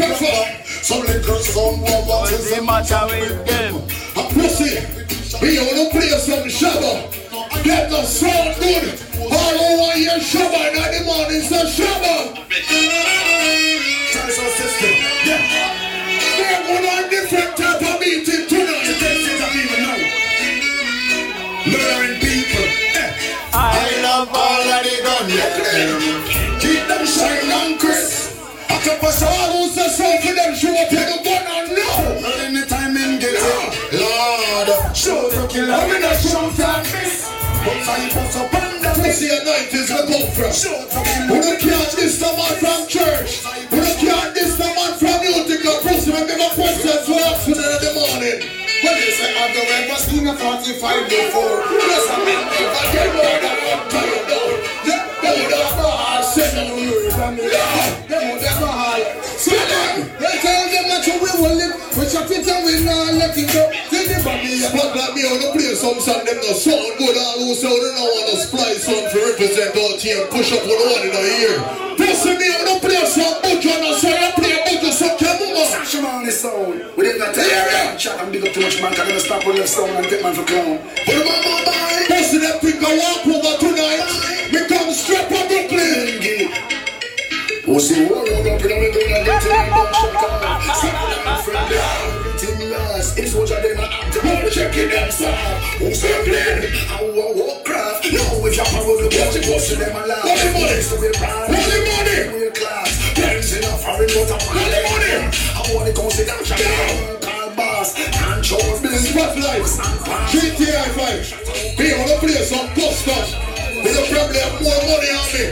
Some 0.85 1.03
on 1.03 1.81
one, 1.81 2.07
what 2.07 2.31
is 2.31 2.55
the 2.55 2.63
matter 2.63 3.07
with 3.09 3.47
them? 3.49 3.75
A 4.15 4.23
pussy. 4.33 4.79
We 5.43 5.59
want 5.59 5.75
to 5.75 5.91
play 5.91 6.09
some 6.15 6.47
shabba. 6.47 7.65
Get 7.65 7.91
the 7.91 8.05
sound 8.05 8.55
good. 8.61 8.95
All 9.19 9.59
who 9.59 9.81
want 9.81 9.95
hear 9.97 10.21
I 28.87 28.95
keep 28.95 29.03
us 29.03 29.19
all 29.19 29.51
who 29.51 29.67
say 29.67 29.89
so 29.91 30.07
for 30.23 30.31
them, 30.31 30.55
show 30.55 30.71
up 30.71 30.87
take 30.87 31.11
a 31.11 31.19
gun 31.27 31.43
and 31.43 31.75
no. 31.75 32.23
Not 32.23 32.39
in 32.47 32.55
the 32.55 32.63
time 32.71 32.95
in 32.95 33.19
get 33.19 33.35
it. 33.35 33.43
Lord, 33.99 34.71
show 34.95 35.27
the 35.27 35.43
killer. 35.51 35.75
I'm 35.75 35.91
in 35.91 36.07
a 36.07 36.15
show 36.15 36.47
time, 36.55 36.87
miss. 36.95 37.27
But 37.67 37.83
I 37.83 38.07
put 38.15 38.31
up 38.39 38.55
on 38.55 38.79
the 38.79 38.91
Pussy 38.95 39.27
at 39.27 39.43
night 39.43 39.75
is 39.75 39.91
the 39.91 40.07
come 40.07 40.31
from. 40.31 40.55
We 41.27 41.43
don't 41.43 41.59
care 41.59 41.83
this 41.99 42.23
the 42.23 42.31
man 42.31 42.55
from 42.63 42.87
church. 42.87 43.43
We 43.75 43.83
don't 43.83 43.99
care 43.99 44.31
this 44.39 44.55
the 44.55 44.71
man 44.71 44.95
from 45.03 45.19
Utica. 45.35 45.83
Pussy, 45.83 46.15
when 46.15 46.31
they 46.31 46.39
got 46.39 46.55
questions, 46.55 47.11
ask 47.11 47.43
them 47.43 47.59
in 47.59 47.79
the 47.83 47.91
morning. 47.91 48.39
When 48.87 48.95
they 49.03 49.11
say 49.19 49.35
I've 49.35 49.83
ever 49.83 49.99
seen 49.99 50.31
a 50.31 50.35
45 50.39 51.11
before. 51.11 51.59
Yes, 51.75 52.07
I 52.07 52.23
mean, 52.23 52.39
if 52.55 52.71
I 52.71 52.85
get 52.95 53.11
more 53.19 53.35
than 53.35 53.57
one 53.67 53.85
time, 53.91 54.26
that 61.07 61.23
you 61.23 61.43
will 61.43 61.55
live. 61.55 61.75
Which 61.97 62.13
I 62.13 62.27
fit 62.27 62.45
and 62.45 62.61
we 62.67 62.83
not 62.85 63.15
let 63.15 63.33
it 63.33 63.49
go. 63.49 63.63
Till 63.89 64.05
the 64.05 64.19
body 64.21 64.61
But 64.69 64.91
like 64.93 65.15
me 65.15 65.23
oh, 65.25 65.33
on 65.33 65.39
the 65.41 65.49
play 65.55 65.73
some 65.73 65.99
song, 66.03 66.27
them 66.27 66.37
no 66.43 66.53
sound 66.53 66.93
good. 66.99 67.17
All 67.17 67.41
who 67.41 67.55
sound, 67.55 67.79
they 67.79 67.93
don't 67.95 68.05
want 68.05 68.27
to 68.29 68.37
splice 68.37 68.85
some 68.85 69.07
to 69.07 69.19
represent 69.33 69.73
our 69.73 69.95
team. 69.97 70.21
Push 70.29 70.53
up 70.53 70.63
with 70.67 70.77
one 70.77 71.03
in 71.07 71.13
the 71.15 71.25
ear. 71.41 71.57
Pussy 71.97 72.33
me 72.37 72.49
oh, 72.53 72.59
on 72.59 72.65
the 72.69 72.75
play 72.85 73.01
some 73.07 73.37
book, 73.41 73.65
and 73.65 73.83
I 73.87 73.91
say 73.97 74.13
I 74.13 74.29
play 74.37 74.55
a 74.61 74.75
book, 74.83 74.93
so 74.93 75.09
come 75.17 75.41
on. 75.41 75.67
Sash 75.67 75.97
man 76.03 76.27
is 76.27 76.37
sound. 76.37 76.77
We 76.99 77.01
didn't 77.07 77.23
got 77.23 77.33
to 77.33 77.43
hear 77.43 77.97
Chat 77.97 78.21
and 78.21 78.29
big 78.33 78.45
up 78.45 78.53
too 78.53 78.61
much 78.61 78.77
man. 78.83 78.93
Can 78.93 79.09
never 79.09 79.23
stop 79.23 79.47
with 79.47 79.57
left 79.57 79.73
sound 79.73 79.97
and 79.97 80.07
take 80.11 80.23
man 80.23 80.35
for 80.35 80.45
clown. 80.45 80.77
Put 81.07 81.15
them 81.17 81.29
on 81.33 81.41
my 81.49 81.57
mind. 81.65 82.05
Pussy 82.13 82.39
them 82.43 82.57
think 82.61 82.83
I 82.83 82.93
walk 82.93 83.25
over 83.25 83.55
tonight. 83.63 83.76
See 87.77 88.09
war 88.09 88.25
run 88.25 88.41
up 88.41 88.57
in 88.57 88.57
the 88.57 88.73
middle 88.73 89.05
and 89.05 89.27
get 89.27 89.37
to 89.37 89.49
the 89.53 89.93
shot 89.93 90.17
out. 90.17 90.65
Some 90.81 90.97
of 90.97 91.13
them 91.13 91.29
are 91.29 91.43
friend 91.45 91.69
Everything 91.77 92.73
lost. 92.73 93.19
If 93.19 93.29
soldier 93.29 93.61
them 93.61 93.85
are 93.85 93.93
active, 93.93 94.25
all 94.25 94.49
checking 94.49 94.89
them 94.89 95.11
side. 95.13 95.61
Who 95.77 95.93
say 95.93 96.25
blend? 96.25 96.73
How 96.89 97.05
a 97.05 97.27
Warcraft. 97.37 98.17
Now 98.17 98.49
if 98.49 98.57
you're 98.57 98.65
power, 98.65 98.97
the 98.97 99.13
watch 99.13 99.37
it, 99.37 99.45
watch 99.45 99.69
them 99.77 99.93
alive. 99.93 100.25
What 100.25 100.41
the 100.41 100.49
money? 100.57 100.81
So 100.81 100.97
we 100.97 101.13
proud. 101.21 101.53
What 101.53 101.69
the 101.69 101.79
money? 101.85 102.19
Middle 102.33 102.57
class. 102.57 102.97
Parents 103.13 103.53
in 103.53 103.61
a 103.61 103.73
foreign 103.77 104.09
water. 104.09 104.41
What 104.41 104.69
the 104.73 104.81
money? 104.89 105.29
How 105.53 105.69
want 105.77 105.87
to 105.87 105.93
consider 105.93 106.33
boss. 107.53 107.93
And 107.93 108.41
Charles 108.41 108.81
Billy. 108.81 108.97
Spotlight. 109.05 109.69
GT 110.33 110.65
Hi-Fi. 110.65 111.29
Me 111.77 111.93
on 111.93 112.09
the 112.09 112.41
some 112.41 112.73
good 112.73 112.95
stuff. 112.97 113.29
Me 113.85 113.93
the 113.93 114.01
probably 114.09 114.41
have 114.41 114.65
more 114.65 114.81
money 114.89 115.13
on 115.13 115.29
me. 115.29 115.45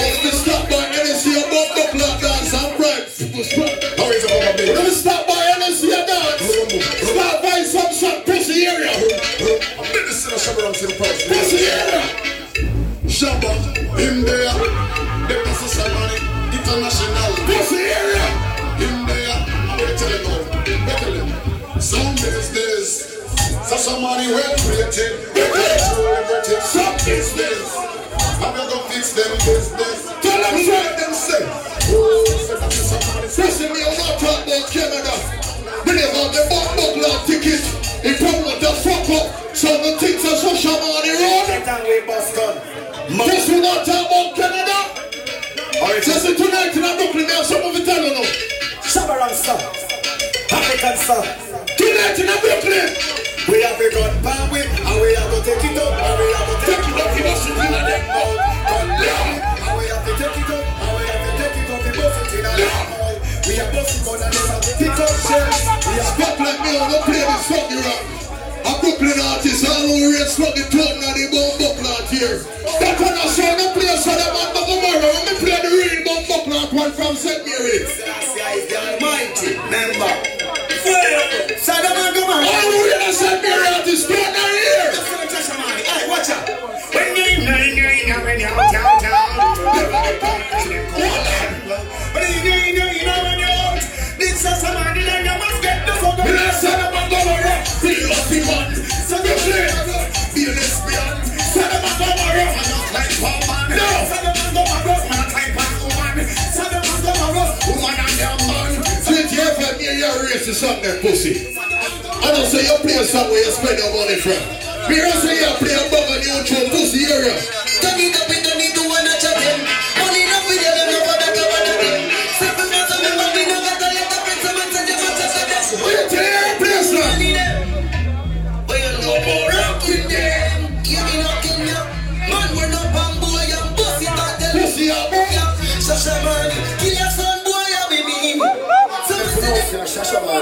If 0.00 0.24
you 0.24 0.32
stop 0.32 0.64
by 0.72 0.87
NSC 1.18 1.34
about 1.34 1.74
the 1.74 1.98
blood 1.98 2.20
dance 2.20 2.54
and 2.54 2.76
bribes. 2.76 3.18
How 3.98 4.10
is 4.10 4.24
it 4.24 4.30
about 4.30 4.58
me? 4.58 4.70
When 4.72 4.84
you 4.84 4.90
stop 4.92 5.26
by 5.26 5.37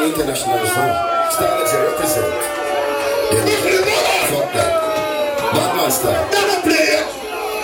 International 0.07 0.63
Song. 0.67 0.93
Style 1.35 1.67
to 1.67 1.77
represent. 1.83 2.31
Yeah. 3.33 3.43
Fuck 4.31 4.53
that. 4.55 4.73
Batman 5.53 5.91
style. 5.91 6.31
Never 6.31 6.63
play 6.63 6.87
it. 6.95 7.07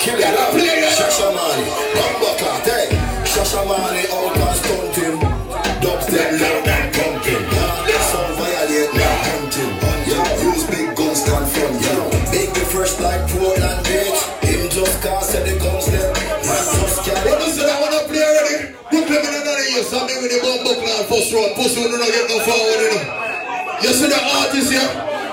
Kill 0.02 0.18
it 0.18 0.34
up. 0.42 0.50
Shashamane. 0.98 1.66
Bamba 1.94 2.30
clat. 2.38 2.66
Shashamane 3.30 4.10
out 4.10 4.34
and 4.34 4.42
buckler 21.32 21.48
and 21.48 21.56
first 21.56 21.76
round. 21.76 21.88
Pussy 21.88 21.98
not 21.98 22.12
get 22.12 22.28
no 22.28 22.38
forward, 22.44 22.80
you 22.80 22.90
know. 22.92 23.04
You 23.82 23.92
see 23.92 24.08
the 24.08 24.20
artist 24.20 24.70
here? 24.70 24.90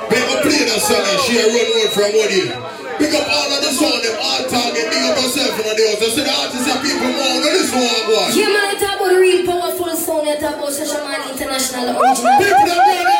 They 0.10 0.22
go 0.26 0.41
play 0.41 0.66
that 0.66 0.82
song 0.82 1.06
and 1.06 1.20
she 1.28 1.38
a 1.38 1.45
run 1.45 1.68
road 1.76 1.91
from 1.93 2.10
one 2.18 2.32
year. 2.34 2.50
Pick 2.97 3.14
up 3.16 3.28
all 3.32 3.47
of 3.47 3.60
the 3.64 3.72
sound, 3.72 4.04
them 4.04 4.18
all 4.20 4.43
target, 4.50 4.91
big 4.91 5.04
up 5.08 5.16
yourself 5.16 5.56
from 5.56 5.72
the 5.72 5.84
house. 5.88 6.02
You 6.02 6.10
see 6.12 6.24
the 6.26 6.34
artist 6.34 6.68
and 6.68 6.80
people 6.84 7.12
more, 7.14 7.39
no 7.39 7.47
this 7.47 7.72
one, 7.72 8.04
boy. 8.10 8.28
Yeah, 8.36 8.52
man, 8.52 8.74
you 8.74 8.78
talk 8.80 9.00
about 9.00 9.12
the 9.14 9.20
real 9.22 9.45
powerful 9.45 9.95
sound. 9.95 10.28
You 10.28 10.36
talk 10.39 10.56
about 10.58 10.74
Shashamane 10.74 11.32
International 11.32 11.95
original. 11.95 12.36
People 12.41 12.66
that 12.68 13.18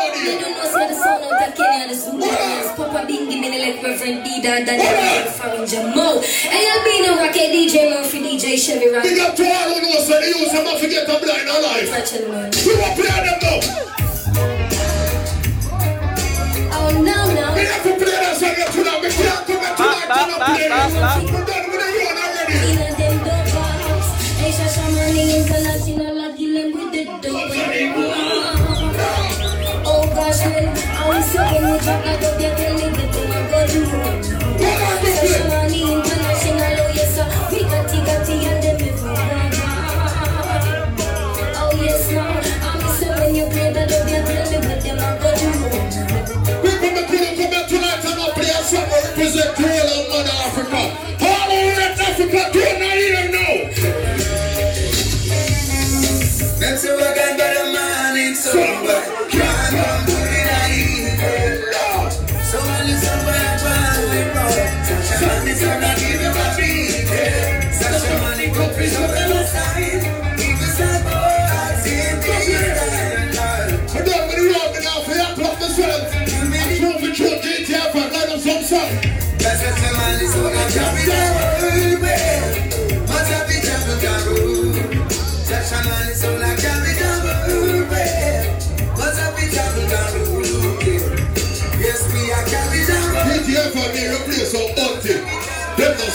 You 0.00 0.40
don't 0.40 0.56
know, 0.56 0.64
say 0.64 0.88
the 0.88 0.94
sound 0.96 1.24
of 1.24 1.30
Kenya 1.52 1.84
and 1.84 1.90
the 1.90 1.94
Zulu. 1.94 2.24
Papa 2.76 3.04
Bingy, 3.06 3.36
me 3.40 3.48
like 3.60 3.82
Reverend 3.82 4.24
D. 4.24 4.40
Dan 4.40 4.64
Daniel 4.64 5.28
from 5.36 5.64
Jamo. 5.68 6.24
And 6.24 6.60
you'll 6.64 6.84
be 6.84 7.04
to 7.04 7.44
they 7.44 7.68
to 7.68 7.80
will 7.86 8.04
them. 13.40 13.60
Oh 16.72 16.90
no, 16.96 17.18
no. 17.34 17.44
We 17.54 17.60
have 17.68 17.82
to. 17.84 17.90
We 17.92 18.04
can't 18.06 18.40
I 25.92 26.19
and 31.60 32.10
and 48.72 49.04
represent 49.04 49.54
whole 49.56 49.88
of 49.90 50.08
Mother 50.08 50.36
Africa. 50.46 50.80
All 51.20 51.50
Africa, 52.00 52.59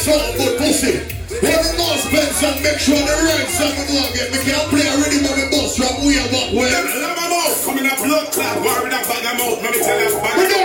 Song 0.05 0.37
but 0.37 0.57
pussy. 0.59 1.01
When 1.41 1.49
the 1.49 1.73
mouse 1.81 2.05
spends 2.05 2.43
and 2.43 2.61
make 2.61 2.77
sure 2.77 2.93
the 2.93 3.15
right 3.25 3.49
song 3.49 3.73
we 3.73 3.89
go 3.89 4.05
get. 4.13 4.29
Me 4.29 4.37
can't 4.45 4.69
play 4.69 4.85
already 4.85 5.17
but 5.25 5.33
the 5.33 5.49
bus 5.49 5.77
from 5.77 6.05
way 6.05 6.21
back 6.29 6.53
where. 6.53 6.85
Coming 7.65 7.89
up 7.89 7.97
blood 7.97 8.31
clot, 8.31 8.61
war 8.61 8.83
with 8.83 8.93
a 8.93 9.01
bag 9.01 9.25
of 9.25 9.37
mouth, 9.39 9.63
let 9.63 9.71
me 9.73 9.79
tell 9.81 9.99
you. 9.99 10.64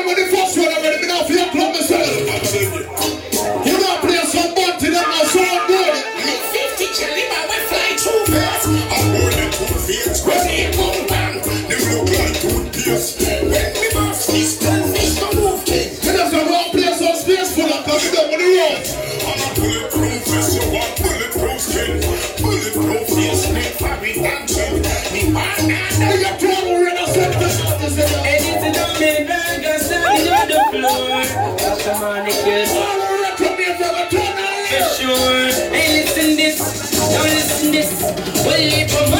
Well, 38.70 39.14
if 39.14 39.19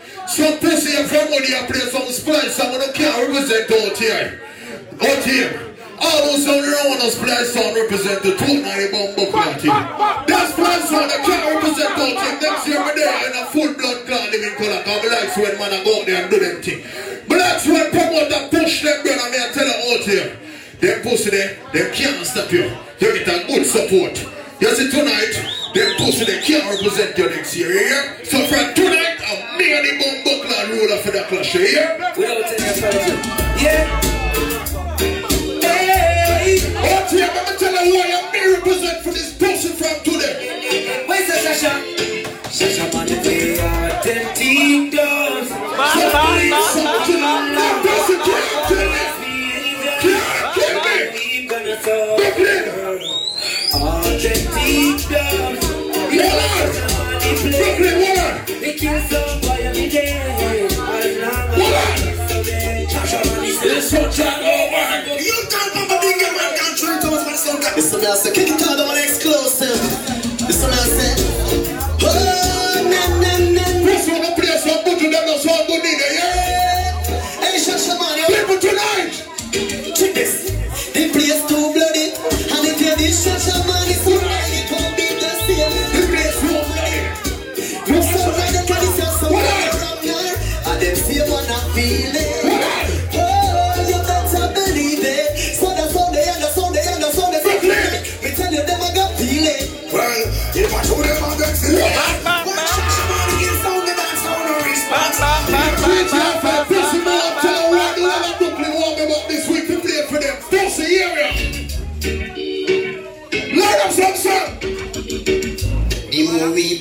Some 0.31 0.59
pussy 0.59 0.95
and 0.95 1.09
from 1.11 1.27
money 1.27 1.51
you 1.51 1.59
play 1.67 1.83
some 1.91 2.07
splice 2.07 2.57
when 2.57 2.79
you 2.79 2.93
can't 2.95 3.27
represent 3.27 3.67
out 3.67 3.97
here. 3.99 4.39
Out 5.03 5.23
here. 5.27 5.75
All 5.99 6.23
those 6.31 6.47
sound 6.47 6.63
around 6.63 7.03
us 7.03 7.19
splice 7.19 7.51
sound 7.51 7.75
represent 7.75 8.23
the 8.23 8.39
two 8.39 8.63
nine 8.63 8.87
bumbo 8.95 9.27
clan 9.27 9.59
team. 9.59 9.75
That 9.75 10.47
splice 10.55 10.87
sound 10.87 11.11
that 11.11 11.19
can't 11.27 11.43
represent 11.51 11.99
out 11.99 12.15
here. 12.15 12.39
Next 12.39 12.63
year 12.63 12.79
we 12.79 12.91
there 12.95 13.27
in 13.27 13.33
a 13.35 13.45
full 13.51 13.75
blood 13.75 14.07
clan 14.07 14.31
living 14.31 14.55
color. 14.55 14.79
Cause 14.87 15.11
like 15.11 15.35
when 15.35 15.59
man 15.59 15.73
I 15.75 15.83
go 15.83 15.99
out 15.99 16.05
there 16.07 16.23
and 16.23 16.31
do 16.31 16.39
them 16.39 16.61
thing. 16.63 16.79
Blacks 17.27 17.67
when 17.67 17.91
promote 17.91 18.31
that 18.31 18.47
push 18.55 18.87
them 18.87 19.03
brother 19.03 19.27
me 19.27 19.35
I 19.35 19.51
tell 19.51 19.67
you 19.67 19.99
out 19.99 20.05
here. 20.07 20.31
Them 20.79 20.97
pussy 21.03 21.29
there, 21.29 21.59
them 21.75 21.91
can't 21.91 22.25
stop 22.25 22.49
you. 22.55 22.71
You 23.03 23.19
get 23.19 23.27
a 23.27 23.47
good 23.51 23.67
support. 23.67 24.15
You 24.63 24.71
see 24.79 24.87
tonight, 24.95 25.35
them 25.75 25.91
pussy 25.99 26.23
they 26.23 26.39
can't 26.39 26.71
represent 26.71 27.17
you 27.19 27.27
next 27.35 27.51
year, 27.57 27.67
hear? 27.67 28.23
So 28.23 28.39
from 28.47 28.73
tonight, 28.73 29.10
me 29.57 29.73
and 29.73 29.85
the 29.87 29.93
bumbo 29.99 30.43
clan 30.45 30.69
ruler 30.71 30.97
for 30.97 31.11
the 31.11 31.23
clash, 31.23 31.53
you 31.53 31.65
hear? 31.65 31.95
Without 32.17 32.51
any 32.51 32.67
apology. 32.67 33.15
Yeah. 33.63 33.85
Hey! 35.61 36.59
Out 36.75 37.09
here, 37.09 37.29
let 37.33 37.43
me 37.49 37.57
tell 37.57 37.85
you 37.85 37.91
who 37.91 37.99
I 37.99 38.07
am 38.17 38.31
me 38.31 38.39
represent 38.55 39.03
for 39.03 39.11
this 39.11 39.33
pussy 39.37 39.69
from 39.69 40.03
today. 40.03 41.05
Where's 41.07 41.27
the 41.27 41.33
Sasha? 41.33 41.71
Sasha 42.49 42.85
man, 42.97 43.07
they 43.23 43.59
are 43.59 43.89
authentic 43.89 44.91
dogs. 44.91 45.49
That 45.49 46.11
This 67.81 67.93
one 67.93 68.05
I 68.05 68.13
say, 68.13 68.31
kick 68.31 68.47
it 68.47 68.61
out 68.61 68.79
on 68.79 68.95
exclusive. 68.95 69.73
This 70.45 70.61
one 70.61 70.69
I 70.69 70.85
say, 70.85 71.30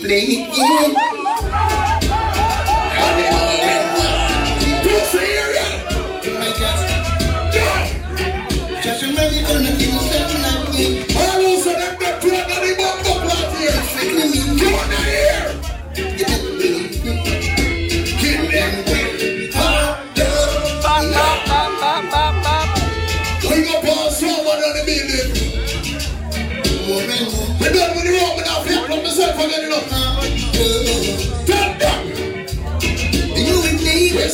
know 0.03 1.10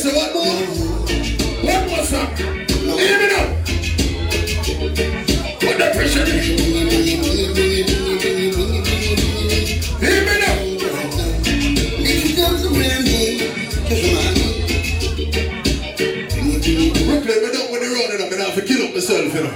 say 0.07 0.15
one 0.15 0.33
more. 0.33 0.55
One 1.73 1.83
more 1.89 2.03
song. 2.03 2.35
Hear 2.37 3.17
me 3.19 3.27
now. 3.27 3.45
Put 5.59 5.75
the 5.77 5.87
pressure 5.95 6.25
in. 6.25 6.39
Hear 9.99 10.21
me 10.25 10.35
now. 10.39 10.55
Brooklyn, 17.07 17.39
me 17.41 17.49
done 17.51 17.71
with 17.71 17.81
the 17.81 17.87
road, 17.93 18.09
you 18.11 18.17
know. 18.17 18.27
Me 18.29 18.35
not 18.37 18.47
have 18.47 18.55
to 18.55 18.61
kill 18.61 18.87
up 18.87 18.93
myself, 18.93 19.33
you 19.33 19.43
know. 19.43 19.53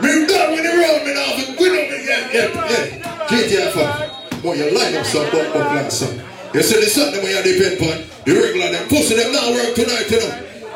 Me 0.00 0.10
done 0.26 0.50
with 0.52 0.62
the 0.62 0.72
road, 0.80 1.00
me 1.04 1.10
have 1.14 1.36
to 1.46 1.56
quit 1.56 1.72
up 1.72 1.88
again. 1.98 2.24
Yeah, 2.32 2.48
yeah. 2.70 3.28
GTA 3.28 3.66
fam. 3.72 4.42
Boy, 4.42 4.54
you 4.54 4.76
line 4.76 4.94
up 4.96 5.06
some 5.06 5.30
bump 5.30 5.56
up 5.56 5.74
like 5.74 5.90
some. 5.90 6.21
You 6.54 6.62
see 6.62 6.80
the 6.80 6.86
something 6.86 7.22
when 7.22 7.32
you 7.32 7.42
depend 7.42 7.80
on. 7.80 8.04
The 8.24 8.32
regular, 8.36 8.70
them 8.72 8.88
pussy, 8.88 9.16
them 9.16 9.32
now 9.32 9.52
work 9.52 9.74
tonight, 9.74 10.10
you 10.10 10.20
know. 10.20 10.32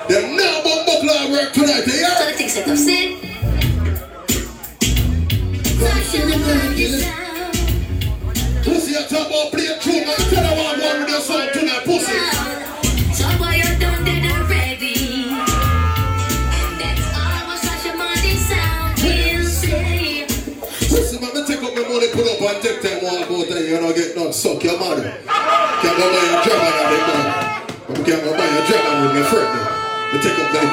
Them 0.09 0.37
now 0.37 0.57
like 1.07 1.31
work 1.31 1.53
tonight, 1.53 1.87
you 1.87 1.93
hear? 1.93 3.16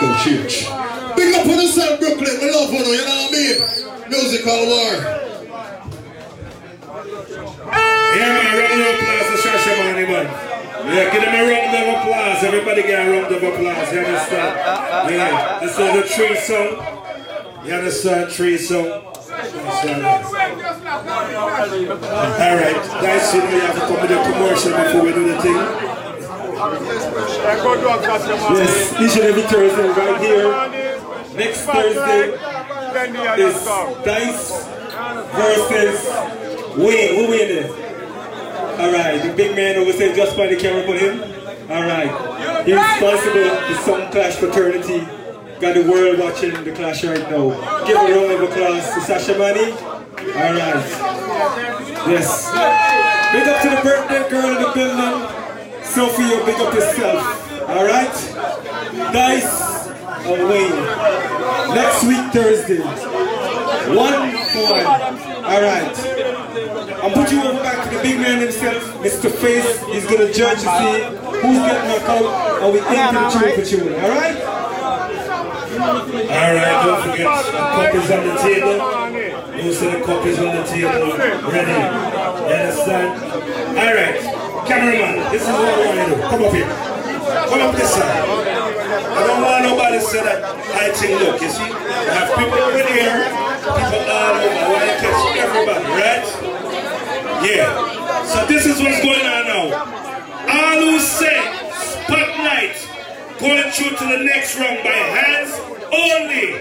Go 0.03 0.11
church. 0.19 0.67
Big 1.15 1.31
up 1.35 1.47
on 1.47 1.55
yourself, 1.63 1.95
Brooklyn. 1.99 2.35
We 2.41 2.51
love 2.51 2.71
know, 2.71 2.91
you 2.91 3.07
know 3.07 3.23
what 3.23 3.31
I 3.31 3.39
mean? 3.39 3.55
Musical 4.11 4.67
war. 4.67 4.91
Yeah, 8.11 8.35
man, 8.35 8.51
round 8.59 8.81
of 8.83 8.87
applause 8.99 9.27
to 9.31 9.35
Shashamane, 9.47 10.03
man. 10.11 10.27
Yeah, 10.91 11.07
give 11.07 11.23
them 11.23 11.31
a 11.31 11.41
round 11.47 11.71
of 11.71 11.87
applause. 11.95 12.43
Everybody 12.43 12.81
get 12.83 12.99
a 12.99 13.11
round 13.11 13.31
of 13.33 13.43
applause. 13.43 13.93
You 13.93 13.99
understand? 13.99 14.51
Yeah, 15.09 15.59
this 15.61 15.71
is 15.71 15.77
the 15.77 16.03
tree 16.15 16.35
song. 16.35 16.69
You 17.65 17.73
understand? 17.73 18.29
Tree 18.31 18.57
song. 18.57 18.87
Understand? 18.91 20.03
All 22.43 22.55
right, 22.59 22.79
guys, 23.01 23.33
you 23.33 23.39
know 23.39 23.49
you 23.49 23.59
have 23.61 23.75
to 23.75 23.81
come 23.87 24.01
with 24.01 24.11
a 24.11 24.19
commercial 24.33 24.71
before 24.83 25.01
we 25.01 25.11
do 25.13 25.23
the 25.33 25.41
thing. 25.41 25.92
Yes, 28.53 28.95
each 29.01 29.15
and 29.19 29.25
every 29.27 29.43
Thursday 29.43 29.89
right 29.89 30.21
here. 30.21 30.47
Next 31.35 31.61
Thursday 31.65 32.39
is 33.41 33.65
Dice 34.05 34.65
versus 35.35 36.07
Wayne. 36.77 37.15
Who 37.15 37.27
win 37.31 37.47
this? 37.49 37.69
Alright, 38.79 39.21
the 39.23 39.33
big 39.35 39.55
man 39.57 39.75
over 39.77 39.91
there 39.91 40.15
just 40.15 40.37
by 40.37 40.47
the 40.47 40.55
camera 40.55 40.85
put 40.85 40.99
him. 41.01 41.21
Alright. 41.69 42.65
He's 42.65 42.75
responsible 42.75 43.49
for 43.67 43.75
some 43.83 44.11
clash 44.11 44.35
fraternity. 44.35 44.99
Got 45.59 45.73
the 45.75 45.83
world 45.83 46.17
watching 46.19 46.63
the 46.63 46.71
clash 46.71 47.03
right 47.03 47.29
now. 47.29 47.51
Give 47.85 47.97
a 47.97 47.99
round 47.99 48.31
of 48.31 48.41
applause 48.41 48.85
to 48.93 48.99
Shashamane. 49.01 49.75
Alright. 50.33 50.85
Yes. 52.07 52.47
Big 53.33 53.47
up 53.49 53.61
to 53.63 53.69
the 53.69 53.81
birthday 53.83 54.29
girl 54.29 54.55
in 54.55 54.61
the 54.61 54.71
building. 54.73 55.32
Sophia, 55.93 56.43
big 56.43 56.55
up 56.59 56.73
yourself. 56.73 57.69
Alright? 57.69 58.13
Dice 59.13 59.87
and 60.25 60.49
Wayne. 60.49 61.75
Next 61.75 62.03
week, 62.05 62.33
Thursday. 62.33 62.79
One 63.93 64.33
for 64.49 64.73
one. 64.73 64.87
Alright. 65.45 65.93
I'll 66.97 67.11
put 67.11 67.31
you 67.31 67.43
over 67.43 67.61
back 67.61 67.87
to 67.87 67.95
the 67.95 68.01
big 68.01 68.19
man 68.19 68.41
himself, 68.41 68.81
Mr. 69.03 69.29
Face. 69.29 69.85
He's 69.85 70.05
gonna 70.05 70.33
judge 70.33 70.61
to 70.61 70.69
see 70.81 71.03
who's 71.45 71.59
getting 71.61 71.87
knocked 71.87 72.09
out 72.09 72.63
or 72.63 72.71
we 72.71 72.79
end 72.79 73.15
the 73.15 73.29
tune 73.29 73.53
for 73.53 73.63
tune. 73.63 73.93
Alright? 73.93 74.37
Alright, 76.33 76.85
don't 76.85 77.01
forget 77.03 77.27
the 77.45 77.51
cup 77.53 77.93
is 77.93 78.09
on 78.09 78.27
the 78.29 78.35
table. 78.41 78.77
Those 79.61 79.83
are 79.83 79.91
the 79.91 80.03
cup 80.03 80.25
is 80.25 80.39
on 80.39 80.55
the 80.55 80.63
table. 80.63 81.17
Ready. 81.51 81.71
You 81.71 82.55
understand? 82.55 83.77
Alright. 83.77 84.42
Cameraman, 84.65 85.31
this 85.31 85.41
is 85.43 85.47
what 85.49 85.67
I 85.67 85.85
want 85.85 85.99
to 85.99 86.15
do. 86.15 86.21
Come 86.21 86.43
up 86.43 86.53
here. 86.53 86.67
Come 86.67 87.61
up 87.61 87.75
this 87.75 87.91
side. 87.93 88.23
I 88.23 89.27
don't 89.27 89.41
want 89.43 89.63
nobody 89.63 89.99
to 89.99 90.05
say 90.05 90.23
that 90.23 90.43
I 90.43 90.91
think 90.91 91.19
look, 91.19 91.41
you 91.41 91.49
see? 91.49 91.67
I 91.67 92.13
have 92.15 92.29
people 92.37 92.59
over 92.59 92.83
here, 92.87 93.27
people 93.59 94.03
all 94.07 94.39
over. 94.39 94.55
I 94.55 94.67
want 94.71 94.83
to 94.87 94.95
catch 95.03 95.19
everybody, 95.35 95.85
right? 95.99 96.25
Yeah. 97.43 98.23
So 98.23 98.45
this 98.47 98.65
is 98.65 98.79
what's 98.79 99.01
going 99.03 99.25
on 99.27 99.43
now. 99.51 99.65
All 100.47 100.79
who 100.79 100.99
say 100.99 101.43
spotlight 101.75 102.79
going 103.39 103.71
through 103.71 103.97
to 103.97 104.05
the 104.15 104.23
next 104.23 104.55
round 104.57 104.79
by 104.83 104.91
hands 104.91 105.59
only. 105.93 106.57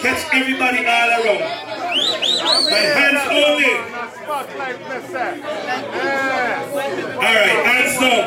Catch 0.00 0.28
everybody 0.34 0.84
all 0.84 1.10
around. 1.16 1.40
By 2.68 2.82
hands 2.92 3.24
only. 3.32 3.72
Alright, 7.16 7.58
hands 7.64 7.96
down. 8.00 8.24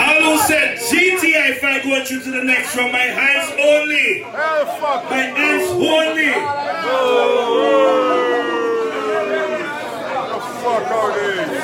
All 0.00 0.22
who 0.22 0.36
said 0.46 0.78
GT 0.78 1.22
Hi-Fi 1.34 1.82
going 1.82 2.04
through 2.04 2.20
to 2.20 2.30
the 2.30 2.44
next 2.44 2.76
round 2.76 2.92
by 2.92 2.98
hands 2.98 3.50
only. 3.60 4.22
By 4.22 5.22
hands 5.36 5.68
only. 5.70 6.32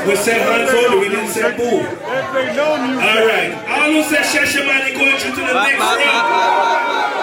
We 0.08 0.16
said 0.16 0.40
hands 0.40 0.70
only, 0.72 0.98
we 0.98 1.08
didn't 1.14 1.30
say 1.30 1.56
boo. 1.56 1.86
Alright. 3.04 3.52
All 3.68 3.92
who 3.92 4.02
said 4.04 4.24
Shashamane 4.24 4.94
going 4.94 5.16
through 5.18 5.34
to 5.34 5.40
the 5.40 5.54
next 5.54 5.80
round. 5.80 7.17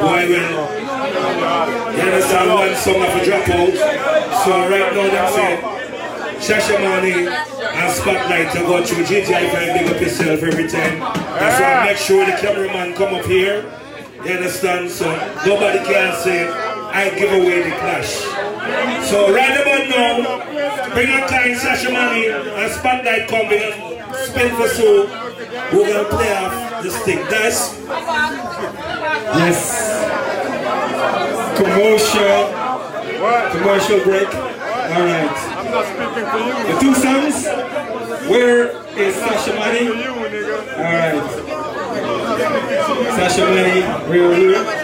Why 0.00 0.26
well? 0.26 0.54
You 1.94 2.02
understand 2.02 2.50
one 2.50 2.74
song 2.74 2.96
of 2.96 3.14
a 3.14 3.20
dropout. 3.22 3.74
So 4.44 4.50
right 4.68 4.90
now 4.92 5.06
them 5.06 5.28
say 5.32 5.50
Shashamane 6.40 7.30
and 7.30 7.92
Spotlight 7.92 8.50
to 8.52 8.58
go 8.60 8.84
through 8.84 9.04
GTI 9.04 9.42
if 9.42 9.52
big 9.52 9.94
up 9.94 10.00
yourself 10.00 10.42
every 10.42 10.66
time. 10.66 10.98
That's 10.98 11.60
why 11.60 11.72
I 11.74 11.84
make 11.86 11.98
sure 11.98 12.26
the 12.26 12.32
cameraman 12.32 12.94
come 12.94 13.14
up 13.14 13.24
here. 13.26 13.70
You 14.24 14.32
understand? 14.32 14.90
So 14.90 15.06
nobody 15.46 15.78
can 15.78 16.14
say 16.22 16.48
I 16.48 17.10
give 17.16 17.30
away 17.32 17.62
the 17.70 17.76
clash. 17.76 18.24
So 19.08 19.32
right 19.32 19.56
about 19.60 19.88
now, 19.88 20.92
bring 20.92 21.10
up 21.12 21.28
time 21.28 21.54
Shashamane 21.54 22.32
and 22.58 22.72
Spotlight 22.72 23.28
come 23.28 23.48
spin 24.30 24.54
for 24.54 24.68
so 24.68 25.06
we're 25.72 25.92
gonna 25.92 26.08
play 26.08 26.32
off 26.36 26.82
this 26.82 26.96
thing. 27.02 27.18
Guys. 27.30 27.74
Yes. 29.40 29.58
Commercial. 31.58 32.40
Commercial 33.52 34.00
break. 34.04 34.28
All 34.34 35.04
right. 35.06 35.36
I'm 35.58 35.70
not 35.70 35.84
speaking 35.86 36.26
to 36.30 36.38
you. 36.46 36.54
The 36.68 36.80
two 36.80 36.94
sons. 36.94 37.36
Where 38.30 38.70
is 38.96 39.14
Sasha 39.16 39.54
Money? 39.54 39.88
All 39.88 40.84
right. 40.94 41.22
Sasha 43.16 43.44
Money. 43.46 43.80
Where 44.08 44.30
are 44.30 44.79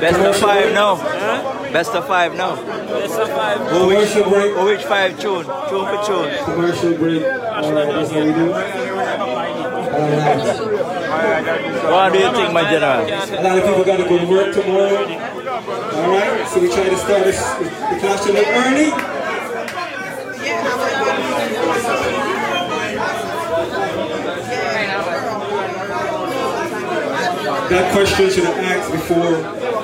Best 0.00 0.20
of 0.20 0.36
five 0.36 0.72
now. 0.72 0.96
Best 1.72 1.94
of 1.94 2.06
five 2.06 2.34
now. 2.34 2.56
Best 2.56 3.18
of 3.18 3.28
five. 3.28 3.58
Commercial 3.68 4.30
break. 4.30 4.54
Who 4.54 4.64
which 4.64 4.84
five 4.84 5.18
tune? 5.20 5.44
Tune 5.44 5.86
for 5.86 6.00
tune. 6.06 6.30
Commercial 6.44 6.94
break. 6.94 7.22
Alright, 7.22 7.88
that's 7.94 8.10
how 8.10 8.24
we 8.24 8.32
do. 8.32 8.52
Alright. 8.52 9.48
What 11.84 12.12
do 12.12 12.18
you 12.18 12.30
think, 12.32 12.52
my 12.52 12.62
general? 12.70 13.04
A 13.04 13.42
lot 13.42 13.58
of 13.58 13.64
people 13.64 13.84
got 13.84 13.96
to 13.96 14.04
go 14.04 14.18
to 14.18 14.26
work 14.26 14.54
tomorrow. 14.54 15.04
Alright, 15.98 16.48
so 16.48 16.60
we 16.60 16.68
try 16.68 16.88
to 16.88 16.96
start 16.96 17.24
this, 17.24 17.40
the 17.58 17.96
class 18.00 18.26
a 18.26 18.32
little 18.32 18.54
early. 18.54 19.17
That 27.68 27.92
question 27.92 28.30
should 28.30 28.44
have 28.44 28.56
asked 28.64 28.90
before 28.90 29.28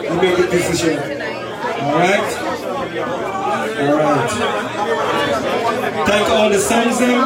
you 0.02 0.16
make 0.16 0.38
a 0.38 0.50
decision. 0.50 0.96
Alright? 1.84 2.24
Alright. 3.76 4.30
Thank 6.08 6.28
all 6.30 6.48
the 6.48 6.58
songs 6.60 6.98
then. 6.98 7.20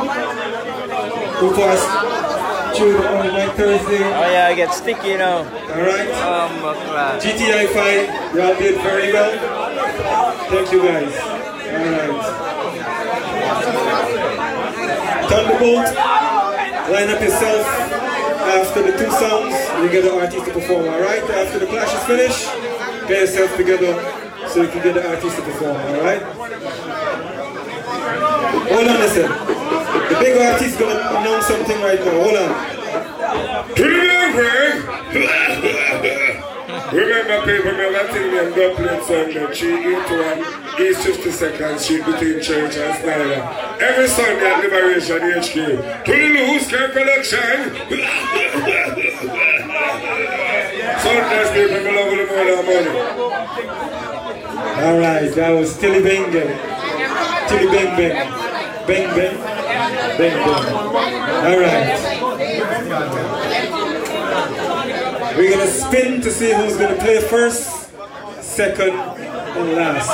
Who 1.39 1.55
passed 1.55 2.77
through 2.77 2.93
the 2.93 3.09
on 3.09 3.27
night 3.29 3.55
Thursday. 3.55 4.03
Oh 4.03 4.31
yeah, 4.33 4.49
I 4.51 4.55
get 4.57 4.75
sticky 4.75 5.11
you 5.11 5.19
now. 5.19 5.39
Alright. 5.39 6.11
Um, 6.27 6.51
GT 7.21 7.55
Hi-Fi, 7.55 8.37
y'all 8.37 8.59
did 8.59 8.83
very 8.83 9.13
well. 9.13 9.31
Thank 10.51 10.73
you 10.73 10.83
guys. 10.83 11.15
Alright. 11.71 12.49
Thunderbolt, 15.31 15.95
line 16.91 17.11
up 17.11 17.21
yourself 17.23 18.08
after 18.49 18.83
the 18.83 18.93
two 18.97 19.11
songs, 19.11 19.53
you 19.83 19.91
get 19.91 20.05
the 20.05 20.15
artist 20.19 20.45
to 20.45 20.53
perform, 20.53 20.87
alright? 20.87 21.23
After 21.23 21.59
the 21.59 21.67
clash 21.67 21.93
is 21.93 22.03
finished, 22.05 22.47
get 23.09 23.21
yourself 23.21 23.57
together 23.57 23.93
so 24.49 24.63
you 24.63 24.69
can 24.69 24.83
get 24.83 24.95
the 24.95 25.09
artist 25.09 25.37
to 25.37 25.43
perform, 25.43 25.77
alright? 25.77 26.23
Hold 28.73 28.89
on 28.89 29.09
second. 29.09 29.33
The 30.09 30.17
big 30.21 30.41
artist 30.41 30.65
is 30.65 30.77
gonna 30.77 31.21
announce 31.21 31.47
something 31.47 31.81
right 31.83 32.01
now. 32.01 32.23
Hold 32.23 32.37
on. 32.37 32.79
Remember 36.93 37.39
people, 37.45 37.71
remember 37.71 38.13
thing 38.13 38.31
them 38.33 38.49
Dublin 38.55 39.03
Sunday, 39.05 39.47
381 39.55 40.68
East 40.81 41.01
52nd 41.01 41.79
Street 41.79 42.05
between 42.07 42.41
Church 42.41 42.77
and 42.77 42.95
Snyder. 43.03 43.43
Every 43.81 44.07
Sunday 44.07 44.47
at 44.47 44.63
Liberation 44.63 45.21
HQ. 45.21 45.55
To 46.09 46.13
the 46.13 46.29
loose 46.53 46.69
care 46.69 46.89
people, 51.53 51.83
love 51.95 52.11
the 52.11 52.25
more 52.31 52.63
money. 52.63 52.95
Alright, 54.79 55.35
that 55.35 55.51
was 55.51 55.77
Tilly 55.79 56.03
Bang. 56.03 56.31
Tilly 57.49 57.67
Bang 57.67 57.97
Bang. 57.97 58.15
Bang 58.87 59.09
Bang. 59.17 59.37
Bang 60.17 60.37
Bang. 60.47 60.65
Alright. 61.45 61.89
We're 65.37 65.51
gonna 65.51 65.67
spin 65.71 66.21
to 66.21 66.31
see 66.31 66.53
who's 66.55 66.77
gonna 66.77 66.97
play 66.97 67.21
first, 67.21 67.91
second, 68.41 68.93
and 69.57 69.73
last. 69.75 70.11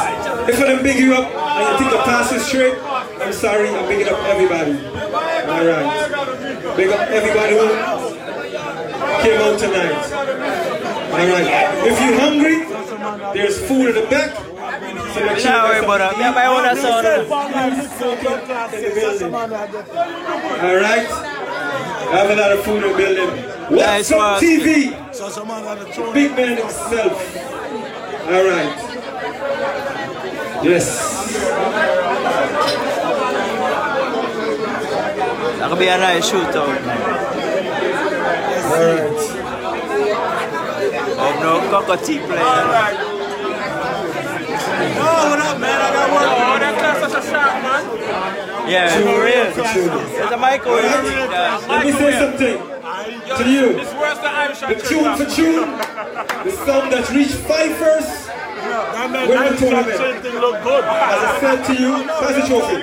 If 0.49 0.61
I 0.61 0.65
don't 0.69 0.83
big 0.83 0.99
you 0.99 1.15
up 1.15 1.27
and 1.29 1.69
you 1.73 1.79
think 1.79 1.91
the 1.91 2.03
pass 2.05 2.33
is 2.33 2.45
straight, 2.47 2.77
I'm 3.23 3.33
sorry, 3.33 3.69
I'm 3.71 3.87
bigging 3.89 4.09
up 4.13 4.19
everybody. 4.25 4.73
Alright. 5.49 6.77
Big 6.77 6.91
up 6.91 7.01
everybody 7.11 7.55
who 7.57 7.69
came 9.23 9.41
out 9.41 9.59
tonight. 9.59 9.97
Alright. 11.13 11.49
If 11.87 12.01
you're 12.01 12.19
hungry, 12.21 12.65
there's 13.35 13.59
food 13.67 13.95
at 13.97 14.05
the 14.05 14.11
back. 14.11 14.31
So 15.15 15.21
make 15.25 15.39
sure 15.39 15.51
Nah, 15.51 15.67
you 15.67 15.71
worry 15.71 15.85
about. 15.85 16.19
Me 16.19 16.25
and 16.25 16.35
my 16.35 16.47
own 16.47 16.65
sound. 16.77 17.07
Alright? 20.65 21.09
I 22.07 22.17
have 22.19 22.31
a 22.31 22.37
lot 22.37 22.53
of 22.53 22.65
food 22.65 22.83
in 22.85 22.91
the 22.91 22.97
building. 22.97 23.31
What's 23.71 24.11
Nice 24.11 24.13
up 24.13 24.19
one. 24.19 24.43
TV? 24.43 26.13
Big 26.15 26.31
man 26.37 26.57
himself. 26.59 27.37
Alright. 28.27 28.94
Yes. 30.65 30.87
That 35.59 35.69
could 35.69 35.79
be 35.79 35.89
a 35.89 35.99
nice 35.99 36.31
shootout. 36.31 36.73
Alright. 38.73 39.45
Of 41.21 41.35
no 41.41 41.53
cockatoo 41.71 42.19
player. 42.27 42.41
Oh, 44.97 45.29
what 45.29 45.41
up, 45.41 45.61
man? 45.61 45.81
I 45.81 45.93
got 45.93 46.09
work. 46.11 46.23
Oh, 46.33 46.59
that 46.59 46.75
class 46.79 47.13
such 47.13 47.25
a 47.25 47.27
sharp, 47.29 47.55
man. 47.63 47.85
Yeah, 48.71 48.89
for 49.01 49.21
real. 49.23 49.49
There's 49.53 50.33
a 50.33 50.37
microwave. 50.39 50.85
Let 51.69 51.85
me 51.85 51.93
say 51.93 52.13
something 52.19 52.57
to 53.37 53.51
you. 53.51 53.73
This 53.75 53.93
worse 53.95 54.19
The 54.61 54.77
tune 54.89 55.13
for 55.19 55.27
tune, 55.31 55.71
the 56.45 56.53
song 56.65 56.89
that 56.91 57.11
reached 57.11 57.35
five 57.35 57.77
first, 57.77 58.31
That 58.75 59.09
man 59.13 59.29
We're 59.29 59.37
in 59.37 59.43
Irish 59.43 59.61
the 59.61 59.67
tournament. 59.71 59.95
as 59.95 61.23
I 61.23 61.39
said 61.39 61.63
to 61.67 61.75
you, 61.79 61.93
pass 62.11 62.35
the 62.35 62.43
trophy. 62.51 62.83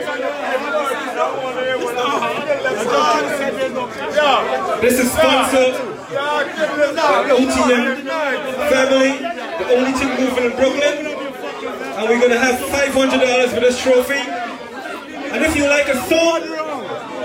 This 4.80 5.00
is 5.04 5.12
sponsored 5.12 5.76
by 6.16 7.28
OTM 7.28 8.08
family, 8.72 9.20
the 9.20 9.68
only 9.76 9.92
team 10.00 10.12
moving 10.16 10.46
in 10.48 10.56
Brooklyn. 10.56 11.12
And 12.00 12.08
we're 12.08 12.22
gonna 12.22 12.40
have 12.40 12.56
$500 12.72 13.54
for 13.54 13.60
this 13.60 13.84
trophy. 13.84 14.24
And 15.34 15.44
if 15.44 15.58
you 15.58 15.68
like 15.68 15.90
a 15.90 15.98
song, 16.08 16.42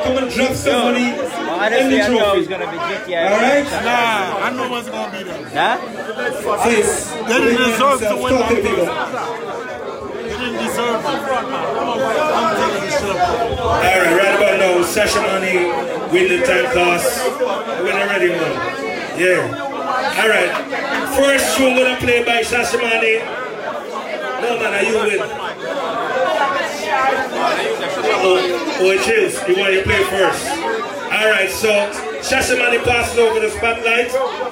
come 0.03 0.19
and 0.19 0.31
drop 0.31 0.55
some 0.55 0.93
money 0.93 1.46
Honestly, 1.57 1.97
the 1.97 2.03
I 2.03 2.07
thought 2.07 2.37
it 2.37 2.39
was 2.39 2.49
gonna 2.49 2.71
be 2.71 2.77
GTI. 2.77 3.33
Alright? 3.33 3.65
Nah, 3.85 4.45
I 4.45 4.51
know 4.53 4.69
what's 4.69 4.89
gonna 4.89 5.17
be 5.17 5.25
there. 5.25 5.41
Huh? 5.57 5.79
Please. 6.63 7.11
They 7.11 7.39
didn't 7.41 7.65
deserve 7.65 8.01
to 8.01 8.17
win 8.21 8.33
the 8.33 8.45
that 8.45 8.53
people. 8.53 8.87
They 10.21 10.37
didn't 10.37 10.61
deserve 10.61 11.01
it. 11.01 11.07
I'm 11.07 12.53
taking 12.61 12.85
the 12.85 12.93
shit. 12.93 13.17
Alright, 13.57 14.13
right 14.21 14.35
about 14.37 14.57
now, 14.61 14.83
Sasha 14.85 15.21
Money 15.25 15.73
win 16.13 16.29
the 16.29 16.45
time 16.45 16.69
class. 16.73 17.05
Win 17.83 17.97
already 17.97 18.31
one. 18.31 18.57
Yeah. 19.17 19.49
Alright. 20.21 20.53
First 21.17 21.57
tune 21.57 21.77
gonna 21.77 21.97
play 21.97 22.23
by 22.25 22.43
Sasha 22.43 22.77
Money. 22.77 23.19
No 24.45 24.61
man, 24.61 24.75
are 24.75 24.83
you 24.85 24.95
win? 25.01 25.21
Oh, 28.19 28.39
oh, 28.81 28.91
it 28.91 29.09
is. 29.09 29.41
You 29.49 29.57
want 29.57 29.75
to 29.75 29.83
play 29.83 30.03
first. 30.05 30.66
Alright, 31.17 31.49
so 31.49 31.71
Shashamane 32.21 32.85
passes 32.85 33.19
over 33.19 33.41
the 33.41 33.49
spotlight. 33.49 34.11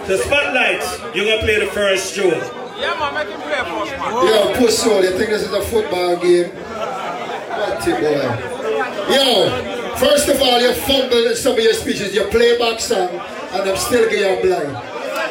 The 0.08 0.16
spotlight, 0.16 0.82
you're 1.14 1.26
gonna 1.26 1.42
play 1.42 1.60
the 1.60 1.70
first 1.72 2.14
tune. 2.14 2.40
Yeah, 2.80 2.96
man, 2.98 3.12
make 3.12 3.28
him 3.28 3.40
play 3.42 3.60
for 3.68 3.84
us, 3.84 3.90
man. 3.90 4.26
Yo, 4.26 4.56
push 4.56 4.86
on. 4.86 5.02
You 5.02 5.10
think 5.10 5.28
this 5.28 5.42
is 5.42 5.52
a 5.52 5.60
football 5.60 6.16
game? 6.16 6.48
What 6.48 7.86
it, 7.86 8.00
boy? 8.00 9.14
Yo, 9.14 9.96
first 9.96 10.28
of 10.30 10.40
all, 10.40 10.58
you 10.58 10.72
fumble 10.72 11.26
in 11.26 11.36
some 11.36 11.52
of 11.52 11.62
your 11.62 11.74
speeches. 11.74 12.14
You 12.14 12.24
play 12.28 12.56
back 12.58 12.80
song, 12.80 13.10
and 13.10 13.68
I'm 13.68 13.76
still 13.76 14.08
getting 14.08 14.48
blind. 14.48 14.72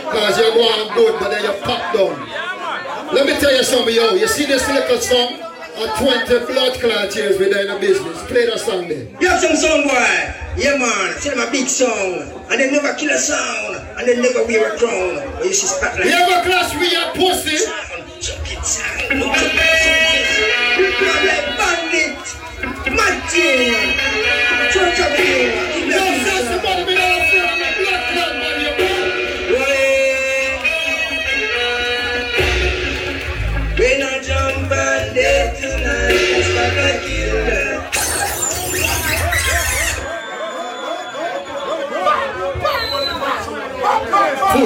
Because 0.06 0.38
you're 0.38 0.54
going 0.54 0.94
good, 0.94 1.20
but 1.20 1.30
then 1.30 1.44
you 1.44 1.54
pop 1.64 1.94
down. 1.96 3.14
Let 3.14 3.26
me 3.26 3.34
tell 3.40 3.56
you 3.56 3.64
something, 3.64 3.94
yo. 3.94 4.14
You 4.14 4.28
see 4.28 4.46
this 4.46 4.68
little 4.70 5.00
song? 5.00 5.53
A 5.76 5.88
20 5.98 6.46
blood 6.54 6.80
clot 6.80 7.16
years 7.16 7.40
within 7.40 7.68
the 7.68 7.78
business. 7.80 8.22
Play 8.28 8.46
that 8.46 8.60
song 8.60 8.88
there. 8.88 9.08
You 9.20 9.28
have 9.28 9.40
some 9.42 9.56
song, 9.56 9.84
boy. 9.84 10.44
Yeah 10.56 10.78
man, 10.78 11.18
tell 11.20 11.36
them 11.36 11.48
a 11.48 11.52
big 11.52 11.68
song. 11.68 12.30
And 12.52 12.62
they 12.62 12.70
never 12.70 12.94
kill 12.94 13.10
a 13.10 13.18
sound. 13.18 13.82
And 13.98 14.08
they 14.08 14.22
never 14.22 14.46
wear 14.46 14.76
a 14.76 14.78
crown. 14.78 15.18
Or 15.42 15.46
you 15.46 15.54
see 15.54 15.66
spotlight. 15.66 16.06
You 16.06 16.14
ever 16.14 16.46
clash 16.46 16.78
with 16.78 16.92
your 16.94 17.10
pussy? 17.18 17.58
Chuck 18.22 18.46
it 18.54 18.64
sound. 18.64 19.18
Blood 19.18 19.50
like 21.26 21.58
bandit. 21.58 22.22
Martin. 22.94 23.74
Church 24.70 25.00
of 25.02 25.73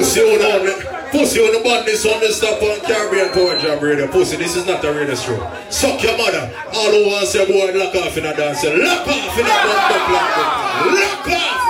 Pussy 0.08 0.22
on 0.24 0.40
on 0.40 1.10
Pussy 1.12 1.38
on 1.44 1.52
the 1.52 1.60
badness 1.60 2.06
on 2.06 2.18
the 2.20 2.32
stop 2.32 2.62
on 2.62 2.80
Caribbean 2.80 3.28
Power 3.28 3.58
Jam 3.60 3.78
Radio. 3.84 4.08
Pussy, 4.08 4.36
this 4.36 4.56
is 4.56 4.64
not 4.64 4.82
a 4.82 4.90
radio 4.90 5.14
show. 5.14 5.36
Suck 5.68 6.02
your 6.02 6.16
mother. 6.16 6.48
All 6.72 6.88
who 6.88 7.12
want 7.12 7.20
to 7.20 7.26
say 7.28 7.44
boy 7.44 7.76
lock 7.76 7.94
off 7.94 8.16
in 8.16 8.24
a 8.24 8.32
dance. 8.32 8.64
Lock 8.64 9.04
off 9.04 9.36
in 9.36 9.44
a 9.44 9.56
bump 9.68 9.92
up 9.92 10.08
like 10.08 10.32
that. 10.32 10.48
Lock 10.96 11.28
off. 11.28 11.68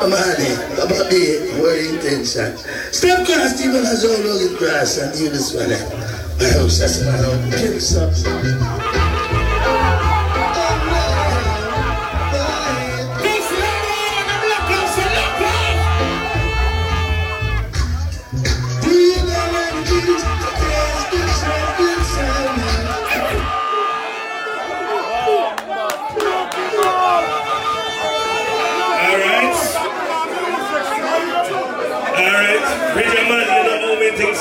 Amani, 0.00 0.48
about 0.80 1.12
the 1.12 1.60
word 1.60 1.92
intention. 1.92 2.56
Step 2.90 3.26
cross, 3.26 3.60
even 3.60 3.84
as 3.84 4.02
all 4.02 4.16
looking 4.24 4.56
grass 4.56 4.96
and 4.96 5.12
you 5.20 5.28
this 5.28 5.52
one. 5.52 5.68
Eh? 5.68 5.76
I 5.76 6.56
hope 6.56 6.72
that's 6.72 7.04
my 7.04 7.18
own. 7.20 7.50
Give 7.50 7.76
us 7.76 9.01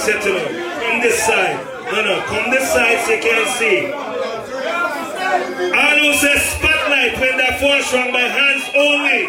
how 0.01 0.07
many 0.07 0.21
settle 0.21 0.37
up. 0.37 0.47
From 0.81 1.01
this 1.01 1.23
side. 1.23 1.57
No, 1.85 2.01
no. 2.03 2.21
Come 2.25 2.51
this 2.51 2.71
side 2.71 2.99
so 3.05 3.11
you 3.11 3.21
can 3.21 3.45
see. 3.57 3.91
All 5.71 5.97
who 5.99 6.13
say 6.13 6.37
spotlight 6.37 7.19
when 7.19 7.37
that 7.37 7.59
force 7.59 7.93
run 7.93 8.11
by 8.11 8.21
hands 8.21 8.69
only. 8.75 9.27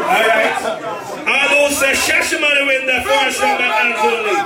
Alright. 0.00 0.62
All 1.26 1.48
who 1.48 1.74
say 1.74 1.92
Shashamane 1.92 2.66
when 2.66 2.86
that 2.86 3.04
force 3.04 3.40
run 3.40 3.58
by 3.58 3.64
hands 3.64 4.00
only. 4.04 4.36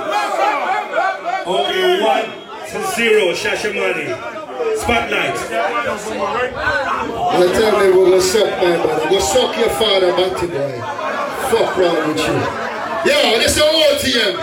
Okay, 1.47 2.01
one 2.01 2.27
to 2.69 2.79
zero, 2.95 3.33
Shashamane. 3.33 4.07
Spotlight. 4.77 5.37
I 7.27 7.47
tell 7.53 7.73
me 7.79 7.85
we're 7.95 8.05
gonna 8.09 8.21
suck 8.21 8.49
my 8.61 8.75
brother. 8.77 9.09
Go 9.09 9.19
suck 9.19 9.57
your 9.57 9.69
father, 9.69 10.11
Batty 10.13 10.47
boy. 10.47 10.81
Fuck 11.51 11.77
wrong 11.77 12.07
with 12.07 12.17
you. 12.17 12.64
Yo, 13.05 13.37
this 13.37 13.55
is 13.55 13.61
OTM. 13.61 14.33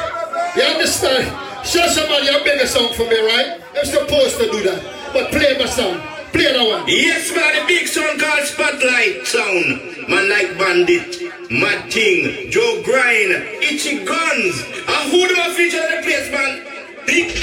You 0.55 0.63
understand? 0.63 1.27
Show 1.67 1.85
somebody 1.89 2.29
a 2.29 2.39
bigger 2.45 2.67
song 2.67 2.95
for 2.95 3.03
me, 3.11 3.19
right? 3.19 3.61
I'm 3.77 3.85
supposed 3.85 4.39
to 4.39 4.47
do 4.51 4.63
that. 4.63 4.79
But 5.13 5.33
play 5.33 5.59
my 5.59 5.67
song. 5.67 5.99
Play 6.31 6.53
that 6.55 6.63
one. 6.63 6.87
Yes, 6.87 7.35
man, 7.35 7.59
the 7.59 7.67
big 7.67 7.89
song 7.89 8.15
called 8.23 8.47
Spotlight 8.47 9.27
Sound. 9.27 10.07
Man 10.09 10.31
like 10.31 10.57
Bandit, 10.59 11.11
Mad 11.51 11.91
King, 11.91 12.51
Joe 12.51 12.83
Grind, 12.87 13.35
Itchy 13.59 14.05
Guns. 14.07 14.57
And 14.87 15.11
who 15.11 15.27
do 15.27 15.35
I 15.43 15.51
feature 15.59 15.83
in 15.83 15.99
the 15.99 16.07
place, 16.07 16.31
man? 16.31 16.63
Big, 17.03 17.35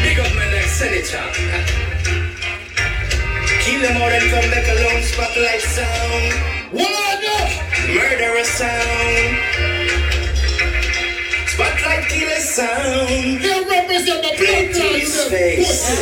big 0.00 0.16
up 0.16 0.32
man 0.32 0.48
like 0.48 0.72
Senator. 0.72 1.28
Kill 3.60 3.80
them 3.84 4.00
all 4.00 4.08
and 4.08 4.26
come 4.32 4.48
back 4.48 4.64
alone, 4.64 5.02
Spotlight 5.04 5.60
Sound. 5.60 6.60
What 6.72 7.00
Murderer 7.94 8.44
Sound. 8.44 9.69
Spotlight 12.10 12.18
Killer 12.18 12.40
Sound. 12.40 13.42
You 13.42 13.68
represent 13.68 14.22
the 14.22 14.30
blood 14.36 14.74
His 15.00 15.24
face. 15.26 16.00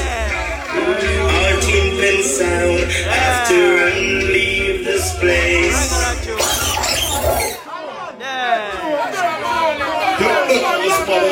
Our 0.71 1.61
team 1.61 1.99
pen 1.99 2.23
sound 2.23 2.91
have 3.09 3.49
to 3.49 3.77
run, 3.77 4.33
leave 4.33 4.85
this 4.85 5.19
place. 5.19 5.91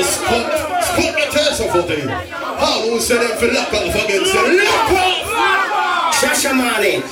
Spot 0.06 1.14
the 1.14 1.26
test 1.30 1.60
of 1.60 1.74
what 1.74 1.88
they 1.88 2.00
How 2.00 2.82
who 2.82 3.00
said 3.00 3.20
them 3.20 3.38
for 3.38 3.46
lock 3.52 3.72
off 3.72 3.94
against 4.04 4.32
the 4.32 4.40
lock 4.64 4.92
off? 4.92 5.26
Shashamane. 6.16 7.02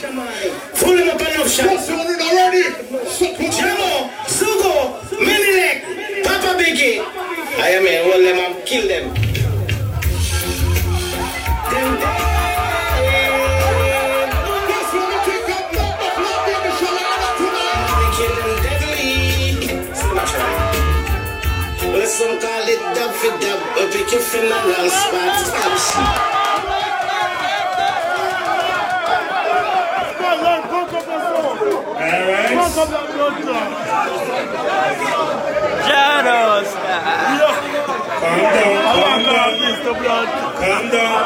Full 0.77 0.97
him 0.97 1.09
up 1.09 1.21
enough 1.21 1.51
shots. 1.51 1.91
already. 1.91 2.63
Jamo, 3.55 4.11
Sugo, 4.27 5.01
Menilek, 5.21 6.25
Papa 6.25 6.59
Biggie. 6.59 7.34
I 7.57 7.71
am 7.71 7.87
in, 7.87 8.05
hold 8.05 8.25
them 8.25 8.39
up, 8.41 8.67
kill 8.67 8.89
them. 8.89 9.15
Well, 21.93 22.07
some 22.07 22.41
call 22.41 22.69
it 22.69 22.81
dub 22.95 23.13
for 23.15 23.39
dub, 23.41 23.61
but 23.77 23.93
pick 23.93 24.11
your 24.13 24.21
funeral 24.21 24.91
spot. 24.91 26.45
Janos. 35.87 36.69
Calm 38.21 38.41
down, 38.55 38.75
calm 38.95 39.21
down. 39.25 40.25
Calm 40.57 40.85
down. 40.91 41.21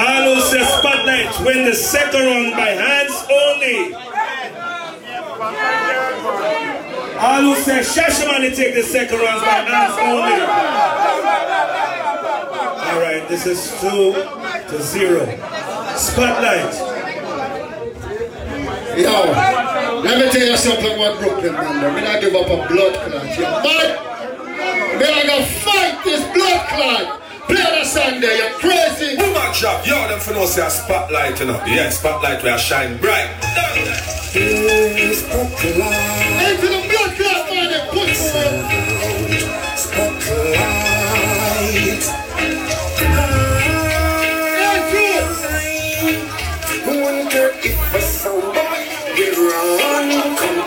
All 0.00 0.24
who 0.34 0.40
say 0.42 0.62
spotlight 0.62 1.30
win 1.44 1.64
the 1.64 1.74
second 1.74 2.20
round 2.20 2.52
by 2.52 2.70
hands 2.70 3.26
only. 3.30 3.94
All 7.18 7.42
who 7.42 7.54
say 7.56 7.80
Shashamane 7.80 8.54
take 8.54 8.74
the 8.74 8.82
second 8.82 9.18
round 9.18 9.40
by 9.42 9.64
hands 9.70 9.96
only. 10.00 10.40
Alright, 12.90 13.28
this 13.28 13.46
is 13.46 13.70
two 13.80 14.12
to 14.70 14.82
zero. 14.82 15.26
Spotlight. 15.96 16.74
Yo, 18.96 19.32
let 20.02 20.18
me 20.18 20.30
tell 20.30 20.46
you 20.46 20.56
something 20.56 20.94
about 20.94 21.18
Brooklyn, 21.18 21.52
man. 21.52 21.94
Me 21.94 22.00
not 22.02 22.20
give 22.20 22.34
up 22.34 22.46
a 22.46 22.56
blood 22.68 22.94
clot. 23.04 23.24
You 23.36 23.42
mad? 23.42 23.90
Me 24.98 25.04
I 25.06 25.26
gonna 25.26 25.44
fight 25.46 26.04
this 26.04 26.22
blood 26.34 26.68
clot. 26.68 27.20
Play 27.46 27.56
the 27.56 27.84
song 27.84 28.20
there, 28.20 28.36
you 28.36 28.54
crazy. 28.58 29.16
Woman 29.16 29.52
drop, 29.58 29.86
yo, 29.86 30.08
them 30.08 30.20
for 30.20 30.32
no 30.32 30.46
say 30.46 30.66
a 30.66 30.70
spotlight, 30.70 31.40
you 31.40 31.46
know. 31.46 31.62
Yeah, 31.66 31.90
spotlight 31.90 32.42
where 32.42 32.54
I 32.54 32.56
shine 32.56 32.98
bright. 32.98 33.30
Into 34.32 35.06
the 36.66 36.80
blood 36.88 37.16
clot, 37.16 37.50
man. 37.50 37.68
They 37.70 37.82
push 37.90 38.20
Wonder 46.86 47.50
if 47.62 47.94
a 47.94 48.00
somebody 48.00 48.40
will 48.40 48.54
run 48.54 48.59
contest. 48.59 48.59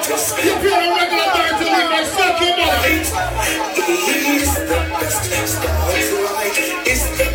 You 0.06 0.18
feel 0.20 0.36
a 0.36 0.95
regular 0.95 1.30
bird 1.32 1.56
to 1.60 1.64
leave 1.64 1.89
my 1.89 2.04
suck 2.04 2.36
your 2.41 2.58
mother. 2.58 2.91
Is 2.91 4.54
the 4.68 4.80
best. 4.91 5.64
Spotlight 5.64 6.58
is 6.88 7.04
the 7.18 7.28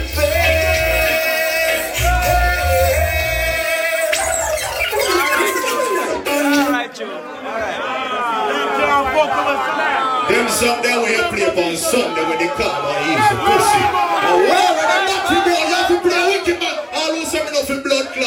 Them 10.28 10.48
song 10.48 10.82
that 10.82 10.98
we 11.00 11.16
play 11.32 11.48
upon 11.48 11.76
Sunday 11.76 12.24
when 12.28 12.38
they 12.38 12.48
come 12.48 12.68
on 12.84 13.00
easy 13.08 13.36
pussy. 13.48 13.80
And 14.28 14.38
where 14.44 14.60
are 14.68 14.76
the 14.76 14.98
naughty 15.08 15.38
boys? 15.40 15.56
You 15.56 15.72
have 15.72 15.88
to 15.88 15.96
play 16.04 16.17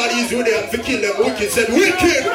nothing 0.02 0.10
blood 0.10 0.10
clot 0.10 0.12
easy 0.14 0.42
they 0.42 0.62
have 0.62 0.72
to 0.72 0.78
kill 0.78 1.02
them 1.02 1.26
wicked 1.26 1.52
said 1.52 1.70
wicked. 1.70 2.26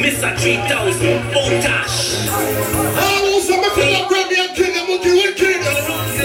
Mr. 0.00 0.36
3000, 0.38 1.06
Otash. 1.34 2.28
All 2.28 3.24
who 3.26 3.40
say 3.40 3.56
me 3.56 3.68
feel 3.70 3.92
like 3.92 4.08
Grammy 4.08 4.38
and 4.38 4.56
kill 4.56 4.74
them 4.74 4.88
wicked 4.88 5.12
wicked. 5.12 6.19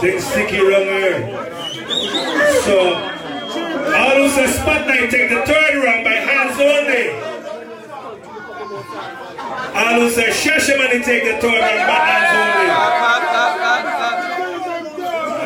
Things 0.00 0.24
sticky 0.24 0.60
wrong 0.60 0.84
here. 0.84 1.20
So, 2.62 2.94
all 2.94 4.14
who 4.14 4.28
say 4.28 4.46
spotlight 4.46 5.10
take 5.10 5.28
the 5.28 5.42
third 5.44 5.74
round 5.82 6.04
by 6.04 6.12
hands 6.12 6.56
only. 6.60 7.10
All 9.74 10.00
who 10.00 10.08
say 10.10 10.28
Shashamane 10.30 11.02
take 11.04 11.24
the 11.24 11.34
third 11.40 11.60
round 11.60 11.86
by 11.90 11.98
hands 11.98 12.30
only. 12.38 12.68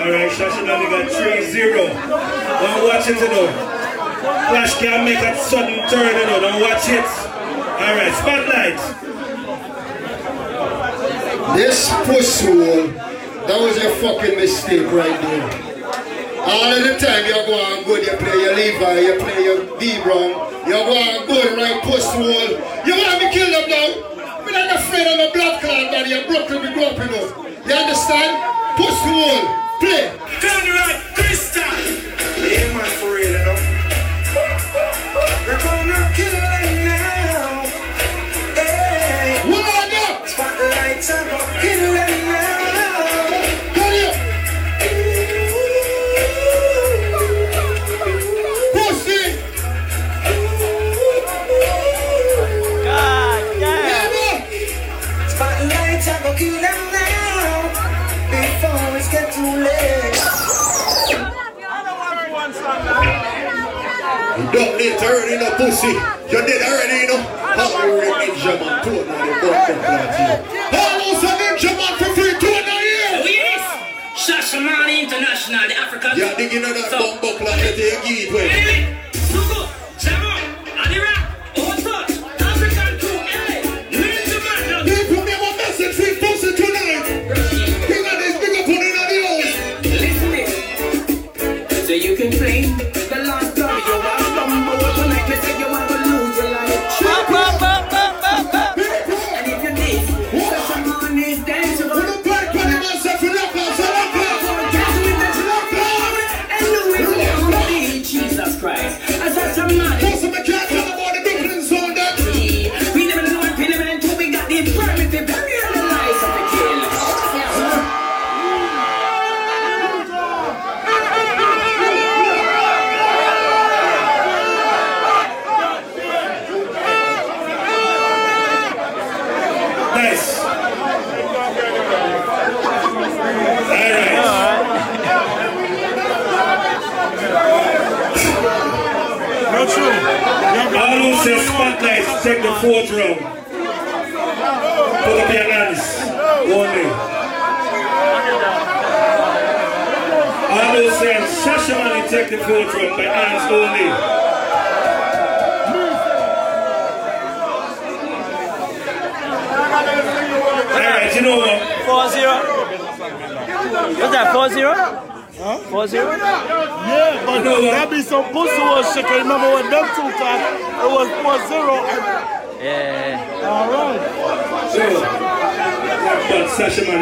Alright, 0.02 0.32
Shashamane 0.32 0.86
got 0.90 1.06
3-0. 1.10 1.88
Don't 2.60 2.82
watch 2.88 3.08
it, 3.08 3.20
you 3.20 3.28
know. 3.28 3.48
Flash 4.50 4.74
can 4.78 5.04
make 5.06 5.18
a 5.18 5.34
sudden 5.38 5.88
turn, 5.88 6.14
you 6.14 6.26
know. 6.26 6.40
Don't 6.40 6.60
watch 6.60 6.88
it. 6.90 7.08
Alright, 7.80 8.14
spotlight. 8.20 8.80
This 11.56 11.90
push 12.04 12.40
hole, 12.42 13.11
that 13.46 13.58
was 13.60 13.76
a 13.76 13.90
fucking 13.98 14.36
mistake 14.36 14.86
right 14.92 15.18
there. 15.20 15.72
All 16.42 16.70
of 16.74 16.82
the 16.82 16.98
time 16.98 17.26
you 17.26 17.38
go 17.46 17.54
on 17.54 17.84
good, 17.84 18.06
you 18.06 18.14
play 18.18 18.38
your 18.38 18.54
Levi, 18.54 19.00
you 19.00 19.14
play 19.18 19.44
your 19.44 19.78
D 19.78 20.02
Brown, 20.02 20.34
you 20.66 20.74
go 20.74 20.94
on 20.94 21.26
good, 21.26 21.56
right 21.58 21.82
push 21.82 22.06
wall. 22.18 22.48
You 22.86 22.94
want 22.98 23.18
me 23.22 23.30
kill 23.30 23.50
them 23.50 23.66
now? 23.70 24.42
We're 24.42 24.50
not 24.50 24.74
afraid 24.74 25.06
of 25.06 25.18
a 25.22 25.32
blood 25.32 25.62
clot 25.62 25.90
body, 25.90 26.10
you 26.10 26.26
Brooklyn, 26.26 26.62
we 26.62 26.74
grew 26.74 26.86
up, 26.86 26.98
you 26.98 27.06
know. 27.10 27.26
You 27.62 27.74
understand? 27.74 28.32
Push 28.74 29.00
wall, 29.06 29.42
play. 29.78 30.10
Turn 30.42 30.66
right, 30.66 30.98
Krista. 31.14 31.62
Yeah, 32.42 32.74
man, 32.74 32.90
for 32.98 33.14
real, 33.14 33.30
you 33.30 33.38
know. 33.38 33.58
We're 35.46 35.58
gonna 35.62 36.10
kill 36.14 36.32
them 36.32 36.74
now. 36.86 37.66
Hey. 38.58 39.42
What 39.46 39.62
are 39.62 39.88
you? 39.90 40.26
Spotlights 40.26 41.10
are 41.10 41.24
gonna 41.28 41.60
kill 41.60 41.91
don't 64.52 64.76
need 64.76 64.98
to 64.98 65.06
earn 65.06 65.32
pussy. 65.56 65.88
You 66.28 66.40
did 66.44 66.62
already, 66.62 66.96
you 67.00 67.08
know. 67.08 67.20
How 67.56 67.84
you 67.84 68.00
rip 68.00 68.14
ninja 68.14 68.60
man 68.60 68.84
two 68.84 69.04
now 69.04 69.24
the 69.24 69.32
butt 69.40 69.60
up 69.64 69.80
like 69.88 70.12
you. 70.16 70.30
How 70.76 71.00
was 71.00 71.24
a 71.24 71.32
ninja 71.40 71.72
man 71.76 71.92
for 71.98 72.10
free 72.14 72.36
two 72.38 72.46
here? 72.46 73.16
Oh, 73.16 73.26
yes! 73.26 73.64
Shashamane 74.16 75.04
International, 75.04 75.68
the 75.68 75.76
African. 75.76 76.10
Yeah, 76.16 76.36
digging 76.36 76.64
on 76.64 76.74
that 76.74 76.90
bum 76.90 77.20
buckle 77.20 77.46
like 77.46 77.76
you 77.76 77.76
give 77.76 78.28
it 78.28 78.34
way. 78.34 79.01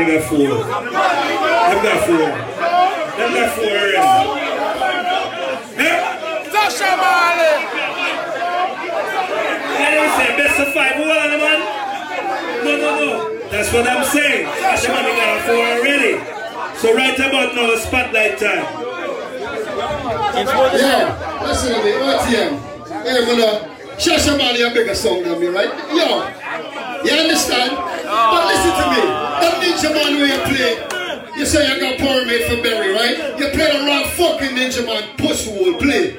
Sasha 0.01 0.09
Manning 0.09 0.19
got 0.19 0.29
four. 0.29 0.65
I've 0.65 1.83
got 1.83 2.07
four. 2.07 2.29
I've 3.21 3.35
got 3.35 3.51
four 3.53 3.69
already. 3.69 4.01
Sasha 6.51 6.91
Marley. 6.97 7.55
I 9.77 9.89
didn't 9.91 10.13
say 10.17 10.29
best 10.37 10.61
of 10.61 10.69
five. 10.73 10.93
Who 10.97 11.05
are 11.05 11.29
the 11.29 11.37
man? 11.37 11.61
No, 12.65 12.73
no, 12.77 12.91
no. 13.05 13.49
That's 13.51 13.73
what 13.73 13.87
I'm 13.87 14.05
saying. 14.05 14.47
Sasha 14.61 14.89
Manning 14.89 15.17
got 15.17 15.45
four 15.45 15.65
already. 15.69 16.13
So 16.79 16.95
right 16.97 17.19
about 17.19 17.55
now, 17.55 17.71
it's 17.73 17.83
spotlight 17.83 18.39
time. 18.39 18.65
Yeah, 20.79 21.43
listen 21.43 21.75
to 21.75 21.85
me, 21.85 21.93
OTM. 21.93 22.53
Hey, 23.05 23.25
brother, 23.25 23.69
Shasha 23.99 24.39
Mali 24.39 24.63
a 24.63 24.71
bigger 24.73 24.95
song 24.95 25.23
than 25.25 25.39
me, 25.39 25.49
right? 25.49 25.69
Yo, 25.93 26.25
you 27.05 27.13
understand? 27.21 27.77
But 27.77 28.50
Ninja 29.81 29.95
Man 29.95 30.17
where 30.17 30.27
you 30.27 30.41
play, 30.45 31.39
you 31.39 31.47
say 31.47 31.75
you 31.75 31.81
got 31.81 31.99
permit 31.99 32.45
for 32.51 32.63
Berry, 32.63 32.93
right? 32.93 33.39
You 33.39 33.49
play 33.49 33.73
the 33.73 33.87
wrong 33.87 34.05
fucking 34.11 34.55
Ninja 34.55 34.85
Man, 34.85 35.17
push 35.17 35.47
hole, 35.47 35.73
play. 35.79 36.19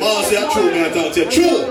Nice 0.00 0.30
with 0.30 0.40
them. 0.40 0.48
I'll 0.48 0.48
say 0.48 0.52
true, 0.52 0.70
man, 0.70 0.90
I 0.90 0.94
talk 0.94 1.12
to 1.14 1.20
you. 1.20 1.30
True. 1.30 1.62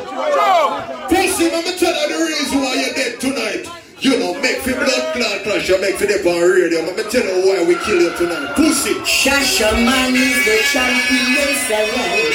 Pussy, 1.10 1.50
let 1.50 1.66
me 1.66 1.74
tell 1.78 1.94
you 1.94 2.08
the 2.14 2.20
reason 2.26 2.62
why 2.62 2.74
you're 2.76 2.94
dead 2.94 3.20
tonight. 3.20 3.66
You 4.00 4.18
know, 4.18 4.34
make 4.40 4.64
for 4.64 4.74
blood 4.74 5.14
clot 5.14 5.44
crash, 5.44 5.68
you 5.68 5.82
make 5.82 5.96
for 5.98 6.06
them 6.06 6.26
on 6.26 6.40
radio. 6.40 6.80
Let 6.88 6.96
me 6.96 7.04
tell 7.12 7.26
you 7.26 7.44
why 7.44 7.66
we 7.68 7.76
kill 7.84 8.00
you 8.00 8.16
tonight. 8.16 8.56
Pussy. 8.56 8.94
Shasha 9.04 9.74
man 9.74 10.16
is 10.16 10.40
the 10.46 10.58
champion 10.72 11.56
seven. 11.68 12.32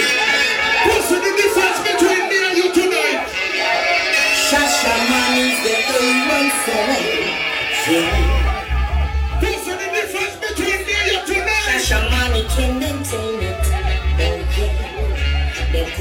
Pussy, 0.84 1.16
the 1.16 1.32
difference 1.40 1.80
between 1.88 2.28
me 2.28 2.38
and 2.44 2.56
you 2.58 2.68
tonight. 2.68 3.24
Shasha 4.50 4.92
man 5.08 5.38
is 5.40 5.56
the 5.64 5.74
A17. 5.88 7.24
Yeah. 7.88 8.23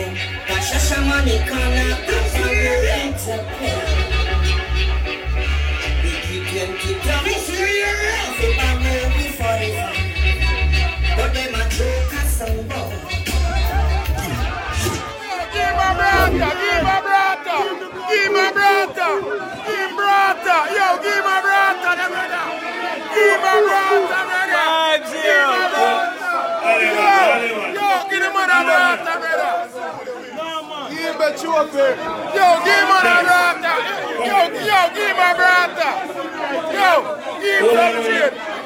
dancing. 0.03 0.15
Got 0.47 0.61
Shasha 0.61 0.97
Give 15.53 15.75
my 15.75 15.93
brother, 15.93 16.51
give 16.59 16.83
my 16.83 16.99
brother, 17.01 17.59
give 18.09 18.31
my 18.33 18.47
brother, 18.51 19.11
give 19.65 19.91
brother, 19.95 20.59
yo, 20.73 20.87
give 21.03 21.23
my 21.23 21.37
brother, 21.45 21.93
the 21.95 22.05
brother, 22.09 22.45
give 23.13 23.39
my 23.41 23.53
brother, 23.61 24.21
my 24.27 24.41
brother 24.49 24.63
give 28.09 28.23
him 28.23 28.35
another 28.35 28.71
after, 28.71 29.15
brother. 29.19 29.53
Give 30.89 30.99
him. 30.99 31.33
Yo, 32.33 32.47
give 32.63 32.79
him 32.79 32.91
another 32.93 33.37
after. 33.43 33.75
Yo, 34.23 34.37
yo, 34.63 34.79
give 34.93 35.11
him 35.11 35.19
a 35.19 35.31
brother. 35.35 35.91
Yo, 36.73 36.91
give 37.41 37.63
him. 38.07 38.63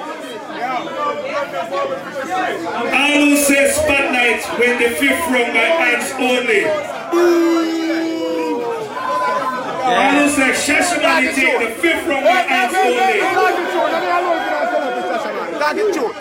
I 2.89 3.17
will 3.17 3.37
say 3.37 3.69
spotlight 3.71 4.43
when 4.59 4.73
the 4.81 4.89
fifth 4.95 5.27
round 5.31 5.53
by 5.53 5.69
hands 5.79 6.11
only. 6.17 6.61
I 9.87 10.19
will 10.19 10.29
say 10.29 10.51
Shashamane 10.51 11.33
take 11.33 11.59
the 11.59 11.67
fifth 11.81 12.07
round 12.07 12.25
by 12.25 12.41
hands 12.43 12.73
only. 12.75 13.19
Target 15.59 15.93
tune. 15.93 16.13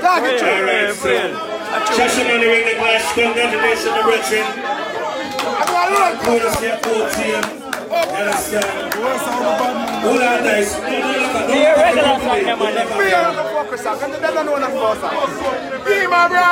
Target 0.00 0.38
tune. 0.38 0.48
Target 0.66 0.94
tune. 1.00 1.53
Shashamane 1.74 2.46
win 2.46 2.62
the 2.66 2.74
clash. 2.78 3.02
Congratulations, 3.14 3.86
my 3.90 4.02
brethren. 4.02 4.46
Bonus 6.24 6.58
here, 6.60 6.78
OTM. 6.82 7.44
Understand? 8.14 8.94
Hold 10.04 10.22
on, 10.22 10.42
guys. 10.44 10.70
No, 10.78 10.88
no, 10.88 10.90
look 10.94 11.34
at- 11.34 11.48
don't 11.48 11.58
Yeah, 11.58 11.70
look 11.70 11.78
at 11.78 11.84
regular 11.84 12.02
the 12.02 12.14
replay. 12.14 12.24
song, 12.24 12.44
man. 12.44 12.58
Don't 12.58 12.74
look 12.74 12.78
at 12.78 12.96
Free 12.96 13.10
the 13.10 13.16
on 13.18 13.36
the 13.36 13.42
focus, 13.44 13.80
sir. 13.82 13.94
Because 13.94 14.20
they 14.20 14.32
don't 14.34 14.46
know 14.46 14.56
enough 14.56 14.72
about, 14.72 14.96
sir. 15.00 15.10
Give 15.84 16.00
me 16.00 16.06
brother. 16.06 16.44